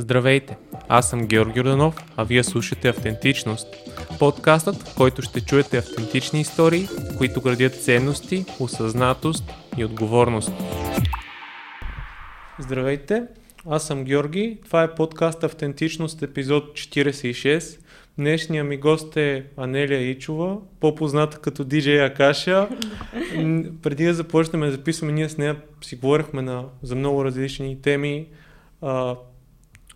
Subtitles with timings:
[0.00, 0.56] Здравейте,
[0.88, 3.66] аз съм Георги Роданов, а вие слушате Автентичност.
[4.18, 9.44] Подкастът, в който ще чуете автентични истории, които градят ценности, осъзнатост
[9.76, 10.52] и отговорност.
[12.58, 13.22] Здравейте,
[13.66, 17.80] аз съм Георги, това е подкаст Автентичност, епизод 46.
[18.18, 22.68] Днешния ми гост е Анелия Ичова, по-позната като DJ Акаша.
[23.82, 28.26] Преди да започнем да записваме, ние с нея си говорихме на, за много различни теми,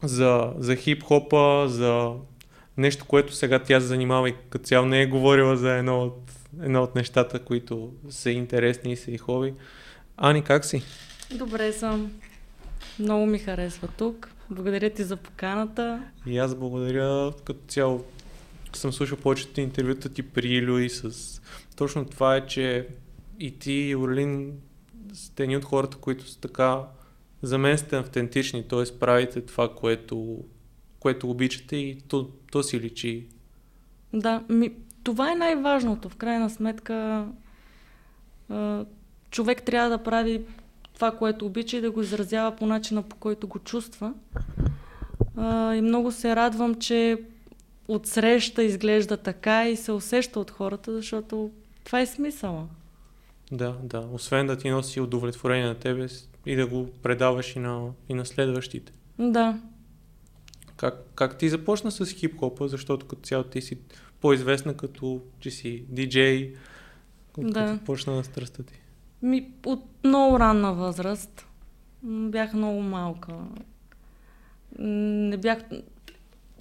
[0.03, 2.13] за, за хип-хопа, за
[2.77, 6.33] нещо, което сега тя се занимава и като цяло не е говорила за едно от,
[6.63, 9.55] едно от нещата, които са интересни и са и хоби.
[10.17, 10.83] Ани, как си?
[11.35, 12.13] Добре съм.
[12.99, 14.31] Много ми харесва тук.
[14.51, 16.03] Благодаря ти за поканата.
[16.27, 18.05] И аз благодаря като цяло.
[18.73, 21.41] Съм слушал повечето интервюта ти при Илю и с...
[21.77, 22.87] Точно това е, че
[23.41, 24.53] и ти, и Орлин,
[25.15, 26.81] сте едни от хората, които са така
[27.43, 28.99] за мен сте автентични, т.е.
[28.99, 30.45] правите това, което,
[31.01, 33.27] което обичате и то, то си личи.
[34.13, 34.73] Да, ми,
[35.05, 36.09] това е най-важното.
[36.09, 37.27] В крайна сметка
[39.31, 40.43] човек трябва да прави
[40.95, 44.15] това, което обича и да го изразява по начина, по който го чувства.
[45.75, 47.19] и много се радвам, че
[47.89, 51.51] отсреща изглежда така и се усеща от хората, защото
[51.85, 52.67] това е смисъла.
[53.53, 54.09] Да, да.
[54.13, 56.09] Освен да ти носи удовлетворение на тебе
[56.47, 58.93] и да го предаваш и на, и на следващите.
[59.19, 59.61] Да.
[60.77, 63.79] Как, как ти започна с хип-хопа, защото като цяло ти си
[64.21, 66.55] по-известна като, че си диджей,
[67.39, 67.67] да.
[67.67, 68.81] като почна на страстта ти?
[69.23, 71.47] Ми, от много ранна възраст.
[72.03, 73.33] Бях много малка.
[74.79, 75.59] Не бях...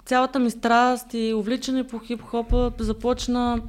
[0.04, 3.62] Цялата ми страст и увличане по хип-хопа започна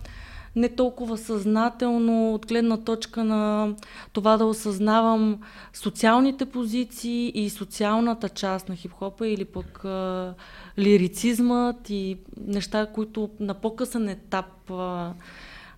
[0.55, 3.73] не толкова съзнателно от гледна точка на
[4.13, 5.39] това да осъзнавам
[5.73, 10.33] социалните позиции и социалната част на хип-хопа или пък а,
[10.79, 15.13] лирицизмът и неща, които на по-късен етап а,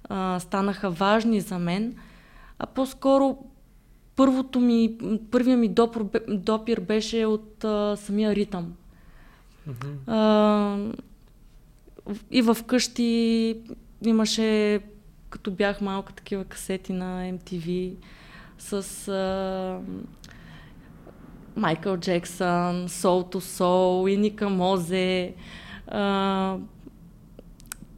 [0.09, 1.95] а, станаха важни за мен.
[2.59, 3.37] А по-скоро
[4.15, 4.97] първото ми,
[5.31, 8.73] първият ми допир, допир беше от а, самия ритъм.
[9.69, 9.95] Mm-hmm.
[10.07, 10.77] А,
[12.31, 13.55] и в къщи
[14.09, 14.79] имаше,
[15.29, 17.95] като бях малка, такива касети на MTV
[18.57, 18.81] с
[21.55, 25.33] Майкъл Джексън, Soul to Soul, Иника Мозе.
[25.87, 26.57] А,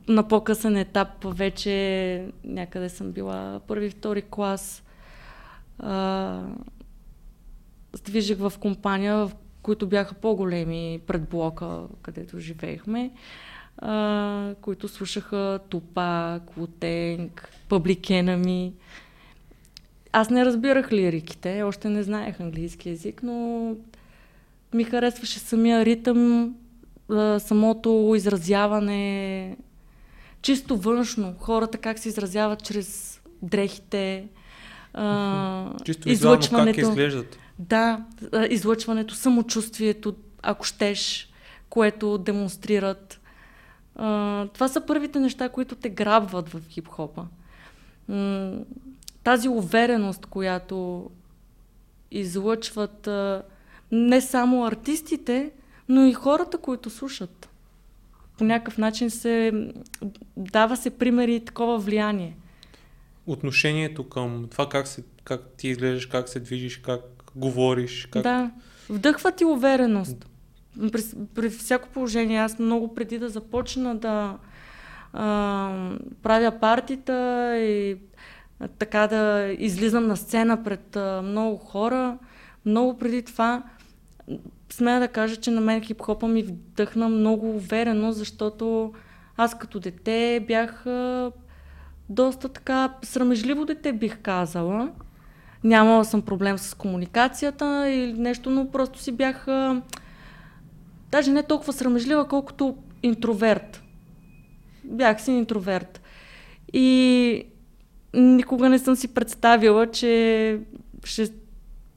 [0.07, 4.83] на по-късен етап вече някъде съм била първи, втори клас.
[5.79, 6.41] А,
[8.05, 9.31] движих в компания, в
[9.61, 13.11] които бяха по-големи пред блока, където живеехме
[13.77, 18.73] а, които слушаха Тупак, Лутенг, Пабликенами.
[20.11, 23.75] Аз не разбирах лириките, още не знаех английски язик, но
[24.73, 26.55] ми харесваше самия ритъм,
[27.09, 29.57] а, самото изразяване,
[30.41, 34.27] чисто външно, хората как се изразяват чрез дрехите,
[34.93, 36.81] а, чисто излъчването.
[36.81, 37.37] как изглеждат.
[37.59, 38.05] Да,
[38.49, 41.29] излъчването, самочувствието, ако щеш,
[41.69, 43.19] което демонстрират.
[43.97, 47.25] А, това са първите неща, които те грабват в хип-хопа.
[48.07, 48.59] М-
[49.23, 51.09] тази увереност, която
[52.11, 53.43] излъчват а,
[53.91, 55.51] не само артистите,
[55.89, 57.49] но и хората, които слушат.
[58.37, 59.51] По някакъв начин се
[60.37, 62.35] дава се примери и такова влияние.
[63.27, 67.01] Отношението към това как, се, как ти изглеждаш, как се движиш, как
[67.35, 68.07] говориш.
[68.11, 68.23] Как...
[68.23, 68.51] Да,
[68.89, 70.25] вдъхва ти увереност
[70.91, 71.01] при,
[71.35, 74.37] при всяко положение, аз много преди да започна да
[75.13, 75.71] а,
[76.23, 77.97] правя партита и
[78.59, 82.17] а, така да излизам на сцена пред а, много хора,
[82.65, 83.63] много преди това,
[84.69, 88.93] смея да кажа, че на мен хип-хопа ми вдъхна много уверено, защото
[89.37, 91.31] аз като дете бях а,
[92.09, 94.89] доста така срамежливо дете, бих казала.
[95.63, 99.81] Нямала съм проблем с комуникацията или нещо, но просто си бях а,
[101.11, 103.83] даже не толкова срамежлива, колкото интроверт.
[104.83, 106.01] Бях си интроверт.
[106.73, 107.43] И
[108.13, 110.59] никога не съм си представила, че
[111.03, 111.29] ще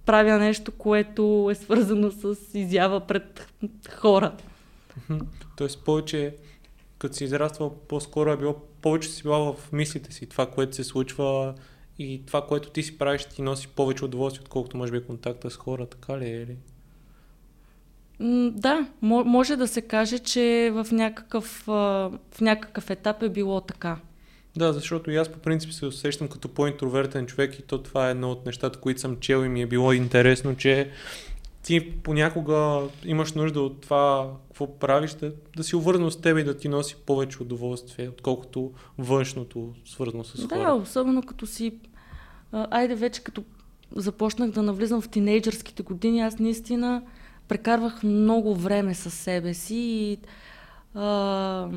[0.06, 3.52] правя нещо, което е свързано с изява пред
[3.90, 4.32] хора.
[5.56, 6.36] Тоест повече,
[6.98, 10.84] като си израствал, по-скоро е било, повече си била в мислите си, това, което се
[10.84, 11.54] случва
[11.98, 15.56] и това, което ти си правиш, ти носи повече удоволствие, отколкото може би контакта с
[15.56, 16.46] хора, така ли е?
[18.52, 23.96] Да, може да се каже, че в някакъв, в някакъв етап е било така.
[24.56, 28.10] Да, защото и аз по принцип се усещам като по-интровертен човек и то това е
[28.10, 30.90] едно от нещата, които съм чел и ми е било интересно, че
[31.62, 36.44] ти понякога имаш нужда от това, какво правиш, да, да си увързано с теб и
[36.44, 40.58] да ти носи повече удоволствие, отколкото външното, свързано с хора.
[40.58, 41.72] Да, особено като си...
[42.52, 43.44] Айде вече като
[43.96, 47.02] започнах да навлизам в тинейджърските години, аз наистина
[47.50, 50.18] прекарвах много време със себе си и
[50.94, 51.68] а,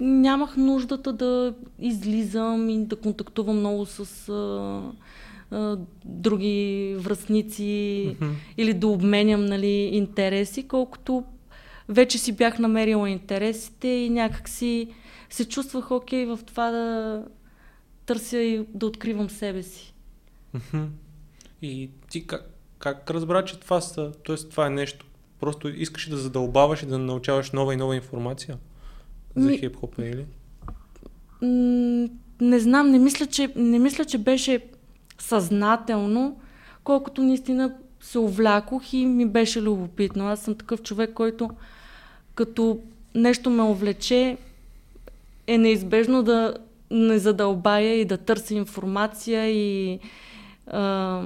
[0.00, 4.82] нямах нуждата да излизам и да контактувам много с а,
[5.56, 8.32] а, други връзници mm-hmm.
[8.56, 11.24] или да обменям нали, интереси, колкото
[11.88, 14.88] вече си бях намерила интересите и някак си
[15.30, 17.24] се чувствах окей okay в това да
[18.06, 19.94] търся и да откривам себе си.
[20.56, 20.86] Mm-hmm.
[21.62, 24.36] И ти как, как разбра, че това, са, т.е.
[24.36, 25.06] това е нещо?
[25.40, 28.58] Просто искаш да задълбаваш и да научаваш нова и нова информация
[29.36, 29.58] за Ми...
[29.58, 30.26] хип-хопа или?
[32.40, 34.60] не знам, не мисля, че, не мисля, че беше
[35.18, 36.40] съзнателно,
[36.84, 40.28] колкото наистина се увлякох и ми беше любопитно.
[40.28, 41.50] Аз съм такъв човек, който
[42.34, 42.78] като
[43.14, 44.36] нещо ме увлече,
[45.46, 46.56] е неизбежно да
[46.90, 49.98] не задълбая и да търся информация и
[50.66, 51.22] а,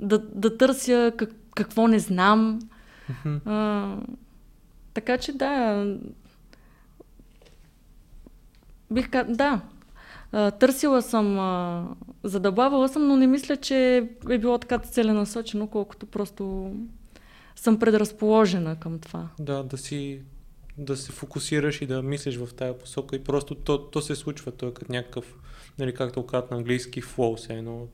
[0.00, 2.58] да, да търся как, какво не знам.
[3.10, 3.40] Mm-hmm.
[3.44, 3.96] А,
[4.94, 5.84] така че да.
[8.90, 9.60] Бих казал, да.
[10.32, 11.86] А, търсила съм, а,
[12.24, 16.72] задълбавала съм, но не мисля, че е било така целенасочено, колкото просто
[17.56, 19.28] съм предразположена към това.
[19.38, 20.20] Да, да си
[20.78, 24.52] да се фокусираш и да мислиш в тая посока и просто то, то се случва,
[24.52, 25.34] то е като някакъв,
[25.78, 27.86] нали, както казват на английски, flow, се едно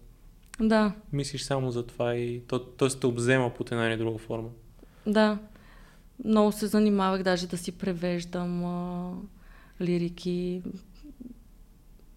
[0.60, 0.92] да.
[1.12, 4.48] Мислиш само за това и то, то се те обзема под една или друга форма.
[5.06, 5.38] Да.
[6.24, 9.12] Много се занимавах даже да си превеждам а,
[9.80, 10.62] лирики,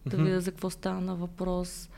[0.06, 0.24] да mm-hmm.
[0.24, 1.90] видя за какво стана въпрос.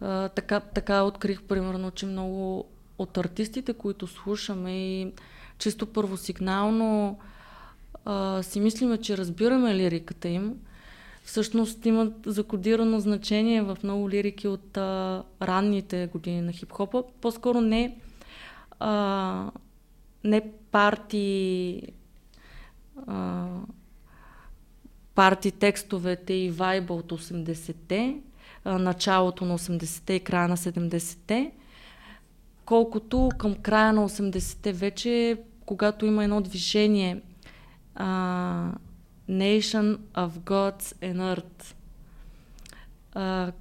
[0.00, 2.64] А, така, така открих, примерно, че много
[2.98, 5.12] от артистите, които слушаме и
[5.58, 7.18] чисто първосигнално
[8.04, 10.54] а, си мислиме, че разбираме лириката им,
[11.24, 17.04] всъщност имат закодирано значение в много лирики от а, ранните години на хип-хопа.
[17.20, 17.96] По-скоро не,
[18.80, 19.50] а,
[20.24, 21.82] не парти,
[23.06, 23.46] а,
[25.14, 28.16] парти текстовете и вайба от 80-те,
[28.64, 31.52] а, началото на 80-те и края на 70-те,
[32.64, 35.36] колкото към края на 80-те вече,
[35.66, 37.20] когато има едно движение
[37.94, 38.72] а,
[39.28, 41.74] Nation of Gods and Earth.
[43.14, 43.52] А,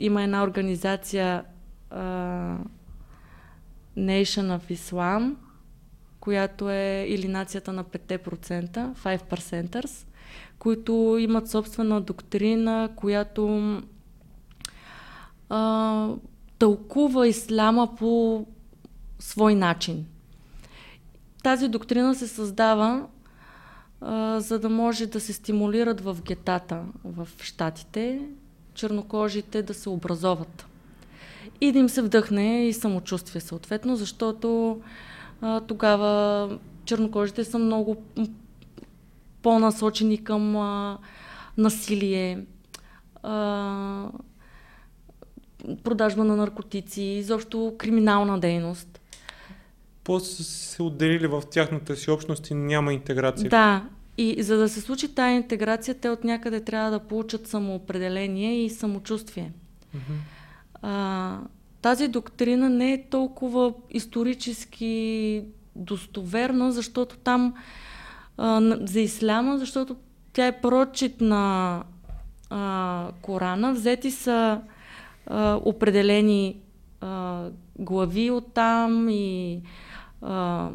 [0.00, 1.44] има една организация
[1.90, 2.00] а,
[3.98, 5.34] Nation of Islam,
[6.20, 10.06] която е или нацията на 5%, 5%,
[10.58, 13.76] които имат собствена доктрина, която
[15.48, 16.08] а,
[16.58, 18.46] тълкува исляма по
[19.18, 20.06] свой начин.
[21.42, 23.06] Тази доктрина се създава
[24.38, 28.20] за да може да се стимулират в гетата в щатите,
[28.74, 30.66] чернокожите да се образоват.
[31.60, 34.80] И да им се вдъхне и самочувствие съответно, защото
[35.40, 38.02] а, тогава чернокожите са много
[39.42, 40.98] по-насочени към а,
[41.58, 42.44] насилие,
[43.22, 44.08] а,
[45.84, 48.91] продажба на наркотици, изобщо криминална дейност.
[50.04, 53.50] После се отделили в тяхната си общност и няма интеграция.
[53.50, 53.84] Да,
[54.18, 58.70] и за да се случи тази интеграция, те от някъде трябва да получат самоопределение и
[58.70, 59.52] самочувствие.
[59.96, 60.18] Mm-hmm.
[60.82, 61.38] А,
[61.82, 65.44] тази доктрина не е толкова исторически
[65.76, 67.54] достоверна, защото там
[68.36, 69.96] а, за исляма, защото
[70.32, 71.82] тя е прочит на
[72.50, 74.60] а, Корана, взети са
[75.26, 76.56] а, определени
[77.00, 79.62] а, глави от там и
[80.22, 80.70] а,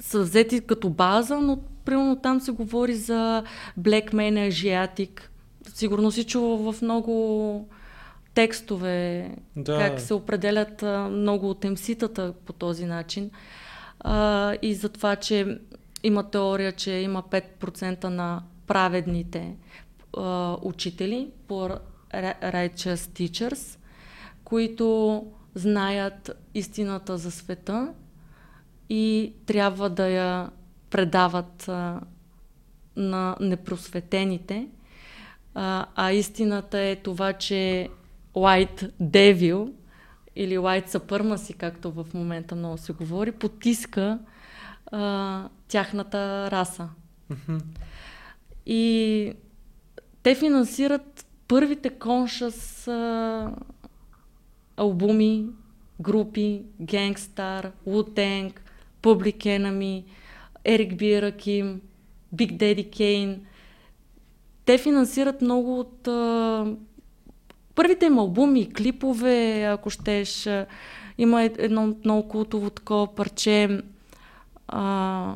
[0.00, 3.42] са взети като база, но примерно там се говори за
[3.80, 5.20] Black Man Asiatic.
[5.74, 7.68] Сигурно си чува в много
[8.34, 9.78] текстове да.
[9.78, 13.30] как се определят а, много от емситата по този начин.
[14.00, 15.58] А, и за това, че
[16.02, 19.56] има теория, че има 5% на праведните
[20.16, 21.68] а, учители по
[22.12, 23.78] Righteous Teachers,
[24.44, 27.92] които знаят истината за света
[28.90, 30.50] и трябва да я
[30.90, 32.00] предават а,
[32.96, 34.68] на непросветените.
[35.54, 37.88] А, а истината е това, че
[38.34, 39.72] White Devil
[40.36, 44.18] или White Supremacy, както в момента много се говори, потиска
[44.92, 46.88] а, тяхната раса.
[47.32, 47.62] Mm-hmm.
[48.66, 49.32] И
[50.22, 53.50] те финансират първите коншас а,
[54.76, 55.46] албуми
[56.00, 58.52] групи, Gangstar, Wu-Tang,
[59.02, 60.04] Public Enemy,
[60.64, 61.80] Ерик Бираким,
[62.34, 63.38] Big Daddy Kane.
[64.64, 66.66] Те финансират много от а,
[67.74, 70.48] първите им албуми, клипове, ако щеш.
[71.18, 73.82] Има едно много култово такова парче
[74.68, 75.34] а,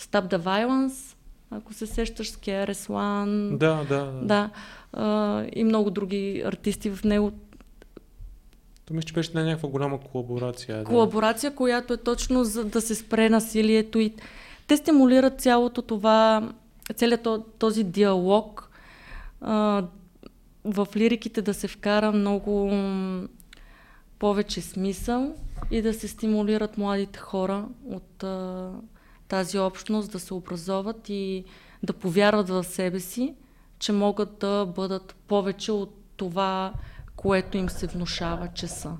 [0.00, 1.16] Stop the Violence,
[1.50, 3.56] ако се сещаш с KRS-One.
[3.56, 4.04] Да, да.
[4.04, 4.20] да.
[4.22, 4.50] да
[4.92, 7.32] а, и много други артисти в него.
[8.84, 10.84] То мисля, че беше на някаква голяма колаборация.
[10.84, 11.56] Колаборация, да.
[11.56, 14.14] която е точно за да се спре насилието и
[14.66, 16.52] те стимулират цялото това,
[16.96, 18.70] целият този диалог
[20.64, 22.72] в лириките да се вкара много
[24.18, 25.34] повече смисъл
[25.70, 28.24] и да се стимулират младите хора от
[29.28, 31.44] тази общност да се образоват и
[31.82, 33.34] да повярват в себе си,
[33.78, 36.72] че могат да бъдат повече от това,
[37.22, 38.92] което им се внушава, че са.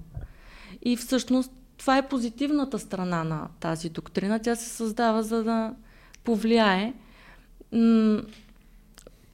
[0.82, 4.38] И всъщност това е позитивната страна на тази доктрина.
[4.38, 5.74] Тя се създава за да
[6.24, 6.94] повлияе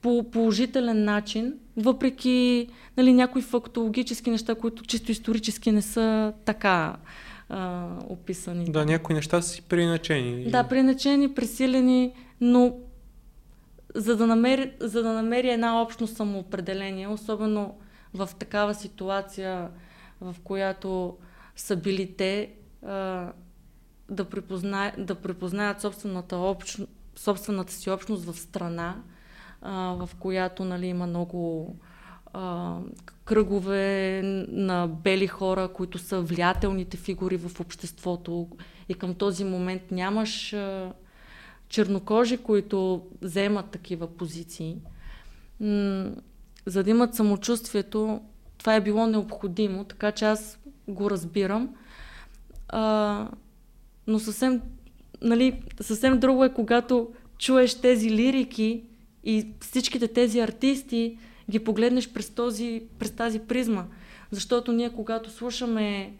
[0.01, 2.67] по положителен начин, въпреки
[2.97, 6.95] нали, някои фактологически неща, които чисто исторически не са така
[7.49, 8.65] а, описани.
[8.65, 10.51] Да, някои неща са си приначени.
[10.51, 12.73] Да, приначени, пресилени, но
[13.95, 17.75] за да, намери, за да намери една общо самоопределение, особено
[18.13, 19.69] в такава ситуация,
[20.21, 21.17] в която
[21.55, 22.53] са били те,
[24.09, 26.79] да, припозна, да припознаят собствената, общ,
[27.15, 28.95] собствената си общност в страна,
[29.61, 31.75] в която нали, има много
[33.25, 38.47] кръгове на бели хора, които са влиятелните фигури в обществото
[38.89, 40.55] и към този момент нямаш
[41.69, 44.77] чернокожи, които вземат такива позиции.
[46.69, 48.21] За да имат самочувствието,
[48.57, 51.75] това е било необходимо, така че аз го разбирам.
[52.67, 53.27] А,
[54.07, 54.61] но съвсем,
[55.21, 58.83] нали, съвсем друго е, когато чуеш тези лирики
[59.23, 61.17] и всичките тези артисти
[61.49, 63.85] ги погледнеш през, този, през тази призма.
[64.31, 66.13] Защото ние, когато слушаме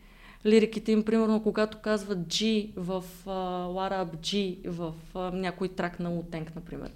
[0.45, 3.29] лириките им, примерно, когато казват G в uh,
[3.67, 6.91] What Up G в uh, някой трак на Утенк, например,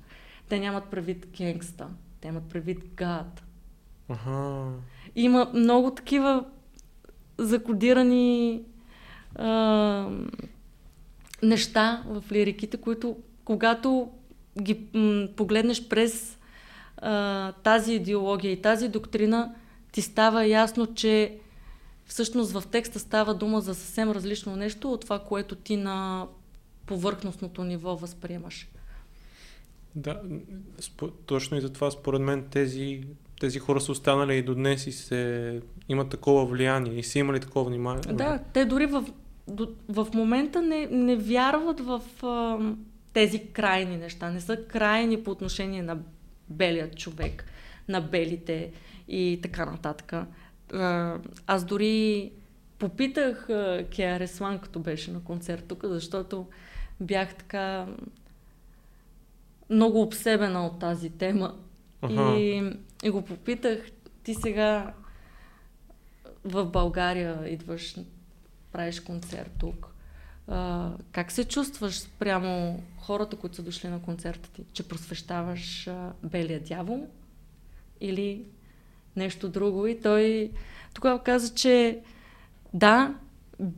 [0.49, 1.87] те нямат предвид генгста,
[2.23, 3.41] те имат предвид God.
[4.09, 4.71] Ага.
[5.15, 6.45] Има много такива
[7.37, 8.61] закодирани
[9.35, 10.09] а,
[11.43, 14.11] неща в лириките, които когато
[14.61, 16.37] ги м- погледнеш през
[16.97, 19.55] а, тази идеология и тази доктрина,
[19.91, 21.37] ти става ясно, че
[22.05, 26.27] всъщност в текста става дума за съвсем различно нещо от това, което ти на
[26.85, 28.67] повърхностното ниво възприемаш.
[29.95, 30.21] Да,
[31.25, 33.03] точно и за това според мен тези,
[33.39, 37.39] тези хора са останали и до днес и се имат такова влияние и са имали
[37.39, 38.01] такова внимание.
[38.13, 39.05] Да, те дори в,
[39.89, 42.59] в момента не, не вярват в а,
[43.13, 44.29] тези крайни неща.
[44.29, 45.97] Не са крайни по отношение на
[46.49, 47.45] белият човек,
[47.87, 48.71] на белите
[49.07, 50.13] и така нататък.
[51.47, 52.31] Аз дори
[52.79, 53.47] попитах
[53.95, 56.45] Кеа Реслан, като беше на концерт тук, защото
[56.99, 57.87] бях така
[59.73, 61.55] много обсебена от тази тема.
[62.01, 62.35] Ага.
[62.39, 62.71] И,
[63.03, 63.91] и го попитах,
[64.23, 64.93] ти сега
[66.45, 67.95] в България идваш,
[68.71, 69.87] правиш концерт тук.
[70.47, 74.63] А, как се чувстваш спрямо хората, които са дошли на концерта ти?
[74.73, 77.07] Че просвещаваш а, белия дявол
[78.01, 78.45] или
[79.15, 79.87] нещо друго?
[79.87, 80.51] И той
[80.93, 81.99] тогава каза, че
[82.73, 83.15] да,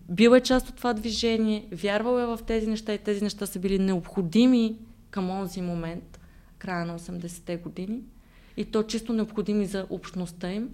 [0.10, 3.60] бил е част от това движение, вярвал е в тези неща и тези неща са
[3.60, 4.78] били необходими
[5.16, 6.20] към онзи момент,
[6.58, 8.00] края на 80-те години.
[8.58, 10.70] И то чисто необходими за общността им,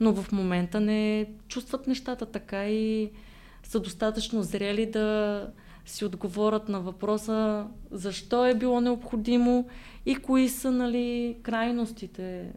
[0.00, 3.10] но в момента не чувстват нещата така и
[3.62, 5.50] са достатъчно зрели да
[5.86, 9.68] си отговорят на въпроса защо е било необходимо
[10.06, 12.52] и кои са нали, крайностите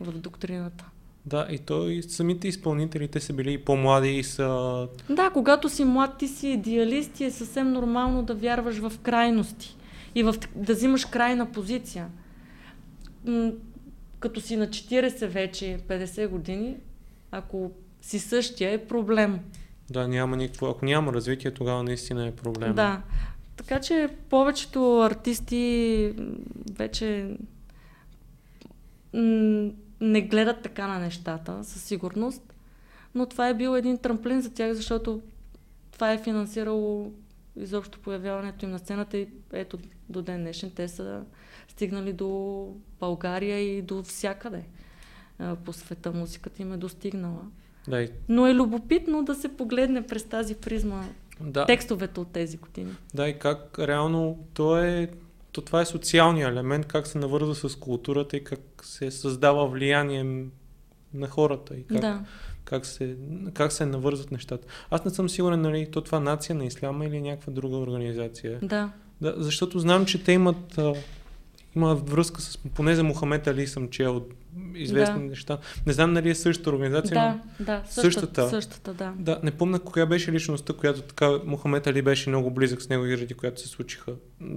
[0.00, 0.90] в доктрината.
[1.26, 4.88] Да, и то и самите изпълнители, те са били и по-млади и са...
[5.10, 9.76] Да, когато си млад, ти си идеалист и е съвсем нормално да вярваш в крайности
[10.14, 12.08] и в, да взимаш крайна позиция.
[14.20, 16.76] Като си на 40 вече, 50 години,
[17.30, 17.70] ако
[18.02, 19.40] си същия, е проблем.
[19.90, 20.66] Да, няма никакво.
[20.66, 22.74] Ако няма развитие, тогава наистина е проблем.
[22.74, 23.02] Да.
[23.56, 26.14] Така че повечето артисти
[26.72, 27.36] вече
[30.00, 32.54] не гледат така на нещата, със сигурност.
[33.14, 35.20] Но това е бил един трамплин за тях, защото
[35.92, 37.12] това е финансирало
[37.56, 39.78] изобщо появяването им на сцената и ето
[40.12, 41.22] до ден днешен те са
[41.68, 42.68] стигнали до
[43.00, 44.64] България и до всякъде
[45.64, 46.12] по света.
[46.12, 47.42] Музиката им е достигнала.
[47.88, 51.04] Да, и, Но е любопитно да се погледне през тази призма
[51.40, 52.92] да, текстовете от тези години.
[53.14, 55.10] да, и как реално то е,
[55.52, 60.46] то това е социалния елемент, как се навързва с културата и как се създава влияние
[61.14, 62.24] на хората и как, Да.
[62.64, 63.16] как, се,
[63.54, 64.66] как се навързват нещата.
[64.90, 68.58] Аз не съм сигурен, нали, то това нация на исляма или някаква друга организация.
[68.62, 68.92] Да.
[69.22, 70.94] Да, защото знам, че те имат, а,
[71.76, 74.22] имат връзка с, поне за Мохамед Али съм чел
[74.74, 75.28] известни Да.
[75.28, 75.58] неща.
[75.86, 77.82] Не знам дали е същата организация, Да, но да.
[77.88, 78.50] Същата.
[78.50, 78.94] Същата.
[78.94, 79.12] Да.
[79.18, 83.04] да, не помня коя беше личността, която така Мохамед Али беше много близък с него
[83.04, 84.12] и заради която се случиха.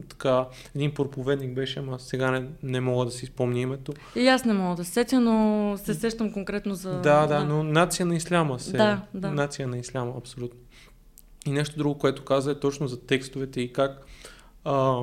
[0.09, 0.45] Така,
[0.75, 3.93] един проповедник беше, ама сега не, не мога да си спомня името.
[4.15, 7.01] И аз не мога да се сетя, но се сещам конкретно за...
[7.01, 8.77] Да, да, но нация на исляма се.
[8.77, 9.31] Да, да.
[9.31, 10.59] Нация на исляма, абсолютно.
[11.45, 14.05] И нещо друго, което каза е точно за текстовете и как
[14.65, 15.01] а,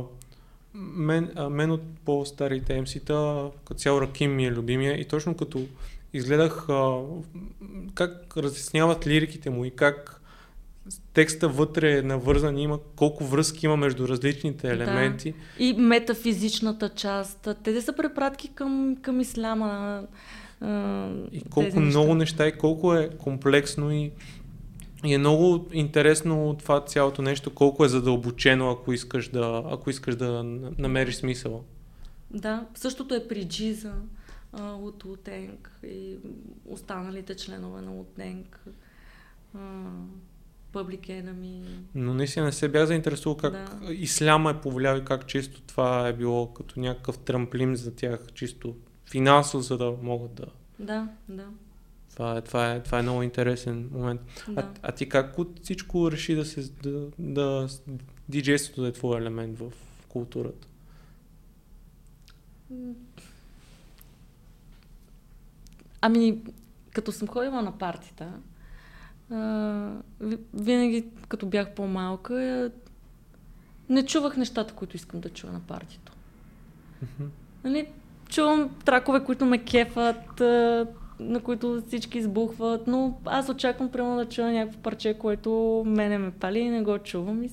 [0.75, 5.67] мен, а, мен от по-старите MC-та, като цяло Раким ми е любимия и точно като
[6.13, 7.01] изгледах а,
[7.95, 10.19] как разясняват лириките му и как
[11.15, 14.73] текста вътре е навързан, има колко връзки има между различните Да.
[14.75, 15.35] елементи.
[15.59, 17.49] И метафизичната част.
[17.65, 20.03] Те са препратки към, към исляма.
[20.61, 24.11] а, И колко много неща и колко е комплексно и,
[25.05, 30.17] и е много интересно това цялото нещо, колко е задълбочено, ако искаш да, ако искаш
[30.17, 30.43] да
[30.79, 31.65] намериш смисъл.
[32.31, 33.95] Да, същото е при Джиза
[34.53, 36.17] а, от Лутенг и
[36.65, 38.65] останалите членове на Лутенг.
[40.73, 41.63] Public Enemy.
[41.95, 43.93] Но наистина не се бях заинтересувал как Да.
[43.93, 48.77] исляма е повлиял и как чисто това е било като някакъв трамплин за тях, чисто
[49.11, 50.47] финансово, за да могат да...
[50.79, 51.47] Да, да.
[52.13, 54.21] Това е, това е, това е много интересен момент.
[54.49, 54.69] А, да.
[54.83, 57.69] а ти как от всичко реши да се да, да
[58.29, 59.73] диджейството да е твой елемент в
[60.09, 60.69] културата?
[66.01, 66.39] Ами,
[66.93, 68.33] като съм ходила на партита,
[69.31, 69.37] а,
[70.21, 72.71] ви- винаги, като бях по-малка, е,
[73.89, 76.13] не чувах нещата, които искам да чуя на партито.
[77.65, 77.87] Нали,
[78.29, 80.87] чувам тракове, които ме кефат, а,
[81.23, 86.31] на които всички избухват, но аз очаквам прямо да чуя някакво парче, което мене ме
[86.31, 87.43] пали и не го чувам.
[87.43, 87.51] И,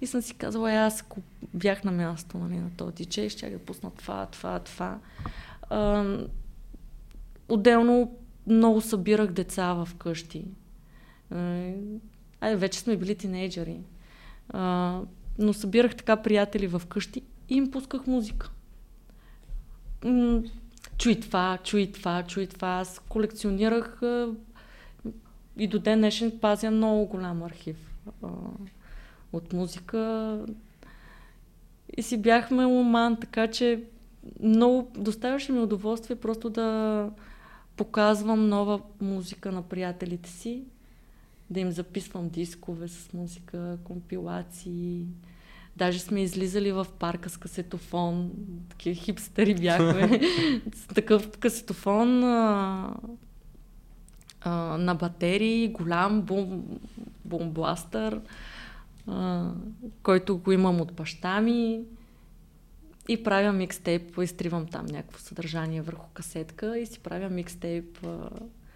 [0.00, 1.20] и съм си казала, «Е, аз ако
[1.54, 4.98] бях на място нали, на този диджей, ще да пусна това, това, това.
[5.70, 6.04] А,
[7.48, 8.16] отделно
[8.46, 10.44] много събирах деца в къщи.
[12.40, 13.80] Ай, вече сме били тинейджери.
[14.48, 15.00] А,
[15.38, 18.50] но събирах така приятели в къщи и им пусках музика.
[20.98, 22.68] Чуй това, чуй това, чуй това.
[22.68, 24.00] Аз колекционирах
[25.56, 27.76] и до ден днешен пазя много голям архив
[29.32, 30.40] от музика.
[31.96, 33.84] И си бяхме уман, така че
[34.42, 37.10] много доставяше ми удоволствие просто да
[37.76, 40.64] показвам нова музика на приятелите си,
[41.50, 45.06] да им записвам дискове с музика, компилации.
[45.78, 48.30] Даже сме излизали в парка с касетофон,
[48.68, 50.20] такива хипстери бяхме,
[50.74, 52.94] с такъв касетофон а,
[54.40, 56.64] а, на батерии, голям бум,
[57.24, 58.20] бомбластър,
[59.06, 59.50] а,
[60.02, 61.80] който го имам от баща ми
[63.08, 68.06] и правя микстейп, изтривам там някакво съдържание върху касетка и си правя микстейп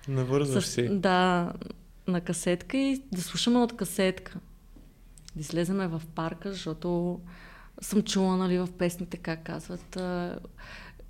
[0.08, 0.88] Навързваш си.
[0.88, 1.52] да,
[2.06, 4.38] на касетка и да слушаме от касетка.
[5.36, 7.20] Да излеземе в парка, защото
[7.80, 10.38] съм чула нали, в песните как казват uh,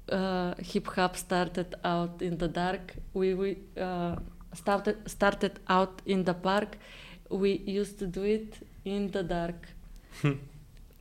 [0.08, 4.16] uh, Hip-hop started out in the dark we, we uh,
[4.54, 6.76] started, started out in the park
[7.30, 9.68] we used to do it in the dark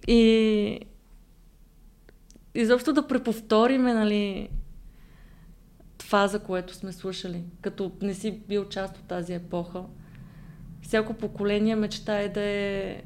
[0.07, 0.79] и
[2.55, 4.49] изобщо да преповториме нали,
[5.97, 9.83] това, за което сме слушали, като не си бил част от тази епоха.
[10.91, 13.01] Всяко поколение мечтае да е,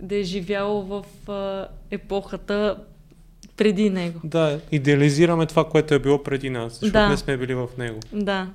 [0.00, 2.84] да е живяло в а, епохата
[3.56, 4.20] преди него.
[4.24, 7.08] Да, идеализираме това, което е било преди нас, защото Да.
[7.08, 8.00] не сме били в него.
[8.12, 8.50] Да.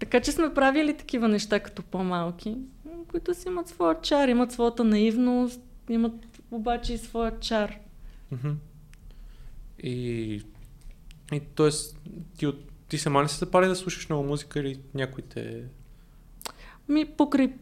[0.00, 2.56] Така че сме правили такива неща като по-малки,
[3.08, 6.14] които си имат своя чар, имат своята наивност, имат
[6.50, 7.78] обаче и своя чар.
[8.32, 8.50] Мгм.
[9.82, 10.42] И,
[11.32, 11.68] и т.е.
[12.38, 12.52] ти,
[12.88, 15.62] ти сама ли се запали да слушаш нова музика или някой те...
[16.88, 17.52] Ми покрай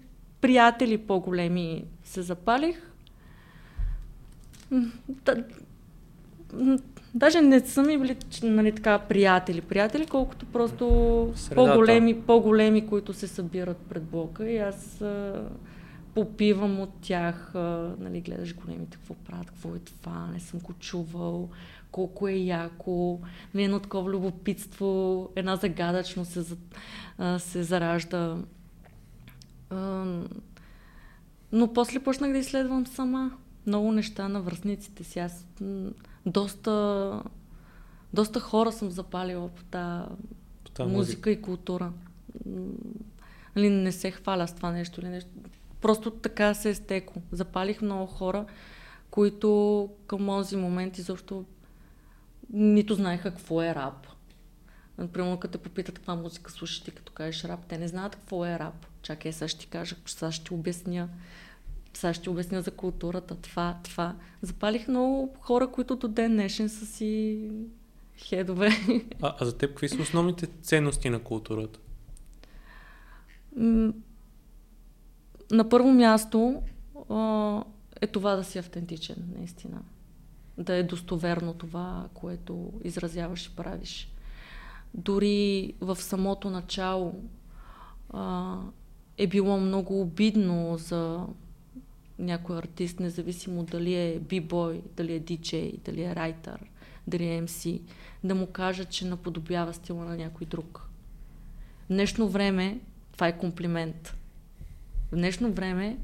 [0.43, 2.93] приятели по-големи се запалих.
[5.09, 5.45] Да,
[7.15, 10.87] даже не са ми били нали, така, приятели, приятели, колкото просто
[11.35, 11.55] Средата.
[11.55, 15.43] по-големи, по-големи, които се събират пред блока и аз а,
[16.15, 20.73] попивам от тях, а, нали, гледаш големите, какво правят, какво е това, не съм го
[20.73, 21.49] чувал,
[21.93, 23.21] колко е яко,
[23.55, 26.57] нали, едно такова любопитство, една загадъчност се,
[27.19, 28.37] а, се заражда.
[29.73, 30.05] А,
[31.53, 33.31] но после почнах да изследвам сама
[33.67, 35.19] много неща на връзниците си.
[35.19, 35.47] Аз
[36.27, 37.23] доста,
[38.13, 40.09] доста хора съм запалила по тази
[40.79, 41.93] музика, музика и култура.
[43.57, 45.31] Нали, не се хваля с това нещо или нещо.
[45.81, 47.23] Просто така се е стекло.
[47.33, 48.47] Запалих много хора,
[49.11, 51.45] които към този момент изобщо
[52.53, 54.07] нито знаеха какво е рап.
[54.99, 58.47] Например, като те попитат каква музика слушаш ти, като кажеш рап, те не знаят какво
[58.47, 58.87] е рап.
[59.03, 61.09] Чакай, сега ще ти кажа, сега ще ти обясня.
[61.95, 64.17] Сега ще обясня за културата, това, това.
[64.43, 67.41] Запалих много хора, които до ден днешен са си
[68.17, 68.71] хедове.
[69.23, 71.79] А, а за теб какви са основните ценности на културата?
[75.51, 76.63] На първо място
[78.01, 79.83] е това да си автентичен, наистина.
[80.59, 84.12] Да е достоверно това, което изразяваш и правиш.
[84.95, 87.15] Дори в самото начало
[88.11, 88.57] а,
[89.19, 91.27] е било много обидно за
[92.19, 96.71] някой артист, независимо дали е бибой, дали е диджей, дали е райтър,
[97.07, 97.81] дали е MC,
[98.25, 100.89] да му кажа, че наподобява стила на някой друг.
[101.85, 102.81] В днешно време
[103.13, 104.17] това е комплимент.
[105.13, 105.99] В днешно време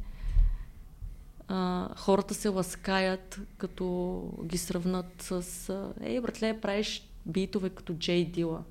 [1.48, 8.64] а, хората се ласкаят, като ги сравнат с Ей, братле, правиш битове като Джей Дила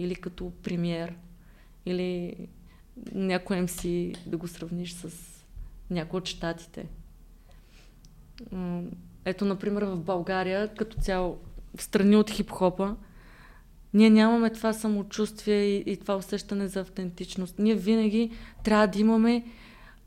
[0.00, 1.14] или като премьер
[1.86, 2.36] или
[3.12, 5.10] някой MC да го сравниш с
[5.90, 6.86] някой от щатите.
[9.24, 11.38] Ето, например, в България, като цяло,
[11.76, 12.96] в страни от хип-хопа,
[13.94, 17.58] ние нямаме това самочувствие и, и това усещане за автентичност.
[17.58, 18.30] Ние винаги
[18.64, 19.44] трябва да имаме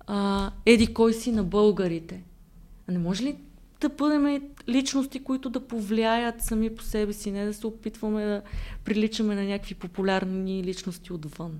[0.08, 2.24] а, еди кой си на българите.
[2.88, 3.38] А не може ли
[3.84, 8.42] да бъдем личности, които да повлияят сами по себе си, не да се опитваме да
[8.86, 11.60] приличаме на някакви популярни личности отвън?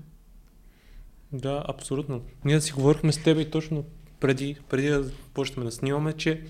[1.32, 2.22] Да, абсолютно.
[2.44, 3.84] Ние да си говорихме с теб и точно
[4.20, 6.42] преди, преди да почнем да снимаме, че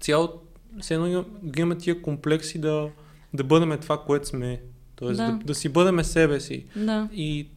[0.00, 0.28] цяло
[0.80, 1.24] все едно
[1.56, 2.90] имаме тия комплекси да,
[3.34, 4.62] да бъдем това, което сме.
[4.96, 6.66] Тоест да, да, да си бъдем себе си.
[6.76, 7.08] Да.
[7.12, 7.48] И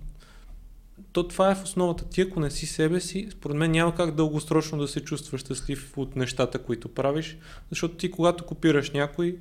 [1.16, 2.10] то това е в основата.
[2.10, 5.98] Ти ако не си себе си, според мен няма как дългосрочно да се чувстваш щастлив
[5.98, 7.38] от нещата, които правиш,
[7.70, 9.38] защото ти когато копираш някой,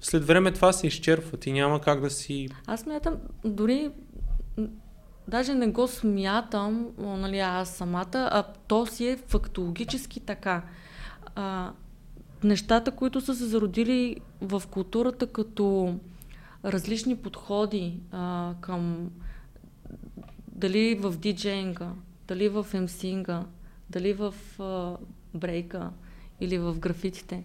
[0.00, 1.36] след време това се изчерпва.
[1.36, 2.48] Ти няма как да си...
[2.66, 3.90] Аз мятам, дори
[5.28, 10.62] даже не го смятам, нали, аз самата, а то си е фактологически така.
[11.34, 11.70] А,
[12.44, 15.94] нещата, които са се зародили в културата като
[16.64, 19.10] различни подходи а, към
[20.58, 21.92] дали в диджейнга,
[22.28, 23.44] дали в емсинга,
[23.90, 24.96] дали в а,
[25.34, 25.90] брейка
[26.40, 27.44] или в графитите,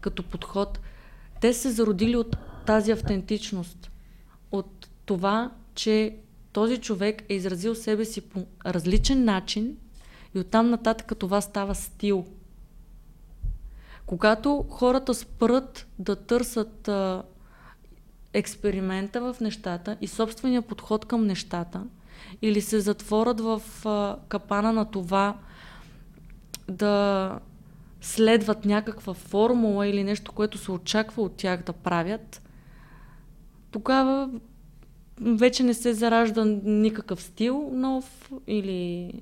[0.00, 0.80] като подход,
[1.40, 3.90] те се зародили от тази автентичност,
[4.52, 6.16] от това, че
[6.52, 9.76] този човек е изразил себе си по различен начин
[10.34, 12.26] и оттам нататък това става стил.
[14.06, 17.22] Когато хората спрат да търсят а,
[18.32, 21.84] експеримента в нещата и собствения подход към нещата,
[22.42, 23.62] или се затворят в
[24.28, 25.36] капана на това
[26.68, 27.38] да
[28.00, 32.42] следват някаква формула или нещо, което се очаква от тях да правят,
[33.70, 34.30] тогава
[35.20, 39.12] вече не се заражда никакъв стил нов или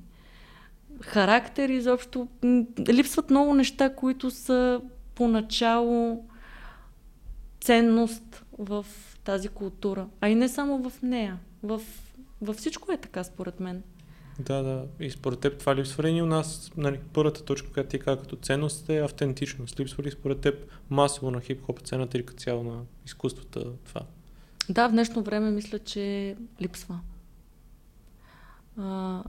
[1.01, 2.29] характер изобщо.
[2.89, 4.81] Липсват много неща, които са
[5.15, 6.25] поначало
[7.61, 8.87] ценност в
[9.25, 10.07] тази култура.
[10.21, 11.39] А и не само в нея.
[11.63, 11.81] В,
[12.40, 13.83] във всичко е така, според мен.
[14.38, 14.87] Да, да.
[15.01, 18.37] И според теб това липсва ли у нас, нали, първата точка, която ти каза като
[18.37, 19.81] ценност е автентичност.
[19.81, 24.01] Липсва ли според теб масово на хип-хоп цената или като цяло на изкуствата това?
[24.68, 27.01] Да, в днешно време мисля, че липсва.
[28.77, 29.22] А,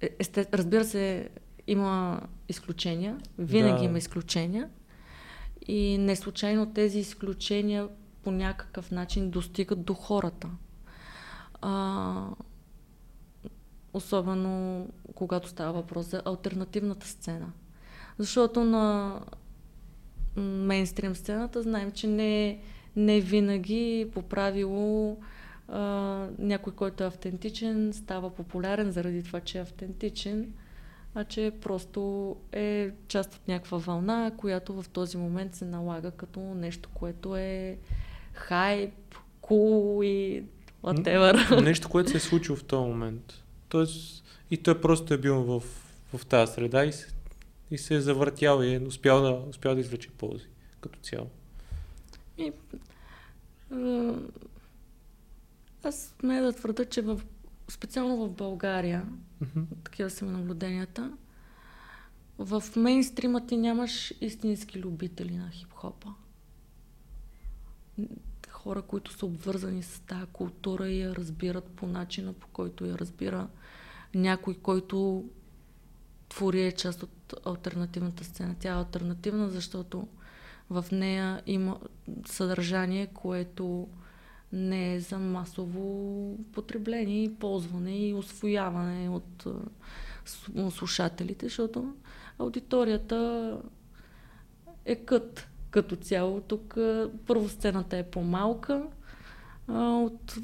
[0.00, 1.28] е, есте, разбира се,
[1.66, 3.18] има изключения.
[3.38, 3.84] Винаги да.
[3.84, 4.70] има изключения.
[5.66, 7.88] И не случайно тези изключения
[8.22, 10.48] по някакъв начин достигат до хората.
[11.66, 12.28] А,
[13.92, 17.52] особено когато става въпрос за альтернативната сцена.
[18.18, 19.20] Защото на
[20.36, 22.60] мейнстрим сцената знаем, че не
[22.96, 25.18] не винаги по правило
[25.68, 25.80] а,
[26.38, 30.52] някой, който е автентичен, става популярен заради това, че е автентичен,
[31.14, 36.40] а че просто е част от някаква вълна, която в този момент се налага като
[36.40, 37.78] нещо, което е
[38.32, 38.94] хайп,
[39.40, 40.44] кул cool и
[40.84, 41.60] whatever.
[41.64, 43.44] Нещо, което се е случило в този момент.
[43.68, 45.62] Тоест, и той просто е бил в,
[46.14, 47.14] в тази среда и се,
[47.70, 50.46] и се е завъртял и е успял да, успял да извлече ползи
[50.80, 51.30] като цяло.
[52.38, 52.52] И,
[55.82, 57.20] аз смея да твърда, че в,
[57.68, 59.06] специално в България,
[59.40, 59.62] Мгм.
[59.84, 61.12] такива са ми наблюденията,
[62.38, 66.14] в мейнстрима ти нямаш истински любители на хип-хопа.
[68.64, 72.98] Хора, които са обвързани с тази култура и я разбират по начина, по който я
[72.98, 73.48] разбира
[74.14, 75.24] някой, който
[76.28, 78.56] твори е част от альтернативната сцена.
[78.60, 80.08] Тя е альтернативна, защото
[80.70, 81.80] в нея има
[82.26, 83.88] съдържание, което
[84.52, 89.46] не е за масово потребление и ползване и освояване от
[90.70, 91.94] слушателите, защото
[92.38, 93.58] аудиторията
[94.84, 96.40] е кът като цяло.
[96.40, 96.76] Тук
[97.26, 98.86] първо сцената е по-малка,
[99.68, 100.36] от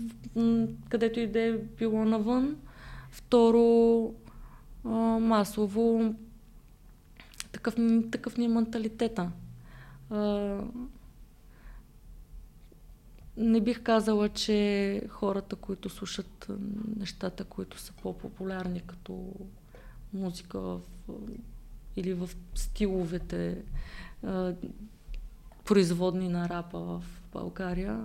[0.89, 2.57] където и да е било навън.
[3.11, 4.15] Второ,
[5.21, 6.15] масово
[7.53, 7.77] такъв,
[8.11, 9.31] такъв ни е менталитета.
[13.37, 16.51] Не бих казала, че хората, които слушат
[16.97, 19.33] нещата, които са по-популярни като
[20.13, 20.81] музика в,
[21.97, 23.63] или в стиловете
[25.65, 28.05] производни на рапа в България,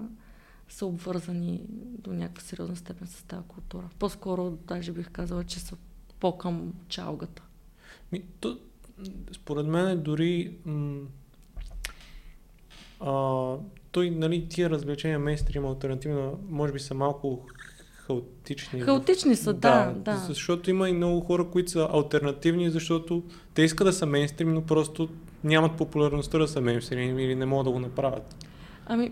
[0.70, 1.62] са обвързани
[2.00, 3.90] до някаква сериозна степен с тази култура.
[4.00, 5.76] По-скоро даже бих казала, че са
[6.20, 7.44] по-към чалгата.
[8.12, 8.60] Ми, то,
[9.32, 11.02] според мен е дори м-
[13.00, 13.56] а,
[13.92, 17.46] той, нали, тия развлечения мейнстрим, альтернативна, може би са малко
[17.96, 18.82] хаотични.
[18.82, 20.18] Хаотични са, да, да.
[20.18, 24.62] Защото има и много хора, които са альтернативни, защото те искат да са мейнстрим, но
[24.62, 25.10] просто
[25.46, 28.46] нямат популярността да са мейнстрим или не могат да го направят.
[28.86, 29.12] Ами,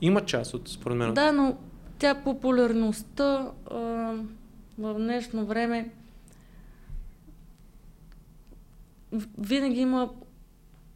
[0.00, 1.14] Има част от, според мен.
[1.14, 1.56] да, но
[1.98, 3.76] тя популярността а,
[4.78, 5.90] в днешно време
[9.38, 10.10] винаги има,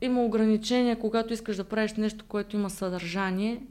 [0.00, 3.62] има ограничения, когато искаш да правиш нещо, което има съдържание,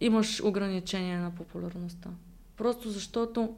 [0.00, 2.10] имаш ограничения на популярността.
[2.56, 3.56] Просто защото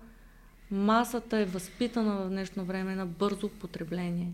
[0.71, 4.33] масата е възпитана в днешно време на бързо потребление.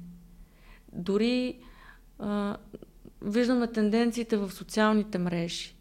[0.92, 1.58] Дори
[2.18, 2.56] а,
[3.22, 5.76] виждаме тенденциите в социалните мрежи.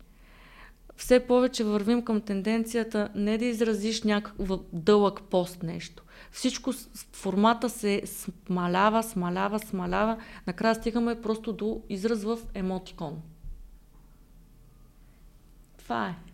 [0.96, 6.04] Все повече вървим към тенденцията не да изразиш някакъв дълъг пост нещо.
[6.32, 6.72] Всичко,
[7.14, 10.18] формата се смалява, смалява, смалява.
[10.48, 13.22] Накрая стигаме просто до израз в емотикон.
[15.78, 16.31] Това е.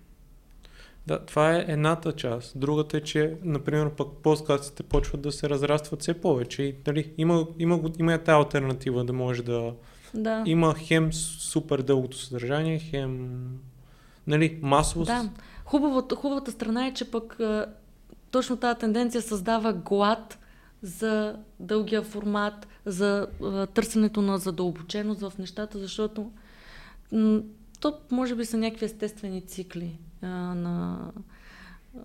[1.08, 2.60] Да, това е едната част.
[2.60, 6.64] Другата е, че, например, пък подкастите почват да се разрастват все повече.
[6.64, 9.74] И, нали, има, има, има я тази альтернатива да може да...
[10.14, 10.44] Да.
[10.46, 13.38] Има хем супер дългото съдържание, хем...
[14.28, 15.06] Нали, масово...
[15.06, 15.30] с- Да.
[15.66, 17.40] Хубавата, хубавата страна е, че пък
[18.32, 20.38] точно тази тенденция създава глад
[20.82, 23.28] за дългия формат, за
[23.74, 26.32] търсенето на задълбоченост в нещата, защото
[27.80, 31.12] то може би са някакви естествени цикли а, на,
[31.96, 32.00] а,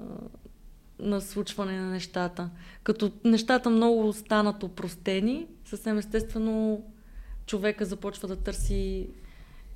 [0.98, 2.50] на случване на нещата.
[2.82, 6.84] Като нещата много станат опростени, съвсем естествено
[7.46, 9.08] човека започва да търси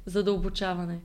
[0.07, 0.99] задълбочаване.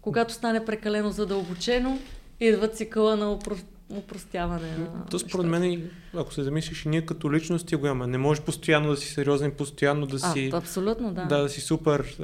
[0.00, 1.98] Когато стане прекалено задълбочено,
[2.40, 3.56] идва цикъла на упро...
[3.90, 4.78] упростяване.
[4.78, 8.06] На То според мен, ако се замислиш, и ние като личности го имаме.
[8.06, 10.50] Не можеш постоянно да си сериозен, постоянно да си...
[10.52, 11.24] А, абсолютно, да.
[11.24, 12.16] Да, да си супер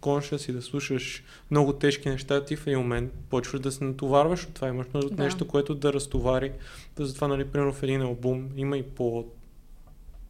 [0.00, 4.44] коншас и да слушаш много тежки неща, ти в един момент почваш да се натоварваш
[4.44, 4.68] от това.
[4.68, 5.22] Имаш нужда от Да.
[5.22, 6.52] нещо, което да разтовари.
[6.96, 9.24] Да, затова, нали, примерно в един албум има и по...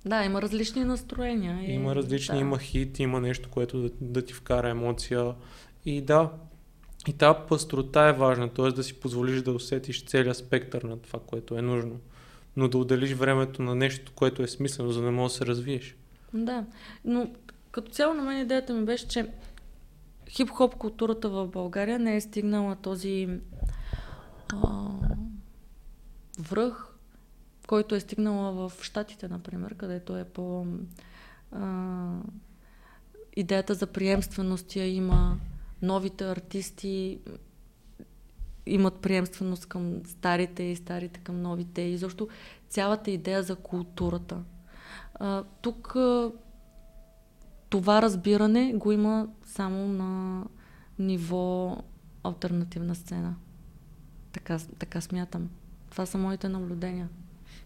[0.05, 1.71] Да, има различни настроения.
[1.71, 1.75] И...
[1.75, 2.41] Има различни, да.
[2.41, 5.35] има хит, има нещо, което да, да ти вкара емоция.
[5.85, 6.31] И да,
[7.09, 8.69] и тази пъстрота е важна, т.е.
[8.69, 12.01] да си позволиш да усетиш целият спектър на това, което е нужно.
[12.57, 15.97] Но да отделиш времето на нещо, което е смислено, за да можеш да се развиеш.
[16.35, 16.65] Да,
[17.05, 17.31] но
[17.71, 19.29] като цяло на мен идеята ми беше, че
[20.29, 23.29] хип-хоп културата в България не е стигнала този
[24.53, 24.89] а,
[26.39, 26.87] връх,
[27.67, 30.67] който е стигнала в Штатите, например, където е по...
[31.53, 32.11] А,
[33.37, 35.37] идеята за приемственост я има,
[35.83, 37.19] новите артисти
[38.67, 41.83] имат приемственост към старите и старите към новите.
[41.83, 42.29] И защо
[42.69, 44.43] цялата идея за културата.
[45.15, 46.33] А, тук а,
[47.69, 50.45] това разбиране го има само на
[50.99, 51.77] ниво
[52.23, 53.35] альтернативна сцена.
[54.33, 55.51] Така, така смятам.
[55.91, 57.09] Това са моите наблюдения.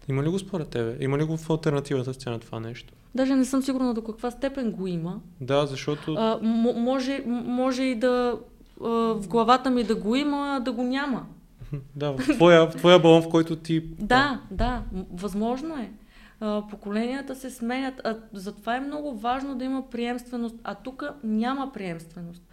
[0.07, 0.97] Има ли го според тебе?
[0.99, 2.93] Има ли го в альтернативната сцена това нещо?
[3.17, 5.19] Даже не съм сигурна до каква степен го има.
[5.41, 6.13] Да, защото...
[6.13, 8.39] А, м- може, може и да
[8.81, 11.25] а, в главата ми да го има, да го няма.
[11.95, 13.81] Да, в твоя, в твоя балон, в който ти...
[13.99, 15.91] Да, да, възможно е.
[16.39, 18.01] А, поколенията се сменят.
[18.03, 20.55] А, затова е много важно да има приемственост.
[20.63, 22.43] А тук няма приемственост.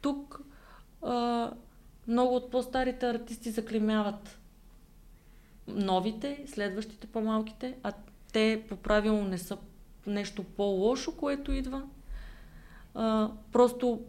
[0.00, 0.40] Тук
[1.02, 1.50] а,
[2.08, 4.38] много от по-старите артисти заклемяват
[5.68, 7.92] новите, следващите по-малките, а
[8.32, 9.56] те по правило не са
[10.06, 11.88] нещо по-лошо, което идва.
[12.94, 14.02] А, просто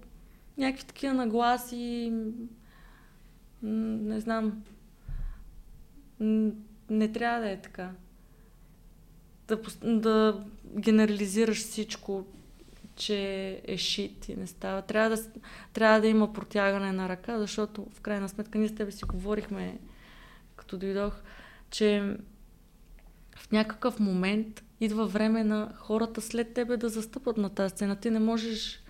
[0.58, 2.14] някакви такива нагласи,
[3.64, 4.64] не знам,
[6.90, 7.92] не трябва да е така.
[9.48, 12.26] Да, да генерализираш всичко,
[12.96, 14.82] че е шит и не става.
[14.82, 15.24] Трябва да,
[15.74, 19.80] трябва да има протягане на ръка, защото в крайна сметка ние с тебе си говорихме,
[20.56, 21.16] като дойдох,
[21.70, 22.18] че
[23.36, 27.96] в някакъв момент идва време на хората след тебе да застъпат на тази сцена.
[27.96, 28.84] Ти не можеш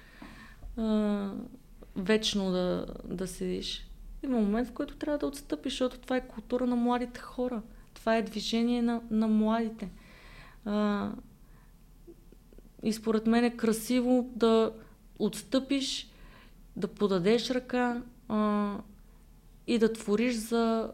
[0.77, 1.32] а,
[1.95, 3.88] вечно да, да седиш.
[4.23, 7.62] Има момент, в който трябва да отстъпиш, защото това е култура на младите хора.
[7.93, 9.89] Това е движение на, на младите.
[10.65, 11.10] А,
[12.84, 14.73] и според мен е красиво да
[15.19, 16.12] отстъпиш,
[16.75, 18.75] да подадеш ръка а,
[19.67, 20.91] и да твориш за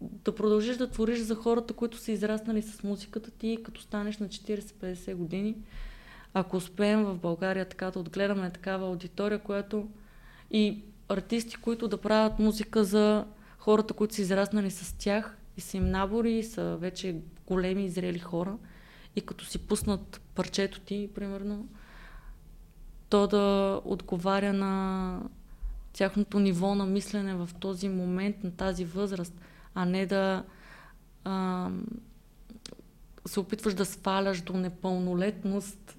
[0.00, 4.28] да продължиш да твориш за хората, които са израснали с музиката ти, като станеш на
[4.28, 5.56] 40-50 години.
[6.34, 9.88] Ако успеем в България така да отгледаме такава аудитория, която
[10.50, 13.24] и артисти, които да правят музика за
[13.58, 17.90] хората, които са израснали с тях и са им набори, и са вече големи и
[17.90, 18.56] зрели хора
[19.16, 21.68] и като си пуснат парчето ти, примерно,
[23.08, 25.20] то да отговаря на
[25.92, 29.34] тяхното ниво на мислене в този момент, на тази възраст,
[29.74, 30.44] а не да
[31.24, 31.70] а,
[33.26, 35.96] се опитваш да сваляш до непълнолетност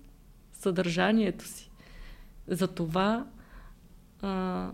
[0.54, 1.72] съдържанието си.
[2.48, 3.26] Затова
[4.22, 4.72] а,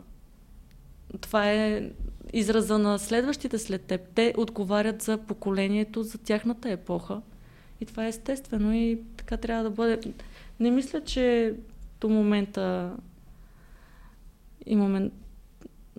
[1.22, 1.92] това е
[2.34, 4.02] израза на следващите след теб.
[4.16, 7.22] Те отговарят за поколението, за тяхната епоха.
[7.82, 10.14] И това е естествено и така трябва да бъде.
[10.60, 11.56] Не мисля, че
[12.02, 12.96] до момента
[14.66, 15.12] имаме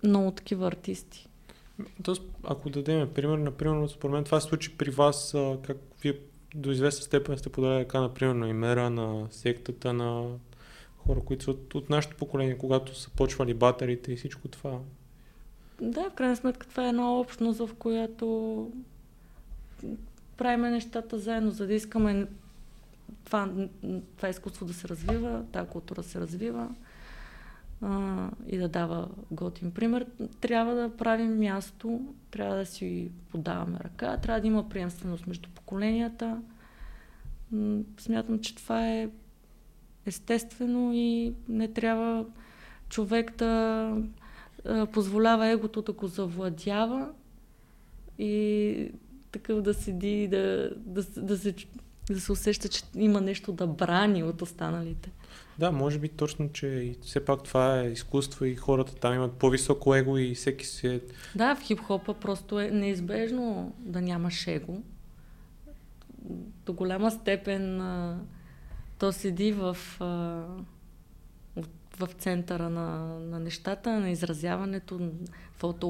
[0.05, 1.29] много такива артисти.
[2.03, 6.19] Тоест, ако дадем пример, например, според мен това се случи при вас, как вие
[6.55, 10.29] до известна степен сте подали ръка, например, на Имера, на сектата, на
[10.97, 14.79] хора, които са от, от нашето поколение, когато са почвали батерите и всичко това.
[15.81, 18.71] Да, в крайна сметка това е една общност, в която
[20.37, 22.27] правиме нещата заедно, за да искаме
[23.25, 23.51] това,
[24.17, 26.69] това изкуство да се развива, тази култура да се развива
[27.83, 30.07] а, и да дава готин пример.
[30.41, 36.43] Трябва да правим място, трябва да си подаваме ръка, трябва да има приемственост между поколенията.
[37.99, 39.09] Смятам, че това е
[40.07, 42.27] естествено и не трябва
[42.89, 43.97] човек да
[44.65, 47.09] а, позволява егото да го завладява
[48.19, 48.93] и
[49.33, 51.55] такъв да седи, да, да, да, се,
[52.11, 55.11] да се усеща, че има нещо да брани от останалите.
[55.59, 59.95] Да, може би точно, че все пак това е изкуство и хората там имат по-високо
[59.95, 61.01] его и всеки си е...
[61.35, 64.83] Да, в хип-хопа просто е неизбежно да нямаш его.
[66.67, 68.21] До голяма степен а,
[68.99, 70.05] то седи в, а,
[71.99, 75.11] в центъра на, на нещата, на изразяването,
[75.59, 75.87] твоята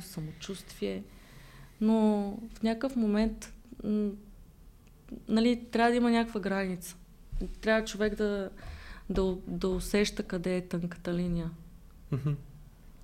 [0.00, 1.02] самочувствие.
[1.80, 3.52] Но в някакъв момент
[5.28, 6.96] нали, трябва да има някаква граница.
[7.60, 8.50] Трябва човек да,
[9.10, 11.50] да, да усеща къде е тънката линия.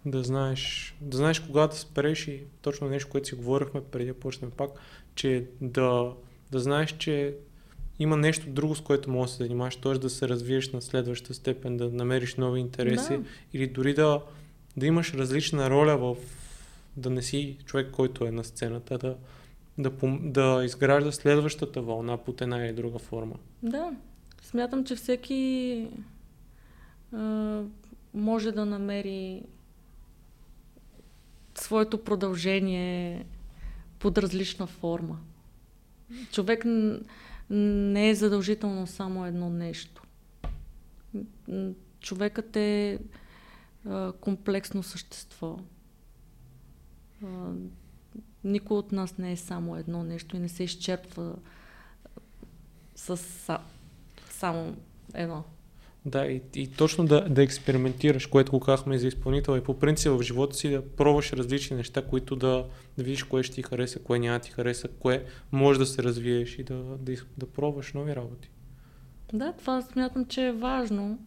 [0.06, 4.14] Да знаеш, да знаеш кога да спреш и точно нещо, което си говорихме преди да
[4.14, 4.70] почнем пак,
[5.14, 6.12] че да,
[6.50, 7.34] да знаеш, че
[7.98, 9.92] има нещо друго, с което можеш да се занимаваш, т.е.
[9.92, 13.24] да се развиеш на следваща степен, да намериш нови интереси да.
[13.52, 14.22] или дори да,
[14.76, 16.16] да имаш различна роля в
[16.96, 19.16] да не си човек, който е на сцената, да,
[19.78, 23.34] да, да изгражда следващата вълна под една или друга форма.
[23.62, 23.90] Да,
[24.48, 25.88] смятам, че всеки
[27.12, 27.62] а,
[28.14, 29.42] може да намери
[31.54, 33.26] своето продължение
[33.98, 35.18] под различна форма.
[36.32, 36.64] Човек
[37.50, 40.02] не е задължително само едно нещо.
[42.00, 42.98] Човекът е
[43.86, 45.58] а, комплексно същество
[48.44, 51.34] никой от нас не е само едно нещо и не се изчерпва
[52.96, 53.58] с
[54.38, 54.76] само
[55.14, 55.44] едно.
[56.06, 60.12] Да, и, и точно да, да експериментираш, което го казахме за изпълнител, и по принцип
[60.12, 62.66] в живота си да пробваш различни неща, които да,
[62.98, 66.58] да видиш кое ще ти хареса, кое няма ти хареса, кое може да се развиеш
[66.58, 68.50] и да, да, да пробваш нови работи.
[69.32, 71.18] Да, това смятам, че е важно,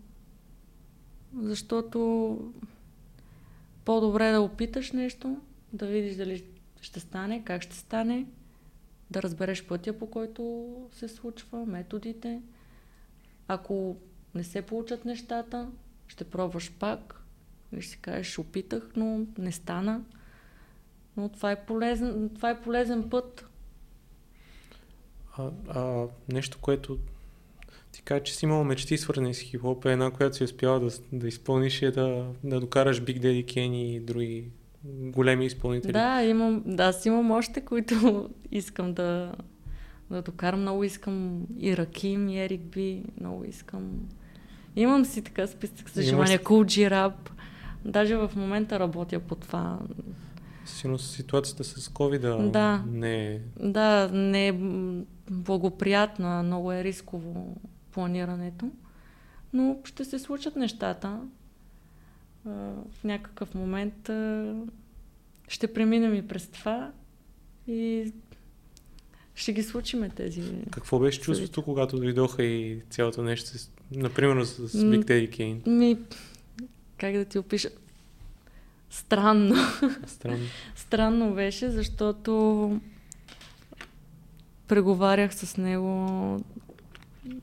[1.41, 2.37] защото
[3.85, 5.37] по-добре да опиташ нещо,
[5.73, 6.43] да видиш дали
[6.81, 8.25] ще стане, как ще стане,
[9.11, 12.41] да разбереш пътя, по който се случва, методите.
[13.47, 13.97] Ако
[14.35, 15.69] не се получат нещата,
[16.07, 17.23] ще пробваш пак.
[17.77, 20.01] И ще си кажеш, опитах, но не стана.
[21.17, 23.45] Но това е полезен, това е полезен път.
[25.37, 26.99] А, а, нещо, което
[27.91, 30.89] ти кажа, че си имал мечти свързани с хип-хоп, е една, която си успяла да,
[31.11, 34.51] да изпълниш е да, да докараш Big Daddy Kane и други
[34.83, 35.91] големи изпълнители.
[35.91, 39.35] Да, имам, да, аз имам още, които искам да,
[40.11, 40.61] да докарам.
[40.61, 44.09] Много искам и Раким, и Ерик Би, много искам.
[44.75, 46.37] Имам си така списък за желание.
[46.37, 47.31] Cool G-Rap.
[47.85, 49.79] Даже в момента работя по това.
[50.65, 52.83] Сигурно ситуацията с COVID да.
[52.87, 53.39] не е...
[53.59, 54.53] Да, не е
[55.31, 57.57] благоприятна, много е рисково
[57.91, 58.71] планирането.
[59.53, 61.19] Но ще се случат нещата.
[62.45, 64.09] В някакъв момент
[65.47, 66.91] ще преминем и през това
[67.67, 68.11] и
[69.41, 70.43] ще ги случиме тези.
[70.71, 73.51] Какво беше чувството, когато дойдоха и цялото нещо,
[73.91, 75.69] например с Big Daddy Kane?
[75.69, 75.97] Ми,
[76.97, 77.69] как да ти опиша?
[78.89, 79.55] Странно.
[80.07, 80.45] Странно.
[80.75, 82.81] Странно беше, защото
[84.67, 86.39] преговарях с него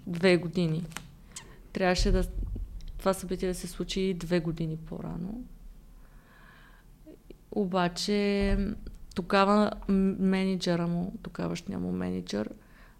[0.06, 0.84] две години.
[1.72, 2.24] Трябваше да
[2.98, 5.44] това събитие да се случи две години по-рано.
[7.50, 8.56] Обаче
[9.14, 9.70] тогава
[10.18, 12.50] менеджера му, тогавашния му менеджер,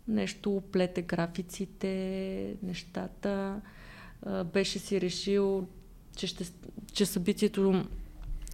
[0.09, 3.61] нещо оплете графиците, нещата.
[4.53, 5.67] Беше си решил,
[6.17, 6.45] че, ще,
[6.93, 7.85] че събитието,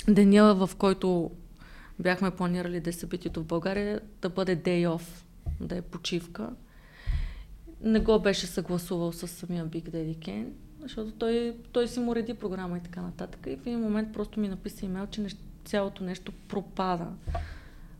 [0.08, 1.30] деня в който
[1.98, 5.24] бяхме планирали да е събитието в България, да бъде day off,
[5.60, 6.50] да е почивка.
[7.80, 10.48] Не го беше съгласувал с самия Big Daddy Kane,
[10.82, 13.46] защото той, той си му реди програма и така нататък.
[13.46, 17.06] И в един момент просто ми написа имейл, че нещ, цялото нещо пропада.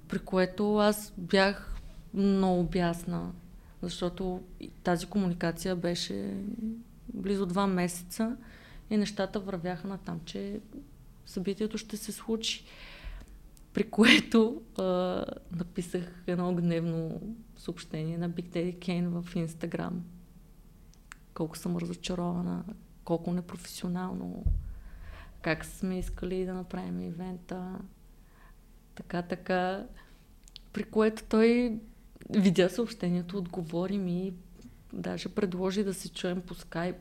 [0.08, 1.76] При което аз бях
[2.14, 3.32] много бясна,
[3.82, 4.42] защото
[4.82, 6.36] тази комуникация беше
[7.14, 8.36] близо два месеца
[8.90, 10.60] и нещата вървяха на там, че
[11.26, 12.64] събитието ще се случи.
[13.72, 14.82] При което а,
[15.52, 17.20] написах едно гневно
[17.56, 20.04] съобщение на Big Daddy Kane в Инстаграм.
[21.34, 22.64] Колко съм разочарована,
[23.04, 24.44] колко непрофесионално,
[25.44, 27.78] как сме искали да направим ивента,
[28.94, 29.86] така, така.
[30.72, 31.78] При което той
[32.30, 34.34] видя съобщението, отговори ми,
[34.92, 36.96] даже предложи да се чуем по скайп,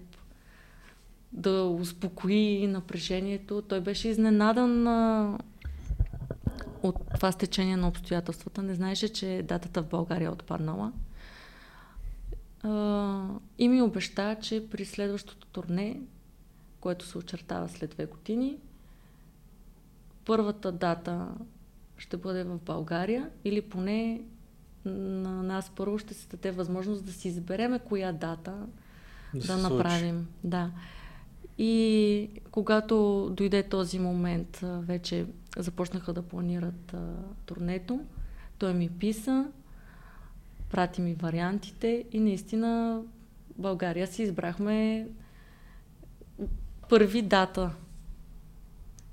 [1.31, 3.61] да успокои напрежението.
[3.61, 4.87] Той беше изненадан
[6.83, 8.63] от това стечение на обстоятелствата.
[8.63, 10.91] Не знаеше, че датата в България е отпаднала.
[13.57, 16.01] И ми обеща, че при следващото турне,
[16.83, 18.57] което се очертава след две години,
[20.25, 21.27] първата дата
[21.97, 24.21] ще бъде в България или поне
[24.85, 28.67] на нас първо ще се даде възможност да си избереме коя дата
[29.33, 30.27] да, да направим.
[30.43, 30.71] Да.
[31.57, 35.25] И когато дойде този момент, вече
[35.57, 37.13] започнаха да планират а,
[37.45, 37.99] турнето.
[38.57, 39.47] Той ми писа,
[40.69, 43.01] прати ми вариантите и наистина
[43.57, 45.07] България си избрахме
[46.93, 47.71] първи дата,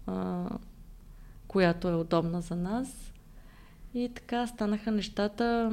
[0.06, 0.48] а,
[1.48, 3.12] която е удобна за нас.
[3.94, 5.72] И така станаха нещата.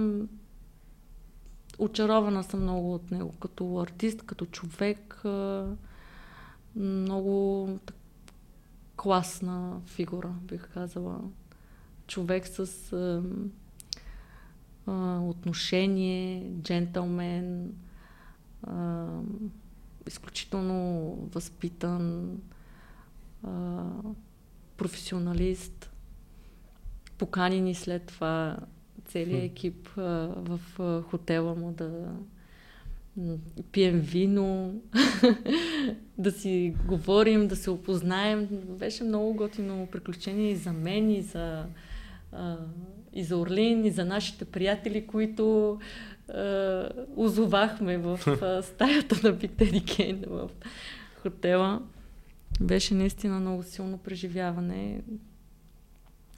[1.80, 5.24] Очарована съм много от него като артист, като човек.
[6.76, 7.70] Много
[8.96, 11.20] класна фигура, бих казала.
[12.08, 13.24] Човек с а,
[14.92, 17.74] а, отношение, джентълмен,
[18.64, 19.08] а,
[20.08, 22.38] изключително възпитан,
[23.44, 23.84] а,
[24.78, 25.92] професионалист.
[27.18, 28.58] Покани ни след това
[29.06, 30.02] целият екип а,
[30.36, 32.12] в а, хотела му да
[33.72, 34.82] пием вино,
[36.18, 38.48] да си говорим, да се опознаем.
[38.80, 41.66] Беше много готино приключение и за мен, и за,
[42.32, 42.58] а,
[43.14, 45.80] и за Орлин, и за нашите приятели, които
[46.30, 50.50] а, озовахме в а, стаята на Битери Кейн в
[51.22, 51.82] хотела.
[52.62, 55.02] Беше наистина много силно преживяване.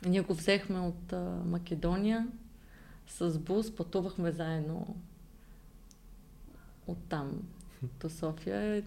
[0.06, 2.28] Ние го взехме от а, Македония
[3.08, 4.96] с бус, пътувахме заедно
[6.88, 7.42] оттам
[8.02, 8.84] до София.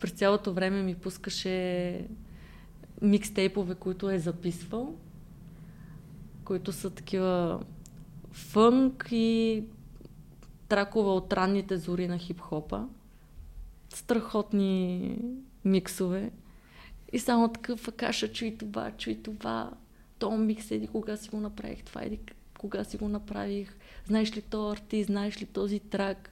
[0.00, 2.06] През цялото време ми пускаше
[3.02, 4.96] микстейпове, които е записвал,
[6.48, 7.60] които са такива
[8.32, 9.64] фънк и
[10.68, 12.88] тракове от ранните зори на хип-хопа.
[13.88, 15.18] Страхотни
[15.64, 16.30] миксове.
[17.12, 19.70] И само такъв каша, чуй това, чуй това.
[20.18, 22.20] То микс еди кога си го направих това, еди
[22.58, 23.76] кога си го направих,
[24.06, 26.30] знаеш ли този артист, знаеш ли този трак.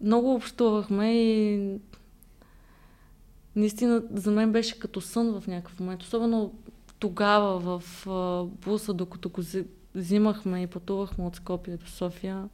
[0.00, 1.78] Много общувахме и
[3.56, 6.02] наистина за мен беше като сън в някакъв момент.
[6.02, 6.54] Особено
[6.98, 9.42] тогава в а, буса, докато го
[9.94, 12.48] взимахме и пътувахме от Скопия до София,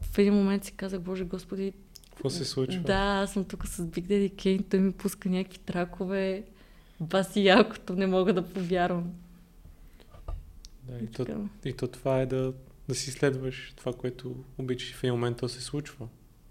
[0.00, 1.72] в един момент си казах, Боже Господи,
[2.10, 2.82] какво се случва?
[2.82, 6.44] Да, аз съм тук с Big Daddy Kane, той ми пуска някакви тракове.
[7.00, 9.12] Баси якото, не мога да повярвам.
[10.82, 11.26] Да, и, то,
[11.64, 12.52] и то това е да,
[12.88, 16.08] да си следваш това, което обичаш в един момент то се случва.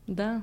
[0.08, 0.42] Да.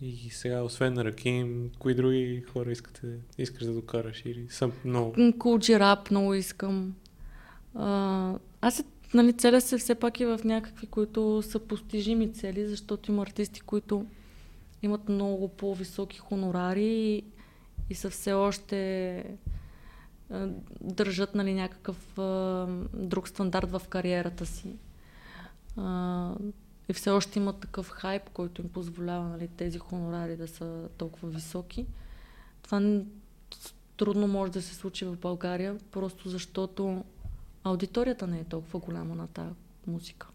[0.00, 3.06] И сега, освен на Раким, кои други хора искате,
[3.38, 5.14] искаш да докараш или съм много?
[5.14, 6.94] Cool рап много искам.
[8.60, 8.84] Аз
[9.14, 13.60] нали, целя се все пак и в някакви, които са постижими цели, защото има артисти,
[13.60, 14.06] които
[14.82, 17.24] имат много по-високи хонорари и,
[17.90, 19.16] и са все още
[20.30, 20.48] а,
[20.80, 24.76] държат нали, някакъв а, друг стандарт в кариерата си.
[25.76, 26.34] А,
[26.88, 31.28] и все още имат такъв хайп, който им позволява нали, тези хонорари да са толкова
[31.28, 31.86] високи.
[32.62, 33.02] Това
[33.96, 37.04] трудно може да се случи в България, просто защото
[37.64, 39.54] аудиторията не е толкова голяма на тази
[39.86, 40.28] музика.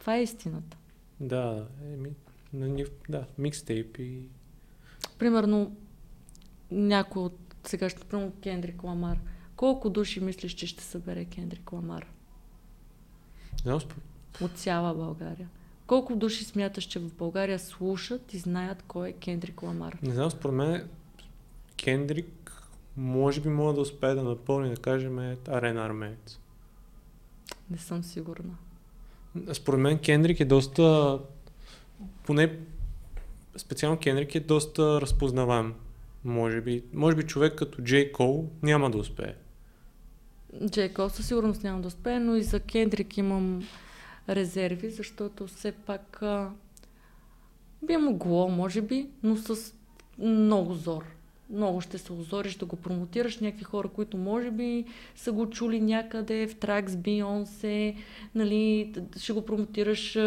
[0.00, 0.76] Това е истината.
[1.20, 4.28] Да, еми, да, микстейп и...
[5.18, 5.76] Примерно,
[6.70, 9.20] някой от сега ще примерно Кендрик Ламар.
[9.56, 12.06] Колко души мислиш, че ще събере Кендрик Ламар?
[13.66, 13.72] Не,
[14.40, 15.48] От цяла България.
[15.86, 19.98] Колко души смяташ, че в България слушат и знаят кой е Кендрик Ламар?
[20.02, 20.88] Не знам, според мен
[21.84, 22.62] Кендрик
[22.96, 25.18] може би мога да успее да напълни, да кажем,
[25.48, 26.38] арена армеец.
[27.70, 28.56] Не съм сигурна.
[29.52, 31.18] Според мен Кендрик е доста,
[32.26, 32.58] поне
[33.56, 35.74] специално Кендрик е доста разпознаваем.
[36.24, 39.34] Може би, може би човек като Джей Кол няма да успее.
[40.70, 43.62] Джей Кол със сигурност няма да успее, но и за Кендрик имам
[44.28, 46.50] резерви, защото все пак а,
[47.82, 49.74] би могло, може би, но с
[50.18, 51.14] много зор
[51.50, 53.38] много ще се озориш да го промотираш.
[53.38, 54.84] Някакви хора, които може би
[55.16, 57.96] са го чули някъде в трак с Бионсе,
[58.34, 60.18] нали, ще го промотираш,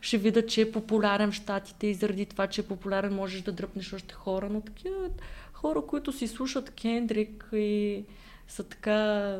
[0.00, 3.52] ще видят, че е популярен в Штатите и заради това, че е популярен, можеш да
[3.52, 4.48] дръпнеш още хора.
[4.50, 5.08] Но такива
[5.52, 8.04] хора, които си слушат Кендрик и
[8.48, 9.38] са така,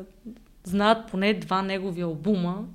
[0.63, 2.65] знаят поне два негови албума,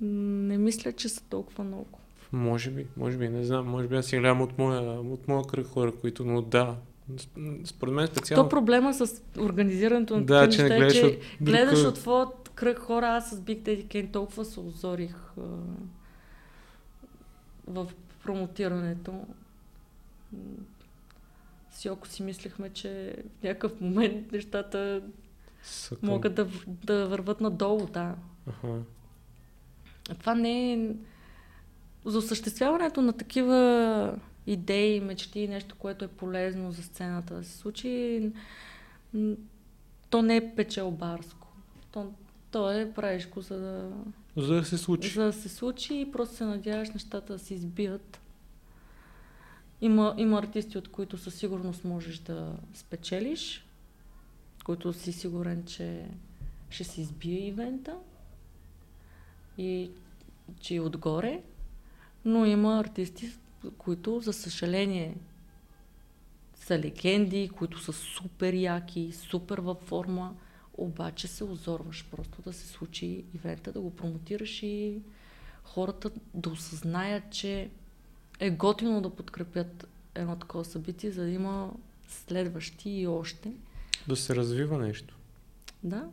[0.00, 1.98] не мисля, че са толкова много.
[2.32, 5.44] Може би, може би, не знам, може би аз си гледам от моя, от моя
[5.44, 6.76] кръг хора, които, но да,
[7.64, 8.44] според мен специално...
[8.44, 11.46] То проблема с организирането на да, че не гледаш, е, че от...
[11.46, 15.42] гледаш от твоят кръг хора, аз с Big Daddy Kane толкова се озорих а,
[17.66, 17.88] в
[18.24, 19.24] промотирането.
[21.70, 25.02] С Йоко си мислехме, че в някакъв момент нещата
[25.62, 26.08] Съкъм.
[26.08, 28.14] могат да, да върват надолу, да.
[28.46, 28.78] Ага.
[30.14, 30.88] Това не е...
[32.04, 38.22] За осъществяването на такива идеи, мечти, нещо, което е полезно за сцената да се случи,
[40.10, 41.48] то не е печелбарско.
[41.92, 42.12] То,
[42.50, 43.92] то е правиш го за да...
[44.36, 45.10] За да се случи.
[45.10, 48.20] За да се случи и просто се надяваш нещата да се избият.
[49.80, 53.66] Има, има артисти, от които със сигурност можеш да спечелиш,
[54.64, 56.06] които си сигурен, че
[56.70, 57.96] ще се избие ивента
[59.58, 59.90] и
[60.60, 61.42] че и отгоре,
[62.24, 63.30] но има артисти,
[63.78, 65.14] които, за съжаление,
[66.54, 70.34] са легенди, които са супер яки, супер във форма,
[70.74, 75.00] обаче се озорваш просто да се случи ивента, да го промотираш и
[75.64, 77.70] хората да осъзнаят, че
[78.40, 81.72] е готино да подкрепят едно такова събитие, за да има
[82.08, 83.52] следващи и още.
[84.08, 85.16] Да се развива нещо.
[85.82, 86.08] Да.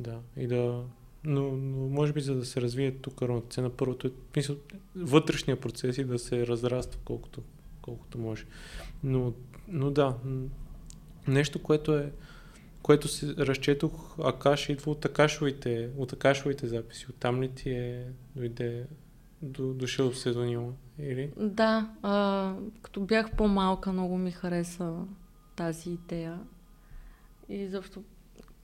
[0.00, 0.84] Да, и да
[1.24, 4.56] но, но може би за да се развие тук равната на първото е мисъл,
[4.96, 7.42] вътрешния процес и да се разраства колкото,
[7.82, 8.44] колкото може.
[9.04, 9.32] Но,
[9.68, 10.16] но да,
[11.28, 12.12] нещо, което е
[12.82, 17.06] което си разчетох, Акаш идва от Акашовите, от Акашовите записи.
[17.10, 18.06] Оттам ли ти е
[18.36, 18.86] дойде
[19.42, 20.72] до, дошъл псевдонима?
[20.98, 21.32] Или?
[21.36, 24.94] Да, а, като бях по-малка, много ми хареса
[25.56, 26.40] тази идея.
[27.48, 28.02] И защо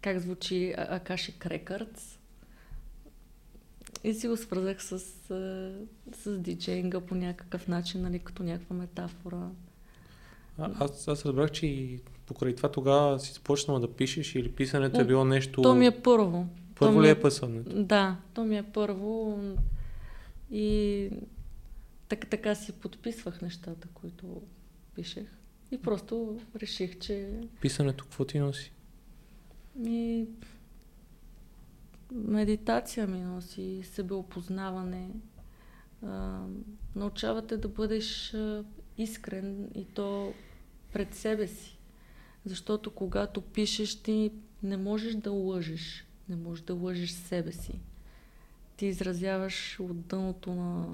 [0.03, 2.16] как звучи Акаши Крекърц.
[4.05, 4.99] И си го свързах с,
[6.13, 9.49] с диджейнга по някакъв начин, нали, като някаква метафора.
[10.59, 15.01] А, аз, аз разбрах, че и покрай това тогава си започнала да пишеш или писането
[15.01, 15.63] е било нещо...
[15.63, 16.47] То ми е първо.
[16.79, 17.83] Първо ли е, е писането?
[17.83, 19.41] Да, то ми е първо
[20.51, 21.11] и
[22.09, 24.43] так, така си подписвах нещата, които
[24.95, 25.27] пишех.
[25.71, 27.31] И просто реших, че...
[27.61, 28.73] Писането какво ти носи?
[29.77, 30.27] Ми,
[32.13, 35.11] медитация ми носи, себеопознаване.
[36.97, 38.37] Научавате да бъдеш
[38.99, 40.33] искрен и то
[40.93, 41.79] пред себе си.
[42.45, 44.33] Защото когато пишеш, ти
[44.63, 46.07] не можеш да лъжеш.
[46.29, 47.81] Не можеш да лъжеш себе си.
[48.77, 50.87] Ти изразяваш от дъното на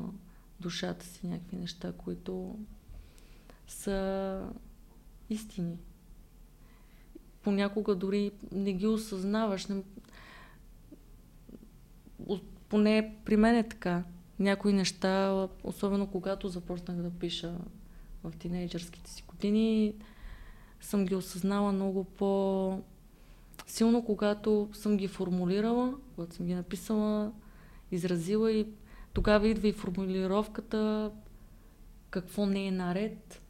[0.60, 2.58] душата си някакви неща, които
[3.66, 4.48] са
[5.30, 5.78] истини.
[7.42, 9.66] Понякога дори не ги осъзнаваш.
[9.66, 9.82] Не...
[12.68, 14.04] Поне при мен е така.
[14.38, 17.54] Някои неща, особено когато започнах да пиша
[18.24, 19.94] в тинейджърските си години,
[20.80, 22.82] съм ги осъзнала много по
[23.66, 27.32] силно, когато съм ги формулирала, когато съм ги написала,
[27.90, 28.66] изразила и
[29.12, 31.10] тогава идва и формулировката
[32.10, 33.42] какво не е наред,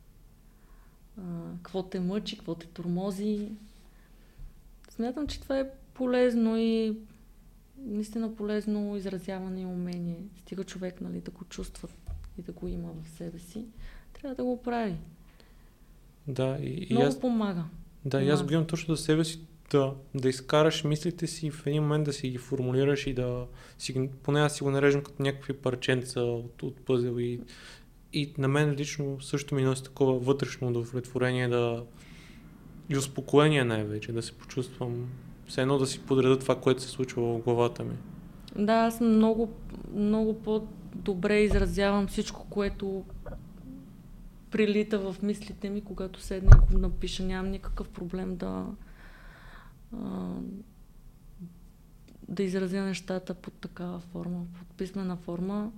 [1.63, 3.53] какво те мъчи, какво те тормози.
[4.91, 6.97] Смятам, че това е полезно и
[7.85, 10.25] наистина полезно изразяване и умение.
[10.41, 11.89] Стига човек нали, да го чувства
[12.39, 13.65] и да го има в себе си,
[14.13, 14.95] трябва да го прави.
[16.29, 17.65] Да, и, Много и аз, помага.
[18.05, 21.67] да, и аз го имам точно за себе си да, да изкараш мислите си в
[21.67, 23.47] един момент да си ги формулираш и да
[23.79, 27.41] си, поне аз си го нареждам като някакви парченца от, от пъзел и,
[28.13, 31.85] и на мен лично също ми носи такова вътрешно удовлетворение да
[32.89, 35.09] и успокоение най-вече, да се почувствам
[35.47, 37.95] все едно да си подреда това, което се случва в главата ми.
[38.57, 39.53] Да, аз много,
[39.95, 43.05] много по-добре изразявам всичко, което
[44.51, 47.23] прилита в мислите ми, когато седна и го напиша.
[47.23, 48.67] Нямам никакъв проблем да,
[52.29, 55.73] да изразя нещата под такава форма, под писмена форма.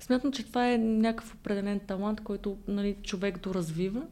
[0.00, 4.02] Смятам, че това е някакъв определен талант, който нали, човек доразвива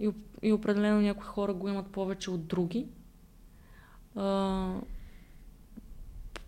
[0.00, 0.10] и,
[0.42, 2.86] и определено някои хора го имат повече от други.
[4.16, 4.74] А,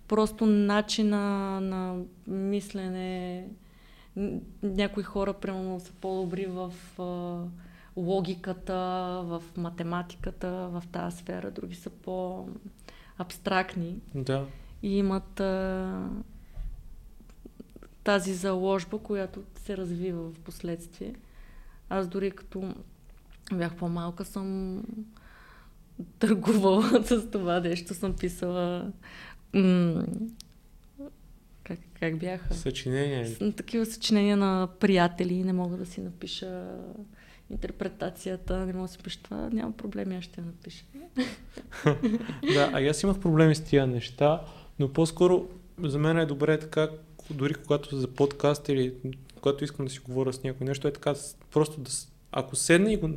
[0.08, 1.18] просто начина
[1.60, 3.48] на мислене,
[4.62, 7.38] някои хора, примерно, са по-добри в а,
[7.96, 8.74] логиката,
[9.24, 14.00] в математиката, в тази сфера, други са по-абстрактни.
[14.14, 14.46] Да.
[14.82, 16.08] И имат а,
[18.04, 21.14] тази заложба, която се развива в последствие.
[21.88, 22.74] Аз дори като
[23.58, 24.82] бях по-малка съм
[26.18, 28.92] търгувала с това нещо, съм писала
[29.54, 30.04] м-
[31.64, 32.54] как, как бяха?
[32.54, 33.52] Съчинения.
[33.56, 36.64] Такива съчинения на приятели, не мога да си напиша
[37.50, 40.84] интерпретацията, не мога да си пиша това, няма проблеми, аз ще я напиша.
[42.54, 44.42] да, а аз имах проблеми с тия неща,
[44.78, 45.48] но по-скоро
[45.82, 46.88] за мен е добре така,
[47.30, 48.94] дори когато за подкаст или
[49.34, 51.14] когато искам да си говоря с някой нещо, е така
[51.52, 51.90] просто да,
[52.32, 53.10] ако седна и го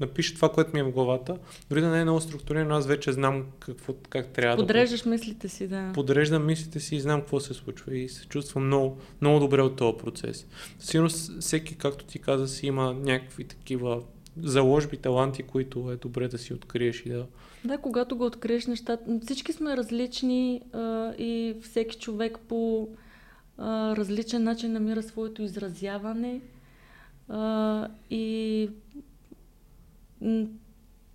[0.00, 1.36] напиша това, което ми е в главата,
[1.70, 5.10] дори да не е много структурирано, аз вече знам какво, как трябва Подреждаш да...
[5.10, 5.90] мислите си, да.
[5.94, 9.76] Подреждам мислите си и знам какво се случва и се чувствам много, много добре от
[9.76, 10.46] този процес.
[10.78, 14.02] Сигурно всеки, както ти каза, си има някакви такива
[14.42, 17.26] заложби, таланти, които е добре да си откриеш и да...
[17.64, 22.88] Да, когато го откриеш нещата, всички сме различни а, и всеки човек по
[23.58, 26.40] а, различен начин намира своето изразяване
[27.28, 28.68] а, и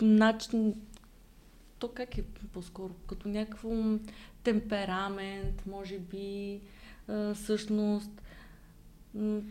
[0.01, 0.75] начин,
[1.79, 3.69] то как е по-скоро, като някакво
[4.43, 6.61] темперамент, може би,
[7.07, 8.21] а, същност.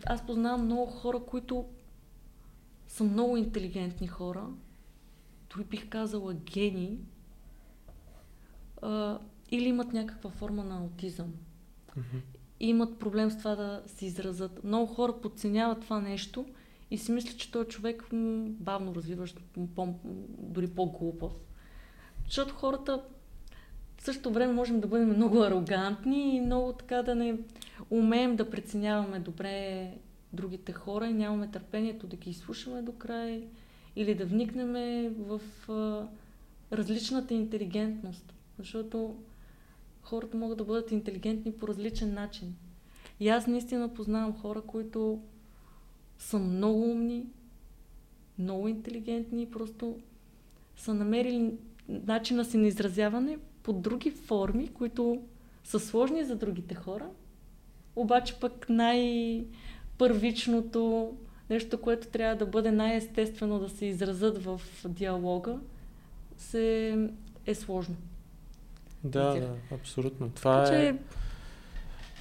[0.05, 1.65] Аз познавам много хора, които
[2.87, 4.47] са много интелигентни хора,
[5.49, 6.97] дори бих казала гени,
[8.81, 9.19] а,
[9.51, 11.33] или имат някаква форма на аутизъм.
[11.97, 12.21] Mm-hmm.
[12.59, 14.63] Имат проблем с това да се изразят.
[14.63, 16.45] Много хора подценяват това нещо
[16.91, 18.03] и си мисля, че този човек
[18.59, 19.39] бавно развиващ,
[19.75, 19.93] по,
[20.37, 21.31] дори по-глупав.
[22.25, 23.03] Защото хората
[23.97, 27.37] в същото време можем да бъдем много арогантни и много така да не
[27.89, 29.91] умеем да преценяваме добре
[30.33, 33.47] другите хора и нямаме търпението да ги изслушаме до край
[33.95, 34.73] или да вникнем
[35.17, 36.07] в а,
[36.75, 38.33] различната интелигентност.
[38.59, 39.15] Защото
[40.01, 42.55] хората могат да бъдат интелигентни по различен начин.
[43.19, 45.21] И аз наистина познавам хора, които
[46.19, 47.25] са много умни,
[48.39, 49.99] много интелигентни и просто
[50.75, 51.53] са намерили
[51.89, 55.21] начина си на изразяване по други форми, които
[55.63, 57.09] са сложни за другите хора,
[57.95, 61.13] обаче пък най-първичното,
[61.49, 65.59] нещо, което трябва да бъде най-естествено да се изразят в диалога,
[66.37, 66.97] се
[67.45, 67.95] е сложно.
[69.03, 70.29] Да, да, абсолютно.
[70.29, 70.97] Това така, е...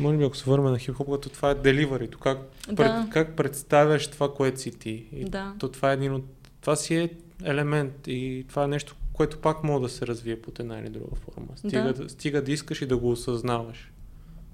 [0.01, 2.39] Може би ако се върнем на хип-хоп, като това е деливарито, как,
[2.69, 2.75] да.
[2.77, 5.07] пред, как представяш това, което си ти.
[5.13, 5.55] И да.
[5.59, 6.25] То това е един от...
[6.61, 7.11] Това си е
[7.45, 11.17] елемент и това е нещо, което пак може да се развие под една или друга
[11.17, 11.49] форма.
[11.57, 13.93] Стига да, стига да искаш и да го осъзнаваш.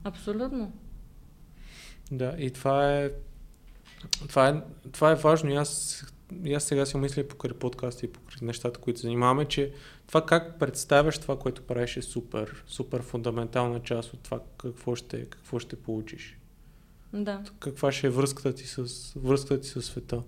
[0.04, 0.72] Абсолютно.
[2.10, 3.10] Да, и това е,
[4.28, 4.62] това е,
[4.92, 5.50] това е важно.
[5.50, 6.04] И аз,
[6.44, 9.72] и аз сега си мисля покрай подкасти и покрай нещата, които занимаваме, че
[10.06, 15.24] това как представяш това, което правиш е супер, супер фундаментална част от това какво ще,
[15.24, 16.38] какво ще получиш.
[17.12, 17.42] Да.
[17.58, 20.22] Каква ще е връзката ти с, връзката ти с света.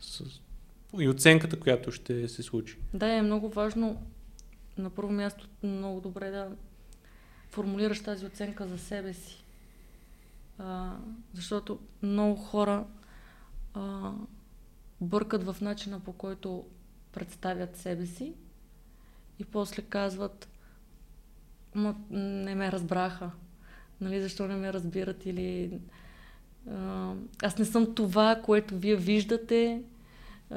[0.00, 0.22] С,
[0.98, 2.78] и оценката, която ще се случи.
[2.94, 4.02] Да, е много важно
[4.78, 6.48] на първо място много добре да
[7.50, 9.44] формулираш тази оценка за себе си.
[10.58, 10.92] А,
[11.34, 12.84] защото много хора
[13.74, 14.12] а,
[15.00, 16.64] бъркат в начина по който
[17.12, 18.32] представят себе си
[19.38, 20.48] и после казват
[21.74, 23.30] Ма, не ме разбраха.
[24.00, 25.80] Нали, защо не ме разбират или
[26.70, 29.82] а, аз не съм това, което вие виждате.
[30.50, 30.56] А...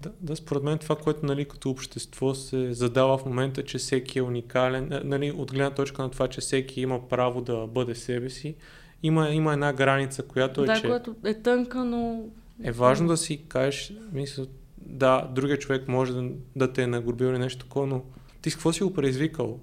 [0.00, 4.18] Да, да, според мен това, което нали, като общество се задава в момента, че всеки
[4.18, 8.30] е уникален, нали, от гледна точка на това, че всеки има право да бъде себе
[8.30, 8.54] си,
[9.02, 10.82] има, има една граница, която е, да, че...
[10.82, 12.24] която е тънка, но...
[12.62, 14.46] Е важно да си кажеш, мисля,
[14.78, 18.02] да, другия човек може да, да те е нагрубил или нещо такова, но
[18.42, 19.60] ти с какво си го предизвикал?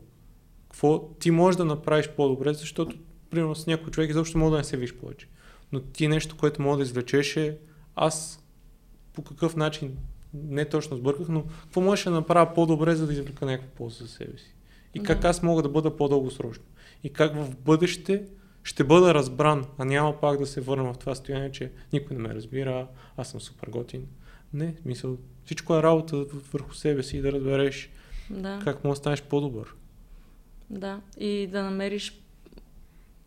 [0.63, 2.95] Какво ти можеш да направиш по-добре, защото
[3.29, 5.27] примерно с някой човек изобщо може да не се виж повече.
[5.71, 7.57] Но ти нещо, което мога да извлечеш е
[7.95, 8.43] аз
[9.13, 9.97] по какъв начин,
[10.33, 14.09] не точно сбърках, но какво можеш да направя по-добре, за да извлека някаква полза за
[14.09, 14.55] себе си.
[14.93, 16.63] И как аз мога да бъда по-дългосрочно.
[17.03, 18.25] И как в бъдеще
[18.63, 22.21] ще бъда разбран, а няма пак да се върна в това състояние, че никой не
[22.23, 22.87] ме разбира,
[23.17, 24.07] аз съм супер готин.
[24.53, 26.17] Не, мисъл, всичко е работа
[26.53, 27.89] върху себе си и да разбереш
[28.29, 28.59] да.
[28.63, 29.75] как можеш да станеш по-добър.
[30.69, 32.21] Да, и да намериш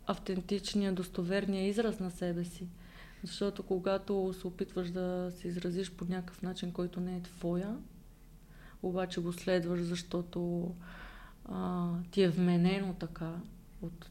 [0.07, 2.69] автентичния, достоверния израз на себе си.
[3.25, 7.77] Защото когато се опитваш да се изразиш по някакъв начин, който не е твоя,
[8.83, 10.71] обаче го следваш, защото
[11.45, 13.35] а, ти е вменено така
[13.83, 14.11] от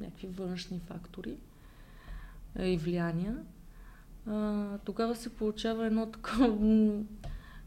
[0.00, 1.36] някакви външни фактори
[2.60, 3.36] и влияния,
[4.84, 6.58] тогава се получава едно такова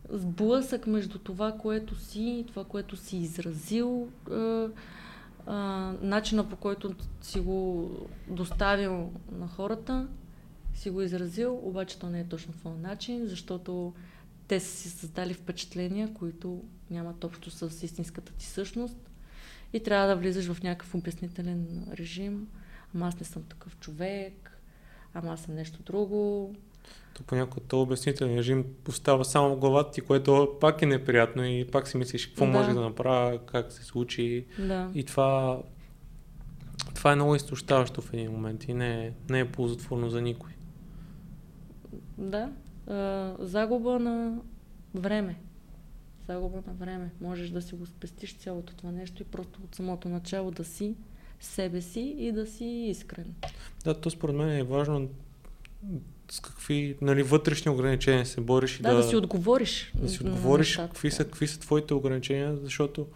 [0.09, 4.09] сблъсък между това, което си това, което си изразил,
[6.01, 7.91] начина по който си го
[8.27, 10.07] доставил на хората,
[10.73, 13.93] си го изразил, обаче то не е точно този начин, защото
[14.47, 18.97] те са си създали впечатления, които нямат общо с истинската ти същност
[19.73, 22.47] и трябва да влизаш в някакъв обяснителен режим.
[22.95, 24.59] Ама аз не съм такъв човек,
[25.13, 26.53] ама аз съм нещо друго.
[27.13, 31.67] То понякога този обяснителен режим остава само в главата ти, което пак е неприятно и
[31.71, 32.51] пак си мислиш какво да.
[32.51, 34.45] може да направя, как се случи.
[34.59, 34.91] Да.
[34.95, 35.61] И това,
[36.95, 40.51] това е много изтощаващо в един момент и не е, не е ползотворно за никой.
[42.17, 42.51] Да.
[42.87, 44.37] А, загуба на
[44.95, 45.35] време
[46.27, 47.11] загуба на време.
[47.21, 50.95] Можеш да си го спестиш цялото това нещо и просто от самото начало да си
[51.39, 53.35] себе си и да си искрен.
[53.83, 55.09] Да, то според мен е важно
[56.31, 58.79] с какви нали, вътрешни ограничения се бориш.
[58.79, 59.91] Да, да, да си отговориш.
[59.95, 63.07] Да си отговориш какви са, какви са твоите ограничения, защото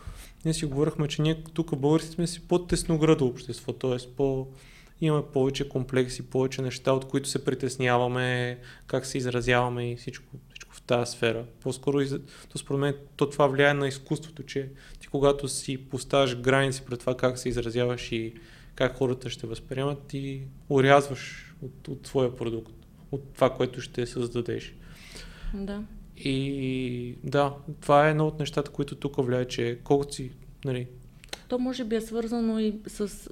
[0.46, 3.98] ние си говорихме, че ние тук българите сме си по-тесноградо общество, т.е.
[4.18, 4.48] по
[5.02, 10.26] имаме повече комплекси, повече неща, от които се притесняваме, как се изразяваме и всичко,
[10.88, 11.46] тази сфера.
[11.62, 12.00] По-скоро,
[12.50, 14.70] то според мен, то това влияе на изкуството, че
[15.00, 18.34] ти когато си поставяш граници пред това как се изразяваш и
[18.76, 22.74] как хората ще възприемат, ти урязваш от, от твоя продукт,
[23.12, 24.76] от това, което ще създадеш.
[25.54, 25.84] Да.
[26.18, 30.32] И да, това е едно от нещата, които тук влияе, че колкото си,
[30.66, 30.88] нали...
[31.48, 33.30] То може би е свързано и с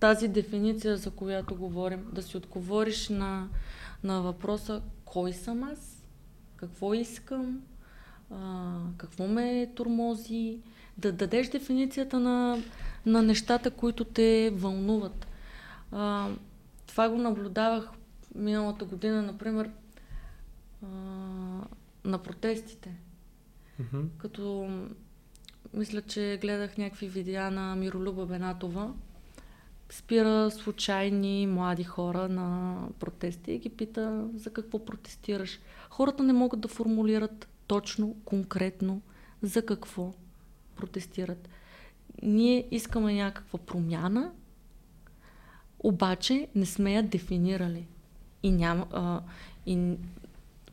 [0.00, 3.48] тази дефиниция, за която говорим, да си отговориш на,
[4.04, 5.95] на въпроса кой съм аз,
[6.56, 7.62] какво искам,
[8.30, 10.58] а, какво ме турмози,
[10.98, 12.62] да дадеш дефиницията на,
[13.06, 15.26] на нещата, които те вълнуват.
[15.92, 16.28] А,
[16.86, 17.88] това го наблюдавах
[18.34, 19.70] миналата година, например,
[20.82, 20.86] а,
[22.04, 22.94] на протестите.
[23.80, 24.04] Mm-hmm.
[24.18, 24.70] Като
[25.74, 28.92] мисля, че гледах някакви видеа на Миролюба Бенатова,
[29.90, 35.60] спира случайни млади хора на протести и ги пита за какво протестираш.
[35.96, 39.00] Хората не могат да формулират точно, конкретно
[39.42, 40.12] за какво
[40.76, 41.48] протестират.
[42.22, 44.32] Ние искаме някаква промяна,
[45.78, 47.86] обаче не сме я дефинирали.
[48.42, 49.20] И, няма, а,
[49.66, 49.94] и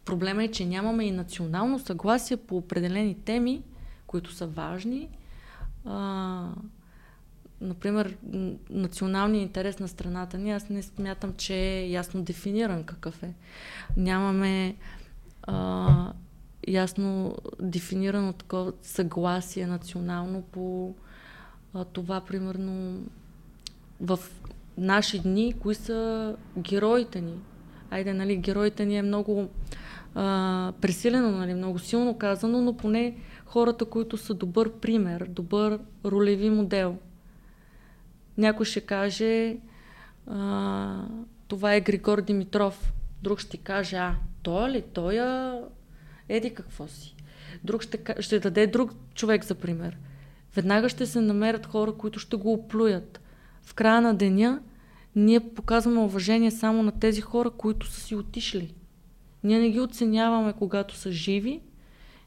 [0.06, 3.64] проблема е, че нямаме и национално съгласие по определени теми,
[4.08, 5.10] които са важни.
[5.86, 6.50] А,
[7.62, 8.18] например,
[8.70, 13.34] националният интерес на страната ни, аз не смятам, че е ясно дефиниран какъв е.
[13.98, 14.76] Нямаме
[15.44, 16.14] а,
[16.68, 20.96] ясно дефинирано такова съгласие национално по
[21.74, 23.04] а, това, примерно,
[24.02, 24.20] в
[24.78, 27.40] наши дни, кои са героите ни.
[27.92, 29.50] Айде, нали, героите ни е много
[30.16, 33.16] а, пресилено, нали, много силно казано, но поне
[33.46, 36.98] хората, които са добър пример, добър ролеви модел.
[38.38, 39.58] Някой ще каже,
[40.28, 41.06] а,
[41.48, 42.94] това е Григор Димитров.
[43.24, 44.82] Друг ще каже, а, той ли?
[44.82, 45.20] Той
[46.30, 47.16] еди какво си.
[47.64, 49.98] Друг ще, ще даде друг човек за пример.
[50.56, 53.22] Веднага ще се намерят хора, които ще го оплюят.
[53.64, 54.62] В края на деня
[55.16, 58.74] ние показваме уважение само на тези хора, които са си отишли.
[59.44, 61.62] Ние не ги оценяваме, когато са живи.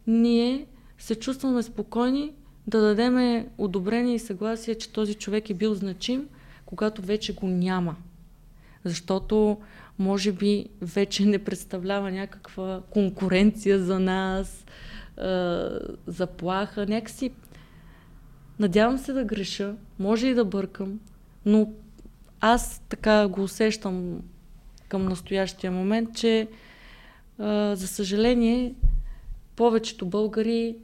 [0.07, 0.67] Ние
[0.99, 2.33] се чувстваме спокойни
[2.67, 6.29] да дадеме одобрение и съгласие, че този човек е бил значим,
[6.67, 7.97] когато вече го няма.
[8.85, 9.59] Защото
[9.99, 14.67] може би вече не представлява някаква конкуренция за нас,
[16.07, 17.33] заплаха, някакси.
[18.59, 21.01] Надявам се да греша, може и да бъркам,
[21.47, 21.73] но
[22.41, 24.23] аз така го усещам
[24.89, 26.49] към настоящия момент, че
[27.39, 28.75] а, за съжаление
[29.57, 30.77] повечето българи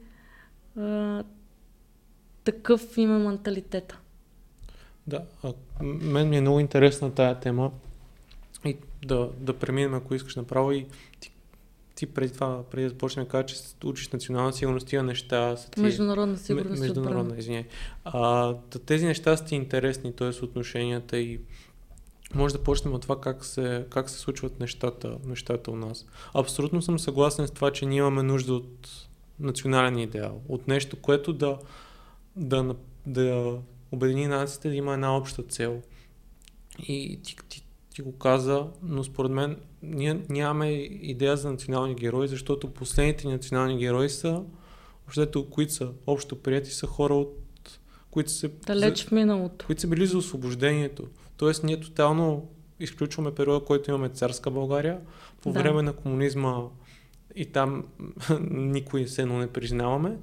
[0.77, 1.23] а,
[2.43, 3.99] такъв има менталитета.
[5.07, 5.21] Да,
[5.81, 7.71] мен ми е много интересна тая тема
[9.05, 10.85] да, да преминем, ако искаш направо и
[11.19, 11.31] ти,
[11.95, 15.81] ти преди това, преди да започнем, кажа, че учиш национална сигурност, тия неща са ти...
[15.81, 16.81] Международна сигурност.
[16.81, 17.65] Международна, извиняй.
[18.05, 20.45] А, тези неща са ти интересни, т.е.
[20.45, 21.39] отношенията и
[22.33, 26.05] може да почнем от това как се, как се случват нещата, нещата у нас.
[26.33, 29.07] Абсолютно съм съгласен с това, че ние имаме нужда от
[29.39, 31.57] национален идеал, от нещо, което да,
[32.35, 32.75] да,
[33.05, 33.57] да
[33.91, 35.81] обедини нацията, да има една обща цел.
[36.79, 37.62] И ти, ти,
[37.93, 40.71] ти го каза, но според мен ние нямаме
[41.01, 44.43] идея за национални герои, защото последните национални герои са,
[45.07, 47.39] общото, които са общо прияти, са хора от
[48.11, 49.65] които са, Далеч в миналото.
[49.65, 51.07] които са били за освобождението.
[51.37, 54.99] Тоест ние тотално изключваме периода, който имаме царска България.
[55.41, 55.59] По да.
[55.59, 56.61] време на комунизма
[57.35, 57.85] и там
[58.49, 60.17] никой се не признаваме.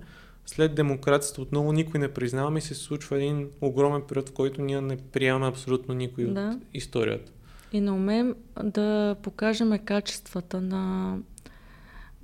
[0.46, 4.80] След демокрацията отново никой не признаваме и се случва един огромен период, в който ние
[4.80, 6.56] не приемаме абсолютно никой да.
[6.56, 7.32] от историята.
[7.72, 11.16] И не умеем да покажем качествата на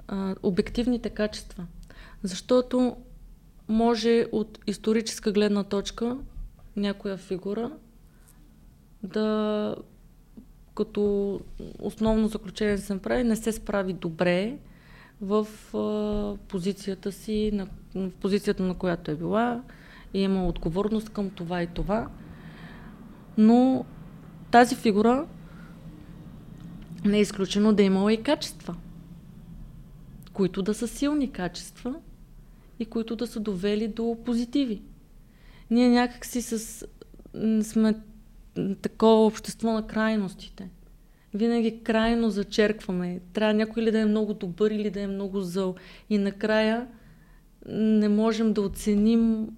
[0.08, 1.66] а, обективните качества.
[2.22, 2.96] Защото
[3.68, 6.18] може от историческа гледна точка
[6.76, 7.70] някоя фигура
[9.02, 9.76] да
[10.74, 11.40] като
[11.78, 14.58] основно заключение се прави, не се справи добре
[15.20, 19.62] в а, позицията си, на, в позицията на която е била
[20.14, 22.08] и има отговорност към това и това.
[23.38, 23.84] Но
[24.50, 25.26] тази фигура
[27.04, 28.76] не е изключено да е имала и качества,
[30.32, 31.94] които да са силни качества
[32.78, 34.82] и които да са довели до позитиви.
[35.70, 36.86] Ние някакси с,
[37.62, 37.94] сме
[38.82, 40.70] такова общество на крайностите.
[41.34, 43.20] Винаги крайно зачеркваме.
[43.32, 45.74] Трябва някой ли да е много добър или да е много зъл.
[46.10, 46.86] И накрая
[47.68, 49.48] не можем да оценим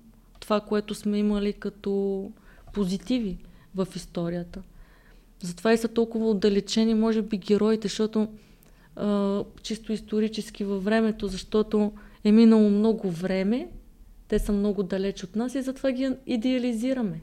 [0.40, 2.30] това, което сме имали като
[2.72, 3.38] позитиви
[3.74, 4.62] в историята.
[5.42, 8.28] Затова и са толкова отдалечени, може би, героите, защото
[8.96, 11.92] а, чисто исторически във времето, защото
[12.24, 13.68] е минало много време,
[14.28, 17.20] те са много далеч от нас и затова ги идеализираме.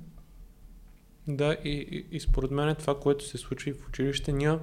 [1.27, 4.59] Да, и, и, и според мен е това, което се случва и в училище, ня...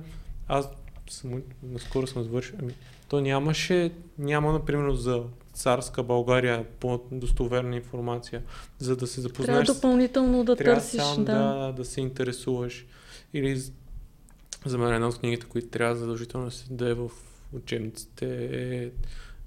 [0.48, 0.68] аз
[1.11, 2.72] съм, наскоро съм завършил, ами,
[3.09, 5.22] то нямаше, няма, например, за
[5.53, 8.42] царска България по-достоверна информация,
[8.78, 9.66] за да се запознаеш.
[9.66, 11.32] Трябва допълнително да трябва търсиш, сам да.
[11.32, 11.72] да.
[11.72, 12.86] да се интересуваш.
[13.35, 13.62] Или
[14.66, 17.11] за мен една от книгите, които трябва задължително да е в
[17.53, 18.91] учебниците е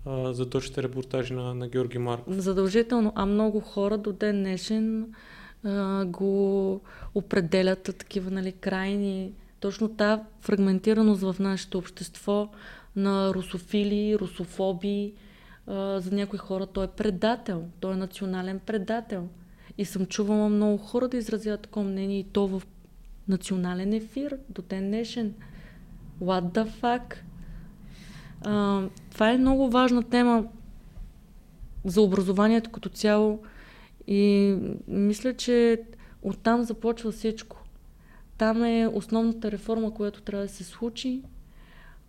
[0.08, 2.34] за точните репортажи на, на Георги Марков.
[2.34, 5.14] Задължително, а много хора до ден днешен
[5.64, 6.82] а, го
[7.16, 9.34] определят такива нали, крайни.
[9.60, 12.50] Точно тази фрагментираност в нашето общество
[12.96, 15.14] на русофили, русофоби,
[15.68, 19.28] а, за някои хора той е предател, той е национален предател.
[19.78, 22.62] И съм чувала много хора да изразяват такова мнение и то в
[23.28, 25.34] национален ефир до ден днешен.
[26.22, 27.16] What the fuck?
[28.42, 30.46] А, това е много важна тема
[31.86, 33.40] за образованието като цяло
[34.08, 34.56] и
[34.88, 35.82] мисля, че
[36.22, 37.64] оттам започва всичко.
[38.38, 41.22] Там е основната реформа, която трябва да се случи,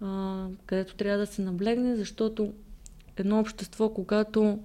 [0.00, 2.52] а, където трябва да се наблегне, защото
[3.16, 4.58] едно общество, когато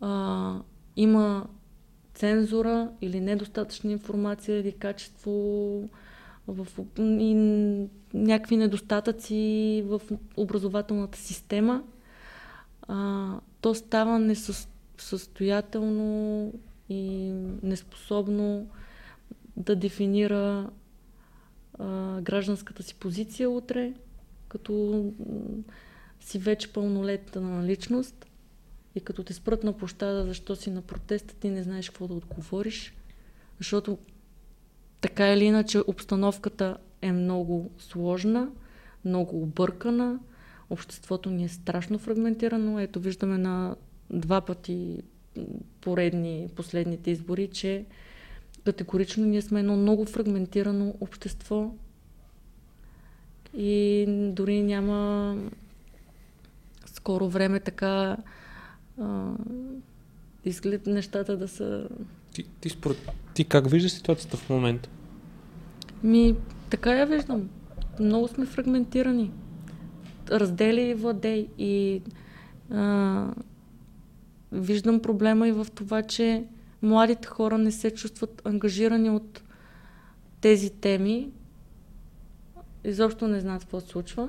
[0.00, 0.54] а,
[0.96, 1.46] има
[2.14, 5.32] цензура или недостатъчна информация или качество
[6.48, 6.66] в,
[6.98, 7.34] и
[8.14, 10.00] някакви недостатъци в
[10.36, 11.82] образователната система,
[12.88, 16.52] а, то става несъстоятелно
[16.88, 17.32] и
[17.62, 18.68] неспособно
[19.56, 20.70] да дефинира
[21.78, 23.92] а, гражданската си позиция утре,
[24.48, 25.04] като
[26.20, 28.26] си вече пълнолетна личност
[28.94, 32.14] и като те спрат на площада, защо си на протеста, ти не знаеш какво да
[32.14, 32.94] отговориш,
[33.58, 33.98] защото
[35.00, 38.48] така или иначе обстановката е много сложна,
[39.04, 40.18] много объркана,
[40.70, 42.80] обществото ни е страшно фрагментирано.
[42.80, 43.76] Ето виждаме на
[44.10, 45.02] два пъти
[45.80, 47.84] поредни последните избори, че
[48.64, 51.74] категорично ние сме едно много фрагментирано общество
[53.56, 55.36] и дори няма
[56.86, 58.16] скоро време така
[59.02, 59.32] а,
[60.44, 61.88] изглед нещата да са...
[62.34, 64.88] Ти, ти, според, ти как виждаш ситуацията в момента?
[66.02, 66.36] Ми,
[66.70, 67.48] така я виждам.
[68.00, 69.30] Много сме фрагментирани.
[70.30, 71.48] Раздели и владей.
[71.58, 72.02] И
[72.70, 73.34] а,
[74.52, 76.44] виждам проблема и в това, че
[76.82, 79.42] младите хора не се чувстват ангажирани от
[80.40, 81.30] тези теми.
[82.84, 84.28] Изобщо не знаят какво се случва.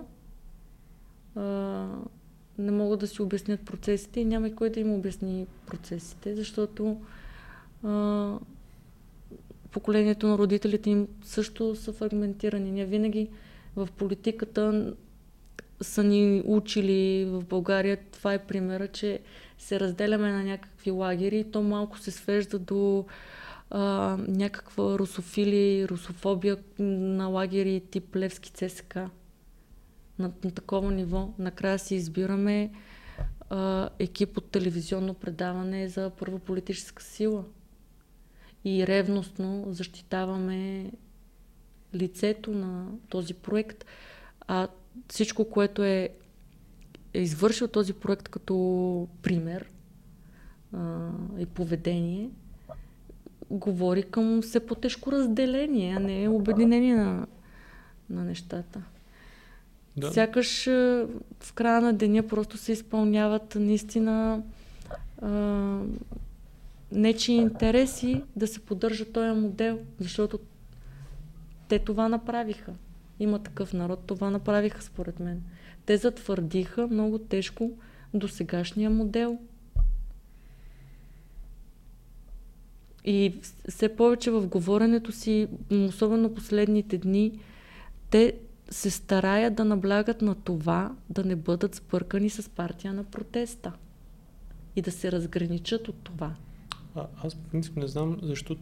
[1.36, 1.88] А,
[2.58, 7.01] не могат да си обяснят процесите и няма и кой да им обясни процесите, защото
[7.84, 8.34] а,
[9.72, 12.72] поколението на родителите им също са фрагментирани.
[12.72, 13.30] Ние винаги
[13.76, 14.93] в политиката
[15.82, 19.20] са ни учили в България, това е примера, че
[19.58, 23.06] се разделяме на някакви лагери и то малко се свежда до
[23.70, 28.97] а, някаква русофили, русофобия на лагери тип Левски ЦСК.
[30.20, 31.34] На, на такова ниво.
[31.39, 32.72] Накрая си избираме
[33.49, 37.43] а, екип от телевизионно предаване за първа политическа сила.
[38.66, 40.91] И ревностно защитаваме
[41.95, 43.86] лицето на този проект.
[44.47, 44.68] А
[45.07, 46.09] всичко, което е,
[47.14, 49.70] е извършил този проект като пример
[50.74, 51.09] а,
[51.39, 52.30] и поведение,
[53.49, 57.28] говори към все по-тежко разделение, а не обединение на,
[58.09, 58.84] на нещата.
[59.98, 60.12] Да.
[60.12, 60.66] Сякаш
[61.39, 64.44] в края на деня просто се изпълняват наистина
[65.22, 65.30] а,
[66.91, 70.39] нечи интереси да се поддържа този модел, защото
[71.68, 72.74] те това направиха.
[73.20, 75.44] Има такъв народ, това направиха според мен.
[75.86, 77.72] Те затвърдиха много тежко
[78.14, 79.39] до сегашния модел.
[83.06, 83.34] И
[83.70, 87.39] все повече в говоренето си, особено последните дни,
[88.10, 88.34] те
[88.74, 93.71] се стараят да наблягат на това да не бъдат сбъркани с партия на протеста
[94.76, 96.36] и да се разграничат от това.
[96.95, 98.55] А, аз, в принцип, не знам защо,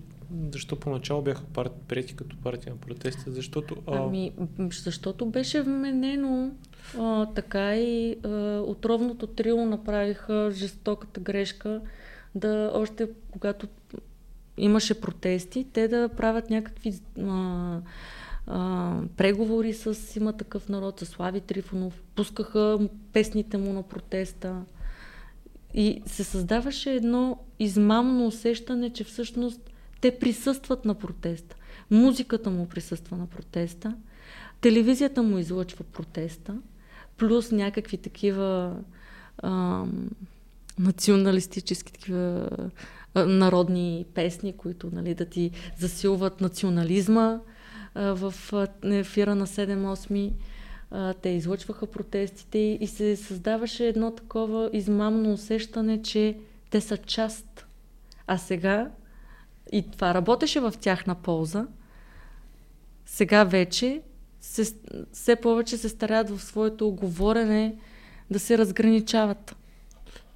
[0.52, 3.76] защо поначало бяха парти, прети като партия на протеста, защото...
[3.88, 3.98] А...
[3.98, 6.52] Ами, защото беше вменено
[7.00, 8.30] а, така и а,
[8.68, 11.82] отровното трио направиха жестоката грешка
[12.36, 13.68] да още когато
[14.58, 17.82] имаше протести, те да правят някакви а,
[19.18, 22.80] преговори с има такъв народ, с Слави Трифонов, пускаха
[23.14, 24.62] песните му на протеста.
[25.74, 29.62] И се създаваше едно измамно усещане, че всъщност
[30.02, 31.56] те присъстват на протеста.
[31.92, 33.96] Музиката му присъства на протеста,
[34.62, 36.58] телевизията му излъчва протеста,
[37.18, 38.78] плюс някакви такива
[39.38, 39.84] а,
[40.80, 42.50] националистически такива
[43.14, 47.40] а, народни песни, които нали, да ти засилват национализма
[47.96, 48.34] в
[48.84, 50.32] ефира на 7-8
[50.92, 56.38] а, те излъчваха протестите и се създаваше едно такова измамно усещане, че
[56.70, 57.66] те са част.
[58.28, 58.92] А сега,
[59.72, 61.68] и това работеше в тяхна полза,
[63.06, 64.02] сега вече
[64.42, 64.76] се,
[65.12, 67.76] все повече се старят в своето говорене
[68.32, 69.56] да се разграничават.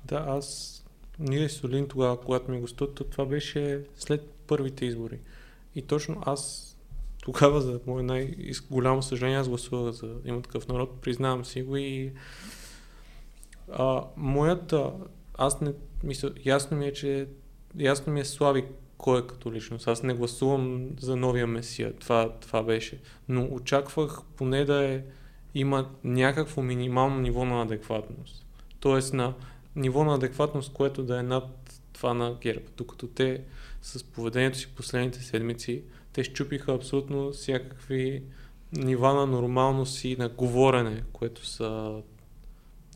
[0.06, 0.72] Да, аз
[1.20, 5.20] ние с Олин тогава, когато ми гостуват, това беше след първите избори.
[5.76, 6.75] И точно аз
[7.26, 12.12] тогава, за мое най-голямо съжаление, аз гласувах за има такъв народ, признавам си го и
[13.72, 14.92] а, моята,
[15.38, 15.74] аз не
[16.04, 17.28] мисля, ясно ми е, че
[17.80, 18.66] ясно ми е Слави
[18.98, 19.88] кой е като личност.
[19.88, 23.02] Аз не гласувам за новия месия, това, това беше.
[23.30, 25.04] Но очаквах поне да е,
[25.56, 28.46] има някакво минимално ниво на адекватност.
[28.80, 29.34] Тоест на
[29.76, 32.66] ниво на адекватност, което да е над това на ГЕРБ.
[32.78, 33.42] Докато те
[33.82, 35.84] с поведението си последните седмици
[36.16, 38.24] те щупиха абсолютно всякакви
[38.74, 42.02] нива на нормалност и на говорене, което са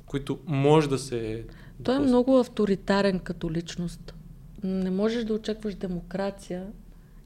[0.06, 1.46] които може да се...
[1.84, 4.14] Той е много авторитарен като личност.
[4.64, 6.68] Не можеш да очакваш демокрация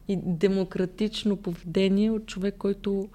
[0.07, 3.09] и демократично поведение от човек, който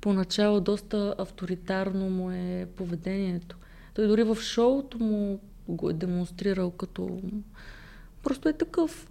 [0.00, 3.56] поначало доста авторитарно му е поведението.
[3.94, 7.20] Той дори в шоуто му го е демонстрирал като...
[8.22, 9.08] Просто е такъв.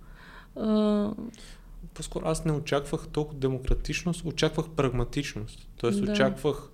[1.96, 5.68] По-скоро аз не очаквах толкова демократичност, очаквах прагматичност.
[5.78, 6.12] Тоест Да.
[6.12, 6.70] очаквах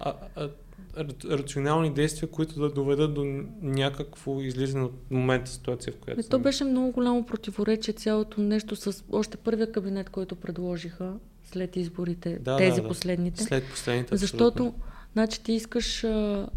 [0.00, 0.48] а, а,
[0.96, 3.24] ра- рационални действия, които да доведат до
[3.62, 6.30] някакво излизане от момента ситуация, в която Е, съм.
[6.30, 11.14] то беше много голямо противоречие цялото нещо с още първия кабинет, който предложиха
[11.44, 12.88] след изборите, Да, тези да, да.
[12.88, 13.42] последните.
[13.44, 14.74] След последните Защото, абсолютно.
[15.12, 16.48] значи, ти искаш а,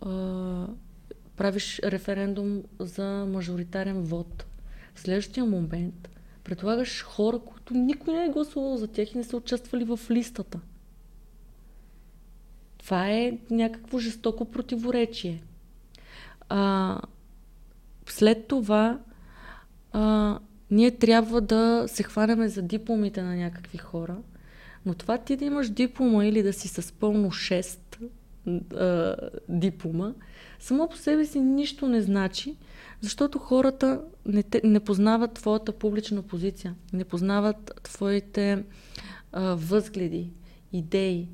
[0.00, 0.66] а,
[1.36, 4.46] правиш референдум за мажоритарен вод.
[4.94, 6.08] В следващия момент
[6.50, 10.60] предлагаш хора, които никой не е гласувал за тях и не са участвали в листата.
[12.78, 15.42] Това е някакво жестоко противоречие.
[16.48, 17.00] А,
[18.06, 18.98] след това
[19.92, 20.38] а,
[20.70, 24.16] ние трябва да се хванеме за дипломите на някакви хора,
[24.86, 27.78] но това ти да имаш диплома или да си с пълно 6
[28.74, 29.16] а,
[29.48, 30.12] диплома,
[30.58, 32.56] само по себе си нищо не значи,
[33.00, 38.64] защото хората не, те, не познават твоята публична позиция, не познават твоите
[39.32, 40.30] а, възгледи,
[40.72, 41.28] идеи.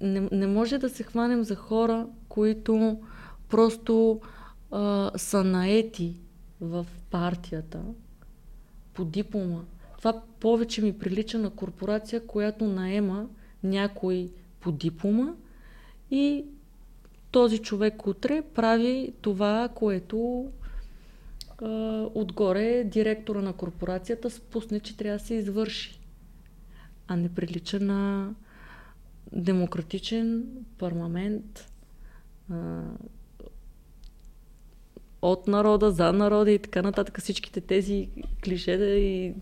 [0.00, 3.00] Не, не може да се хванем за хора, които
[3.48, 4.20] просто
[4.70, 6.16] а, са наети
[6.60, 7.80] в партията
[8.94, 9.60] по диплома.
[9.98, 13.26] Това повече ми прилича на корпорация, която наема
[13.62, 15.34] някой по диплома
[16.10, 16.44] и
[17.32, 20.48] този човек утре прави това, което
[21.58, 21.68] а,
[22.14, 26.00] отгоре директора на корпорацията спусне, че трябва да се извърши.
[27.08, 28.30] А не прилича на
[29.32, 30.44] демократичен
[30.78, 31.70] парламент
[32.50, 32.82] а,
[35.22, 37.20] от народа, за народа и така нататък.
[37.20, 38.08] Всичките тези
[38.44, 39.34] клишета, и,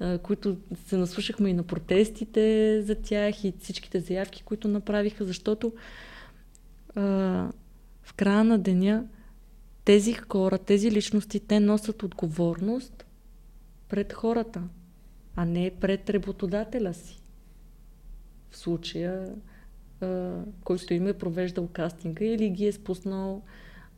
[0.00, 5.72] а, които се наслушахме и на протестите за тях и всичките заявки, които направиха, защото
[8.02, 9.04] в края на деня
[9.84, 13.06] тези хора, тези личности, те носят отговорност
[13.88, 14.62] пред хората,
[15.36, 17.20] а не пред работодателя си.
[18.50, 19.34] В случая,
[20.00, 20.34] а,
[20.64, 23.42] който им е провеждал кастинга или ги е спуснал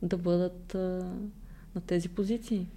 [0.01, 0.77] да бъдат а,
[1.75, 2.67] на тези позиции.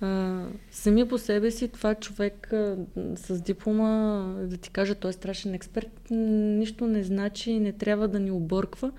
[0.00, 2.76] А, сами по себе си това човек а,
[3.16, 8.08] с диплома, да ти кажа, той е страшен експерт, нищо не значи и не трябва
[8.08, 8.92] да ни обърква,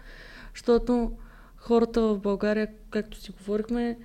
[0.53, 1.11] защото
[1.57, 3.97] хората в България, както си говорихме,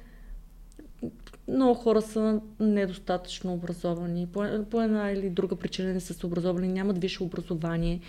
[1.48, 4.26] много хора са недостатъчно образовани.
[4.32, 8.00] По, по една или друга причина не са образовани, нямат висше образование.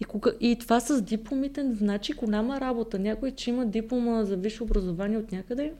[0.00, 2.98] И, кога, и това с дипломите значи голяма работа.
[2.98, 5.72] Някой, че има диплома за висше образование от някъде,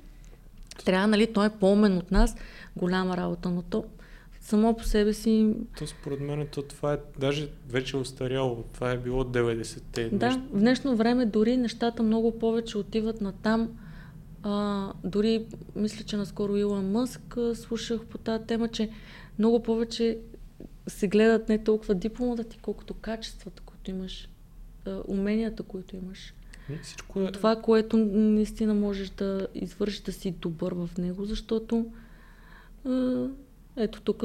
[0.84, 2.36] трябва, нали, той е по-умен от нас,
[2.76, 3.84] голяма работа, но то
[4.40, 5.54] само по себе си...
[5.78, 8.64] То според мен то това е даже вече устаряло.
[8.74, 10.08] Това е било 90-те.
[10.12, 10.42] Да, нещо.
[10.52, 13.68] в днешно време дори нещата много повече отиват на там.
[14.42, 15.44] А, дори
[15.76, 18.90] мисля, че наскоро Илон Мъск слушах по тази тема, че
[19.38, 20.18] много повече
[20.86, 24.28] се гледат не толкова дипломата ти, колкото качествата, които имаш,
[25.08, 26.34] уменията, които имаш.
[26.70, 27.32] Ами, Всичко е...
[27.32, 31.86] Това, което наистина можеш да извършиш да си добър в него, защото
[33.76, 34.24] ето тук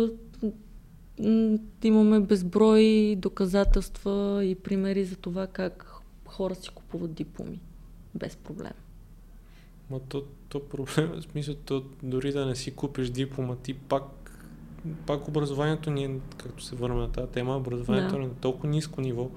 [1.83, 7.59] имаме безброй доказателства и примери за това как хора си купуват дипломи
[8.15, 8.73] без проблем.
[9.89, 14.24] Ма то, то проблем, в смисъл, то дори да не си купиш диплома, ти пак,
[15.05, 18.21] пак образованието ни е, както се върнем на тази тема, образованието Да.
[18.21, 19.29] е на толкова ниско ниво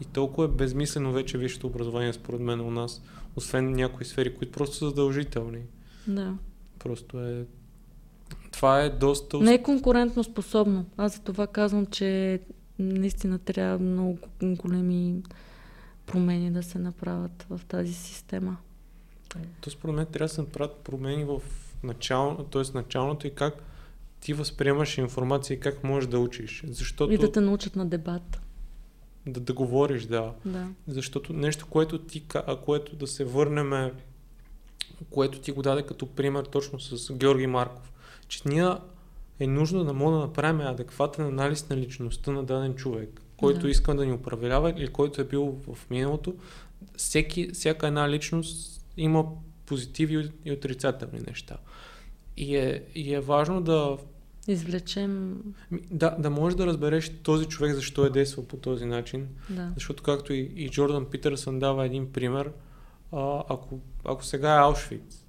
[0.00, 3.02] и толкова е безмислено вече висшето образование, според мен, у нас,
[3.36, 5.62] освен някои сфери, които просто са задължителни.
[6.06, 6.34] Да.
[6.78, 7.44] Просто е...
[8.52, 9.38] Това е доста...
[9.38, 10.86] Не е конкурентно способно.
[10.96, 12.40] Аз за това казвам, че
[12.78, 15.22] наистина трябва много големи
[16.06, 18.56] промени да се направят в тази система.
[19.60, 21.40] То според мен трябва да се направят промени в
[21.82, 22.62] начало, т.е.
[22.74, 23.62] началното и как
[24.20, 26.64] ти възприемаш информация и как можеш да учиш.
[26.68, 28.40] Защото И да те научат на дебат.
[29.26, 30.32] да, да говориш, да.
[30.44, 30.68] Да.
[30.88, 33.90] Защото нещо, което ти, а което да се върнем,
[35.10, 37.92] което ти го даде като пример точно с Георги Марков,
[38.28, 38.68] че ние
[39.40, 43.68] е нужно да можем да направим адекватен анализ на личността на даден човек, който Да.
[43.68, 46.34] иска да ни управлява или който е бил в миналото.
[46.96, 49.24] Всеки, всяка една личност има
[49.66, 51.56] позитиви и отрицателни неща.
[52.36, 53.96] И е, и е важно да
[54.48, 55.42] Извлечем.
[55.90, 59.28] Да, да можеш да разбереш този човек защо е действал по този начин.
[59.50, 59.72] Да.
[59.74, 62.50] Защото както и, и Джордан Питърсън дава един пример,
[63.12, 65.26] а, ако, ако сега е Аушвиц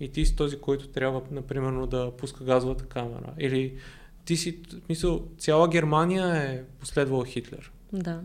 [0.00, 3.76] и ти си този, който трябва, например, да пуска газовата камера, или
[4.24, 7.72] ти си, в смисъл, цяла Германия е последвала Хитлер.
[7.92, 8.20] Да.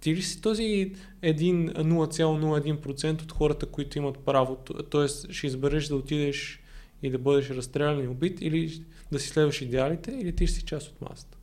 [0.00, 0.92] Ти ли си този
[1.22, 4.82] 0,01% от хората, които имат правото?
[4.82, 5.32] Т.е.
[5.32, 6.62] ще избереш да отидеш
[7.02, 10.64] и да бъдеш разстрелян и убит или да си следваш идеалите или ти ще си
[10.64, 11.38] част от масата?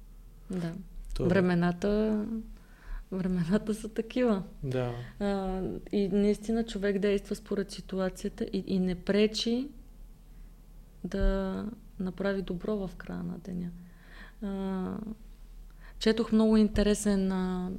[0.49, 0.73] Да.
[1.13, 1.29] Това...
[1.29, 2.25] Времената
[3.11, 4.43] времената са такива.
[4.63, 4.93] Да.
[5.19, 5.61] А,
[5.91, 9.69] и наистина човек действа според ситуацията и, и не пречи
[11.03, 11.65] да
[11.99, 13.69] направи добро в края на деня.
[14.41, 14.97] А,
[15.99, 17.71] четох много интересен а,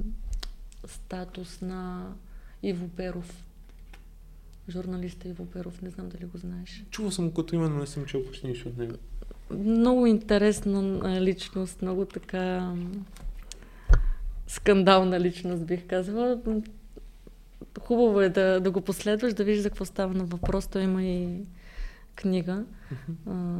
[0.86, 2.12] статус на
[2.62, 3.43] Иво Беров.
[4.68, 6.84] Журналиста Иво Беров, не знам дали го знаеш.
[6.90, 8.94] Чувал съм като име, но не съм чул почти нищо от него.
[9.50, 12.74] Много интересна личност, много така
[14.46, 16.40] скандална личност, бих казала.
[17.80, 20.66] Хубаво е да, да го последваш, да видиш за какво става на въпрос.
[20.66, 21.44] Той има и
[22.16, 22.64] книга.
[23.26, 23.58] А,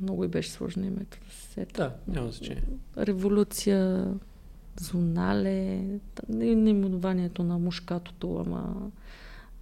[0.00, 1.82] много и беше сложно името да се сета.
[2.06, 2.62] Да, няма значение.
[2.98, 4.06] Революция,
[4.80, 5.84] Зонале,
[6.28, 8.90] наименованието на мушкатото, ама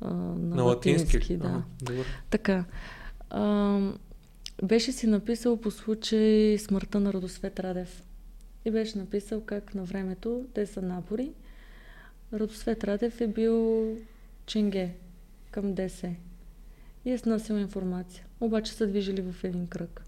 [0.01, 1.49] а, на, на латински, латински да.
[1.49, 2.07] Ага, добър.
[2.31, 2.65] Така.
[3.31, 3.81] А,
[4.63, 8.05] беше си написал по случай смъртта на Радосвет Радев.
[8.65, 11.33] И беше написал как на времето те са набори.
[12.33, 13.87] Радосвет Радев е бил
[14.47, 14.95] ченге
[15.51, 16.15] към ДС.
[17.05, 18.27] И е снасил информация.
[18.41, 20.05] Обаче са движили в един кръг.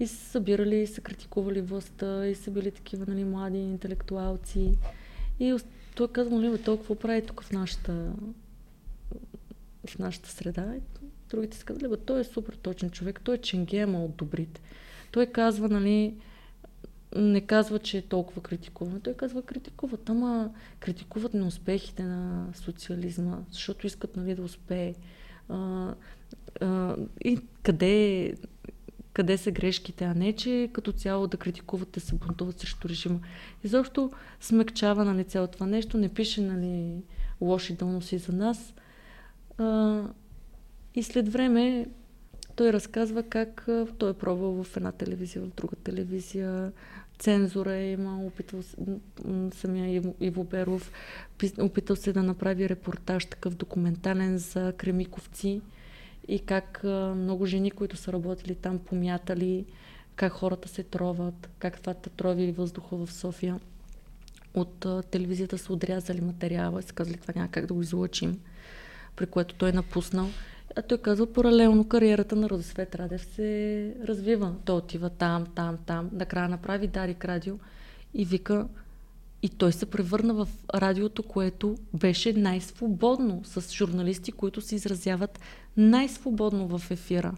[0.00, 4.78] И са събирали, и са критикували властта, и са били такива нали, млади интелектуалци.
[5.40, 5.56] И
[5.94, 8.12] той казва, нали, толкова прави тук в нашата,
[9.86, 10.74] в нашата среда.
[10.76, 10.80] И
[11.30, 14.60] другите са казали, той е супер точен човек, той е ченге, ама от добрите.
[15.12, 16.14] Той казва, нали,
[17.16, 19.00] не казва, че е толкова критикуван.
[19.00, 20.50] Той казва, критикуват, ама
[20.80, 24.94] критикуват неуспехите на социализма, защото искат нали, да успее.
[25.48, 25.94] А,
[26.60, 28.34] а, и къде,
[29.14, 33.20] къде са грешките, а не, че като цяло да критикуват, да се бунтуват срещу режима.
[33.64, 34.10] Изобщо
[34.40, 37.02] смекчава нали, цялото това нещо, не пише нали,
[37.40, 38.74] лоши дълноси за нас.
[39.58, 40.02] А,
[40.94, 41.86] и след време
[42.56, 43.68] той разказва как
[43.98, 46.72] той е пробвал в една телевизия, в друга телевизия,
[47.18, 48.60] цензура е имал, опитал
[49.54, 50.92] самия Иво Беров,
[51.58, 55.60] опитал се да направи репортаж такъв документален за кремиковци
[56.28, 56.84] и как
[57.16, 59.64] много жени, които са работили там, помятали
[60.16, 63.60] как хората се троват, как това трови въздуха в София.
[64.54, 68.40] От телевизията са отрязали материала и са казали това няма как да го излъчим,
[69.16, 70.28] при което той е напуснал.
[70.76, 74.54] А той казва, паралелно кариерата на Радосвет Радев се развива.
[74.64, 76.10] Той отива там, там, там.
[76.12, 77.58] Накрая направи Дарик радио
[78.14, 78.68] и вика,
[79.44, 85.40] и той се превърна в радиото, което беше най-свободно, с журналисти, които се изразяват
[85.76, 87.34] най-свободно в ефира.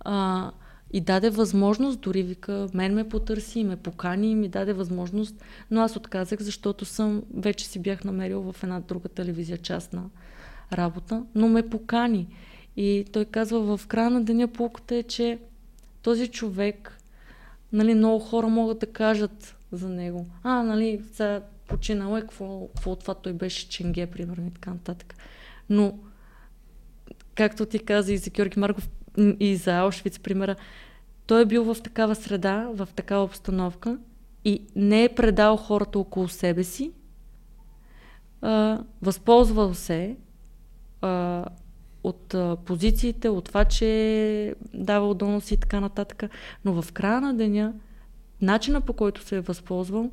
[0.00, 0.50] А,
[0.92, 5.80] и даде възможност, дори вика, мен ме потърси, ме покани и ми даде възможност, но
[5.80, 10.10] аз отказах, защото съм, вече си бях намерил в една друга телевизия частна
[10.72, 12.28] работа, но ме покани.
[12.76, 15.38] И той казва, в края на деня полката е, че
[16.02, 16.98] този човек,
[17.72, 20.26] нали, много хора могат да кажат за него.
[20.42, 25.14] А, нали, сега починал е, какво, какво това той беше Ченге, примерно, и така нататък.
[25.70, 25.98] Но,
[27.34, 28.88] както ти каза и за Георги Марков,
[29.40, 30.56] и за Аушвиц, примера,
[31.26, 33.98] той е бил в такава среда, в такава обстановка
[34.44, 36.92] и не е предал хората около себе си,
[38.40, 40.16] а, възползвал се,
[41.00, 41.44] а,
[42.04, 46.22] от а, позициите, от това, че е давал доноси и така нататък.
[46.64, 47.72] Но в края на деня,
[48.42, 50.10] начина по който се е възползвал,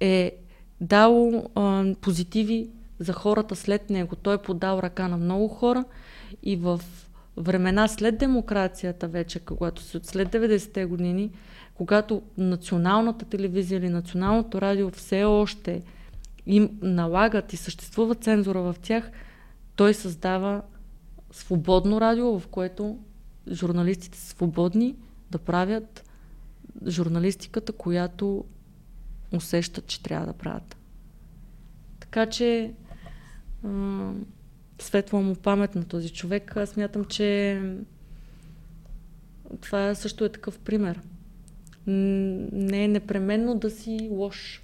[0.00, 0.36] е
[0.80, 4.16] дал а, позитиви за хората след него.
[4.16, 5.84] Той е подал ръка на много хора
[6.42, 6.80] и в
[7.36, 11.30] времена след демокрацията вече, когато след 90-те години,
[11.74, 15.82] когато националната телевизия или националното радио все още
[16.46, 19.10] им налагат и съществува цензура в тях–
[19.76, 20.62] той създава
[21.32, 22.98] свободно радио, в което
[23.52, 24.96] журналистите са свободни
[25.30, 26.03] да правят
[26.86, 28.44] журналистиката, която
[29.32, 30.76] усещат, че трябва да правят.
[32.00, 32.72] Така че
[34.78, 36.56] светла му памет на този човек.
[36.56, 37.60] Аз смятам, че
[39.60, 41.00] това също е такъв пример.
[41.86, 44.62] Не е непременно да си лош.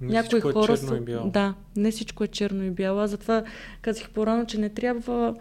[0.00, 1.00] Не Някои е хора е са...
[1.26, 2.98] Да, не всичко е черно и бяло.
[2.98, 3.44] Аз затова
[3.82, 5.36] казах по-рано, че не трябва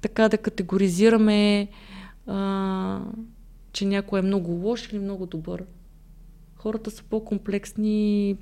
[0.00, 1.68] така да категоризираме,
[2.26, 3.00] а,
[3.76, 5.64] че някой е много лош или много добър.
[6.54, 8.36] Хората са по-комплексни,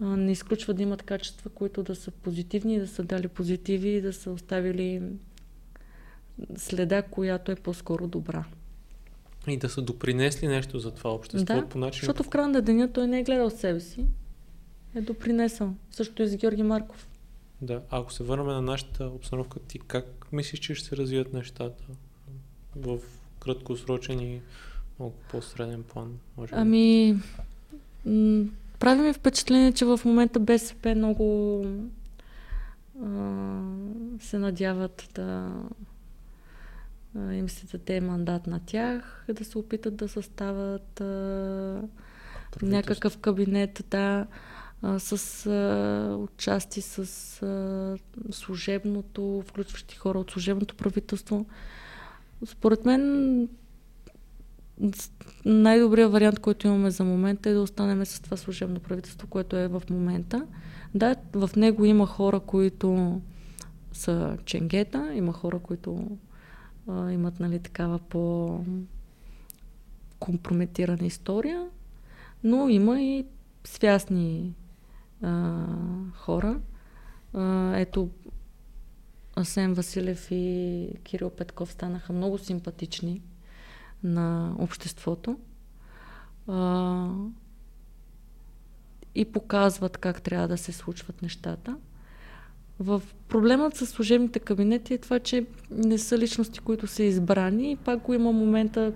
[0.00, 4.00] а, не изключва да имат качества, които да са позитивни, да са дали позитиви и
[4.00, 5.02] да са оставили
[6.56, 8.44] следа, която е по-скоро добра.
[9.48, 12.00] И да са допринесли нещо за това общество да, по начин.
[12.00, 14.06] Защото в края на деня той не е гледал себе си,
[14.94, 15.74] е допринесъл.
[15.90, 17.08] Също и с Георги Марков.
[17.62, 21.84] Да, ако се върнем на нашата обстановка, ти как мислиш, че ще се развият нещата
[22.76, 22.98] в
[23.40, 24.40] краткосрочен и
[24.98, 26.18] много по-среден план?
[26.36, 26.60] Може би?
[26.60, 27.16] Ами,
[28.06, 28.44] м-
[28.78, 31.64] прави ми впечатление, че в момента БСП много
[33.04, 33.60] а,
[34.20, 35.52] се надяват да
[37.18, 41.82] а, им се даде мандат на тях, да се опитат да съставят а,
[42.62, 44.26] някакъв кабинет, да,
[44.82, 46.98] а, с а, участие с
[47.42, 47.96] а,
[48.32, 51.46] служебното, включващи хора от служебното правителство.
[52.46, 53.48] Според мен
[55.44, 59.68] най-добрият вариант, който имаме за момента е да останем с това служебно правителство, което е
[59.68, 60.46] в момента.
[60.94, 63.20] Да, в него има хора, които
[63.92, 66.18] са ченгета, има хора, които
[66.88, 68.60] а, имат нали, такава по
[70.18, 71.66] компрометирана история,
[72.44, 73.26] но има и
[73.64, 74.54] свясни
[75.22, 75.64] а,
[76.14, 76.60] хора.
[77.34, 78.10] А, ето,
[79.38, 83.22] Асен Василев и Кирил Петков станаха много симпатични
[84.02, 85.38] на обществото
[86.48, 87.08] а,
[89.14, 91.76] и показват как трябва да се случват нещата.
[92.80, 97.76] В проблемът с служебните кабинети е това, че не са личности, които са избрани и
[97.76, 98.92] пак го има момента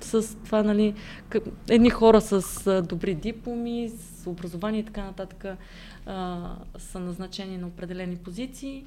[0.00, 0.94] с това, нали,
[1.68, 5.44] едни хора с добри дипломи, с образование и така нататък
[6.06, 8.86] а, са назначени на определени позиции,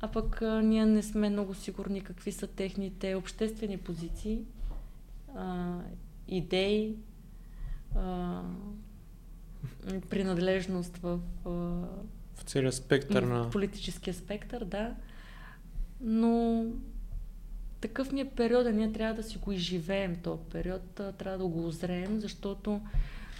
[0.00, 4.42] а пък а, ние не сме много сигурни какви са техните обществени позиции,
[5.36, 5.76] а,
[6.28, 6.96] идеи,
[7.96, 8.42] а,
[10.10, 11.48] принадлежност в, а,
[12.34, 13.50] в целия спектър в на...
[13.50, 14.94] политическия спектър, да.
[16.00, 16.64] Но
[17.80, 21.66] такъв ми е периода, ние трябва да си го изживеем този период, трябва да го
[21.66, 22.80] озреем, защото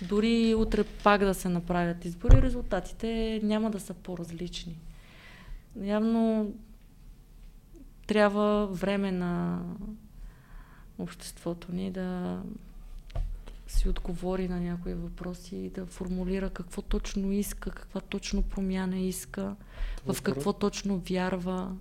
[0.09, 4.79] дори утре пак да се направят избори, резултатите няма да са по-различни.
[5.83, 6.53] Явно
[8.07, 9.63] трябва време на
[10.99, 12.41] обществото ни да
[13.67, 19.57] си отговори на някои въпроси и да формулира какво точно иска, каква точно промяна иска,
[19.97, 21.77] Това в какво точно вярва.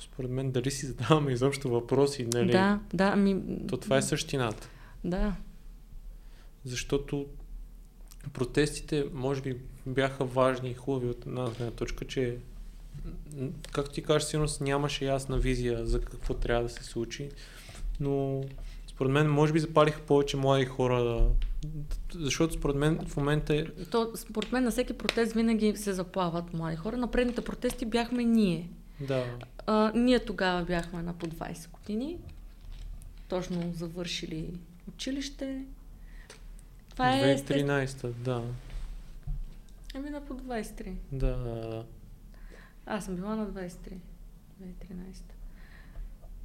[0.00, 2.52] Според мен дали си задаваме изобщо въпроси, нали?
[2.52, 3.16] Да, да.
[3.16, 3.42] Ми...
[3.68, 4.68] То това е същината.
[5.04, 5.36] Да.
[6.64, 7.26] Защото
[8.32, 9.56] протестите, може би,
[9.86, 12.38] бяха важни и хубави от една гледна точка, че
[13.72, 17.30] както ти кажеш, сигурно нямаше ясна визия за какво трябва да се случи,
[18.00, 18.44] но
[18.86, 21.28] според мен може би запалиха повече млади хора да...
[22.14, 23.64] Защото според мен в момента е...
[23.64, 26.96] То, според мен на всеки протест винаги се заплават млади хора.
[26.96, 28.68] На предните протести бяхме ние.
[29.00, 29.24] Да.
[29.66, 32.18] А, ние тогава бяхме на по 20 години.
[33.28, 34.50] Точно завършили
[34.88, 35.64] училище.
[36.90, 37.36] Това е...
[37.36, 38.42] 2013, да.
[39.94, 40.94] Ами на по 23.
[41.12, 41.84] Да, да, да.
[42.86, 43.94] Аз съм била на 23.
[44.62, 45.22] 2013.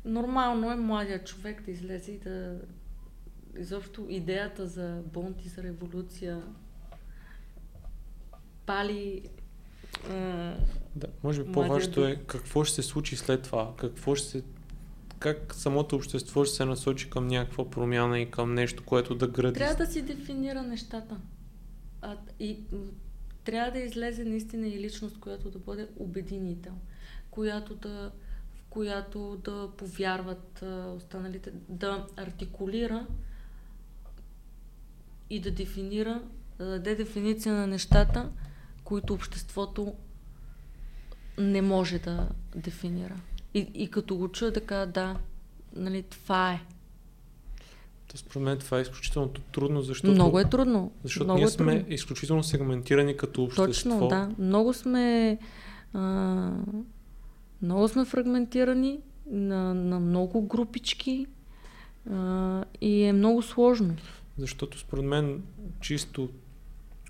[0.05, 2.61] Нормално е младият човек да излезе и да...
[3.57, 6.43] Изобщо идеята за бунт и за революция
[8.65, 9.29] пали
[10.95, 14.43] да, може би по-важното е какво ще се случи след това, какво ще се
[15.19, 19.59] как самото общество ще се насочи към някаква промяна и към нещо, което да гради.
[19.59, 21.17] Трябва да си дефинира нещата.
[22.01, 22.59] А, и
[23.47, 26.73] трябва да излезе наистина и личност, която да бъде обединител,
[27.31, 28.11] която да,
[28.53, 30.63] в която да повярват
[30.95, 33.07] останалите, да артикулира
[35.29, 36.21] и да дефинира,
[36.57, 38.31] да даде дефиниция на нещата,
[38.83, 39.93] които обществото
[41.37, 43.19] не може да дефинира.
[43.53, 45.19] И, и като го чуя така, да,
[45.73, 46.61] нали, това е.
[48.07, 50.11] То според мен това е изключително трудно, защото...
[50.11, 50.91] Много е трудно.
[51.03, 53.65] Защото Много ние е сме изключително сегментирани като общество.
[53.65, 54.29] Точно, да.
[54.39, 55.37] Много сме...
[55.93, 56.51] А,
[57.61, 58.99] много сме фрагментирани
[59.31, 61.27] на, на много групички
[62.11, 63.95] а, и е много сложно.
[64.37, 65.43] Защото според мен
[65.81, 66.29] чисто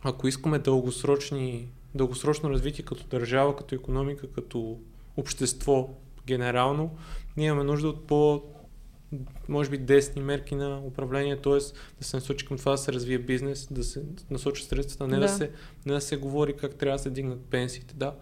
[0.03, 4.77] ако искаме дългосрочни, дългосрочно развитие като държава, като економика, като
[5.17, 5.89] общество
[6.27, 6.91] генерално,
[7.37, 8.43] ние имаме нужда от по
[9.47, 11.53] може би десни мерки на управление, т.е.
[11.99, 15.21] да се насочи към това да се развие бизнес, да се насочи средствата, не да,
[15.21, 15.51] да, се,
[15.85, 17.93] не да се говори как трябва да се дигнат пенсиите.
[17.97, 18.13] Да,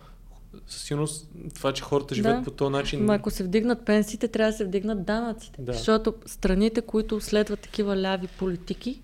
[0.67, 2.43] със сигурност това, че хората живеят да.
[2.43, 3.05] по този начин.
[3.05, 5.61] Но ако се вдигнат пенсиите, трябва да се вдигнат данъците.
[5.61, 5.73] Да.
[5.73, 9.01] Защото страните, които следват такива ляви политики,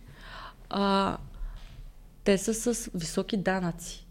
[0.70, 1.18] а,
[2.24, 4.08] те са с високи данъци.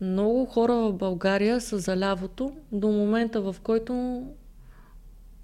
[0.00, 4.22] Много хора в България са за лявото до момента, в който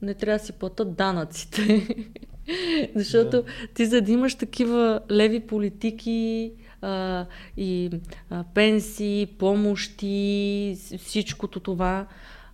[0.02, 1.88] не трябва да си платят данъците.
[2.94, 3.44] Защото да.
[3.74, 6.52] ти за да имаш такива леви политики,
[6.82, 7.26] а,
[7.56, 7.90] и
[8.30, 12.06] а, пенсии, помощи, всичкото това.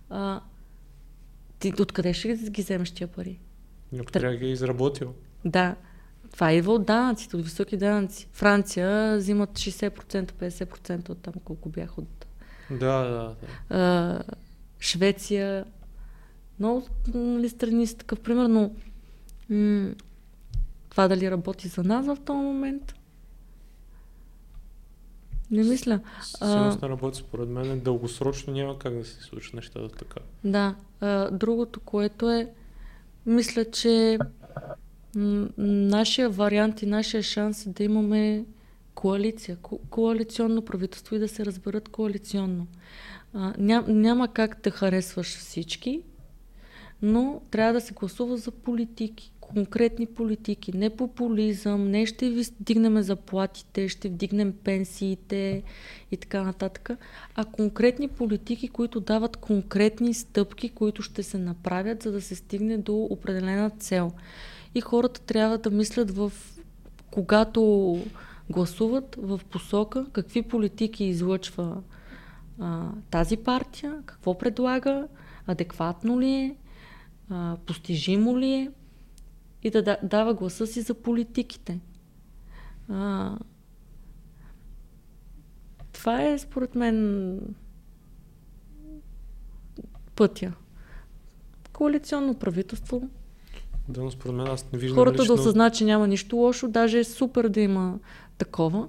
[0.09, 0.41] А,
[1.59, 3.39] ти откъде ще ги вземеш тия пари?
[3.99, 5.13] Ако трябва да ги е изработил.
[5.45, 5.75] Да.
[6.31, 8.27] Това идва от данъците, от високи данъци.
[8.31, 12.25] Франция взимат 60%, 50% от там колко бях от...
[12.69, 13.35] Да, да, да.
[13.69, 14.23] А,
[14.79, 15.65] Швеция.
[16.59, 18.71] Много нали, страни са такъв пример, но
[19.49, 19.89] м-
[20.89, 22.95] това дали работи за нас в този момент?
[25.51, 25.99] Не мисля.
[26.23, 30.19] Сигурност на работа, според мен, е дългосрочно няма как да се случат нещата така.
[30.43, 30.75] Да.
[31.01, 32.51] А, другото, което е,
[33.25, 34.19] мисля, че
[35.15, 38.45] м- нашия вариант и нашия шанс е да имаме
[38.95, 42.67] коалиция, ко- коалиционно правителство и да се разберат коалиционно.
[43.33, 46.01] А, ням, няма как да харесваш всички,
[47.01, 53.01] но трябва да се гласува за политики конкретни политики, не популизъм, не ще ви вдигнем
[53.01, 55.63] заплатите, ще вдигнем пенсиите
[56.11, 56.89] и така нататък,
[57.35, 62.77] а конкретни политики, които дават конкретни стъпки, които ще се направят, за да се стигне
[62.77, 64.11] до определена цел.
[64.75, 66.31] И хората трябва да мислят в
[67.11, 67.99] когато
[68.49, 71.81] гласуват в посока какви политики излъчва
[72.59, 75.07] а, тази партия, какво предлага,
[75.47, 76.55] адекватно ли е,
[77.29, 78.71] а, постижимо ли е
[79.63, 81.79] и да дава гласа си за политиките.
[82.89, 83.37] А,
[85.91, 87.39] това е, според мен,
[90.15, 90.53] пътя.
[91.73, 93.09] Коалиционно правителство.
[93.89, 95.35] Да, но според мен аз не виждам Хората лично...
[95.35, 97.99] да осъзнат, че няма нищо лошо, даже е супер да има
[98.37, 98.87] такова,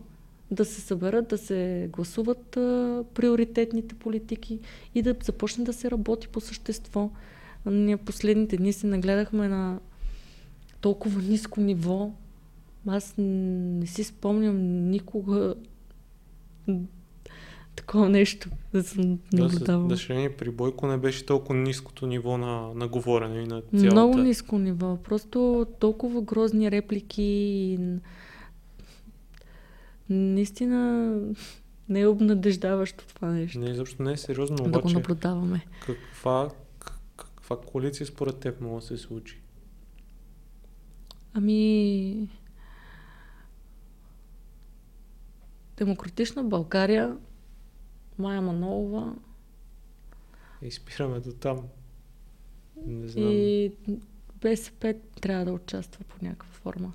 [0.50, 4.60] да се съберат, да се гласуват а, приоритетните политики
[4.94, 7.10] и да започне да се работи по същество.
[7.66, 9.80] Ние последните дни се нагледахме на
[10.80, 12.10] толкова ниско ниво.
[12.86, 15.54] Аз не си спомням никога
[17.76, 19.88] такова нещо да съм наблюдавала.
[19.88, 23.94] Да, съжаление, при Бойко не беше толкова ниското ниво на, на говорене и на цялата...
[23.94, 24.96] Много ниско ниво.
[25.04, 27.78] Просто толкова грозни реплики и
[30.08, 31.12] наистина
[31.88, 33.58] не е обнадеждаващо това нещо.
[33.58, 34.70] Не, изобщо не е сериозно, обаче...
[34.70, 35.66] Да го наблюдаваме.
[35.86, 36.48] Каква,
[37.48, 39.40] каква коалиция според теб може да се случи?
[41.34, 42.28] Ами...
[45.76, 47.16] Демократична България,
[48.18, 49.14] Майя Манолова.
[50.62, 51.62] И спираме до там.
[52.86, 53.30] Не знам.
[53.30, 53.72] И
[54.40, 56.92] БСП трябва да участва по някаква форма.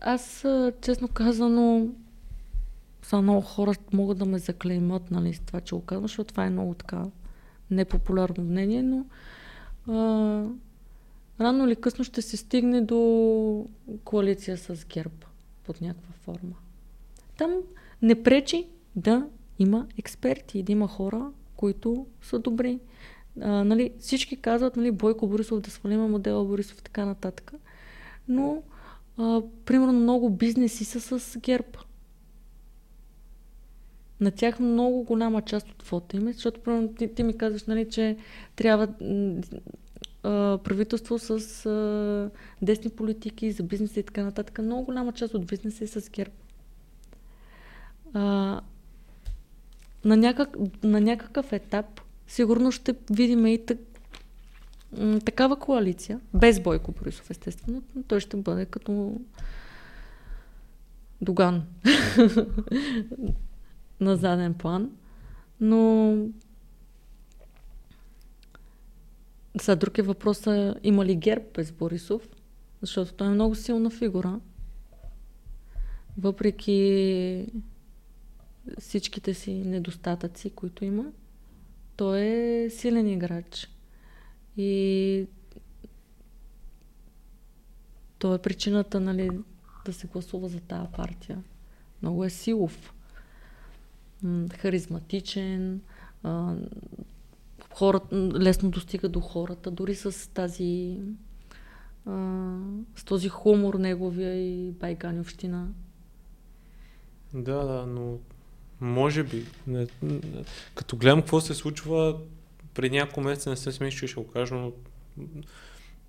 [0.00, 0.46] Аз,
[0.80, 1.88] честно казано,
[3.02, 6.46] са много хора могат да ме заклеймат, нали, с това, че го казвам, защото това
[6.46, 7.06] е много така
[7.70, 9.06] непопулярно мнение, но
[11.40, 13.66] рано или късно ще се стигне до
[14.04, 15.26] коалиция с ГЕРБ
[15.64, 16.56] под някаква форма.
[17.36, 17.50] Там
[18.02, 18.66] не пречи
[18.96, 19.26] да
[19.58, 22.78] има експерти и да има хора, които са добри.
[23.40, 27.52] А, нали, всички казват, нали, Бойко Борисов да свалиме модела Борисов и така нататък.
[28.28, 28.62] Но,
[29.16, 31.78] а, примерно, много бизнеси са с ГЕРБ.
[34.20, 38.16] На тях много голяма част от фото им, защото ти, ти ми казваш, нали, че
[38.56, 38.88] трябва
[40.22, 41.30] а, правителство с
[41.66, 42.30] а,
[42.62, 44.58] десни политики за бизнеса и така нататък.
[44.58, 46.32] Много голяма част от бизнеса е с ГЕРБ.
[48.14, 48.20] А,
[50.04, 53.78] на, някак, на някакъв етап сигурно ще видим и так,
[55.24, 59.20] такава коалиция, без Бойко Борисов, естествено, но той ще бъде като
[61.20, 61.62] Доган
[64.00, 64.90] на заден план.
[65.60, 66.16] Но
[69.60, 72.28] сега друг е въпроса, има ли герб без Борисов?
[72.80, 74.40] Защото той е много силна фигура.
[76.18, 77.46] Въпреки
[78.78, 81.04] всичките си недостатъци, които има,
[81.96, 83.68] той е силен играч.
[84.56, 85.26] И
[88.18, 89.30] той е причината нали,
[89.84, 91.42] да се гласува за тази партия.
[92.02, 92.94] Много е силов,
[94.58, 95.80] харизматичен,
[97.74, 101.00] хората, лесно достига до хората, дори с тази
[102.96, 105.68] с този хумор неговия и байганевщина.
[107.34, 108.18] Да, да, но
[108.80, 109.46] може би.
[109.66, 110.20] Не, не,
[110.74, 112.20] като гледам какво се случва,
[112.74, 114.72] преди няколко месеца не се смисля, че ще го кажа, но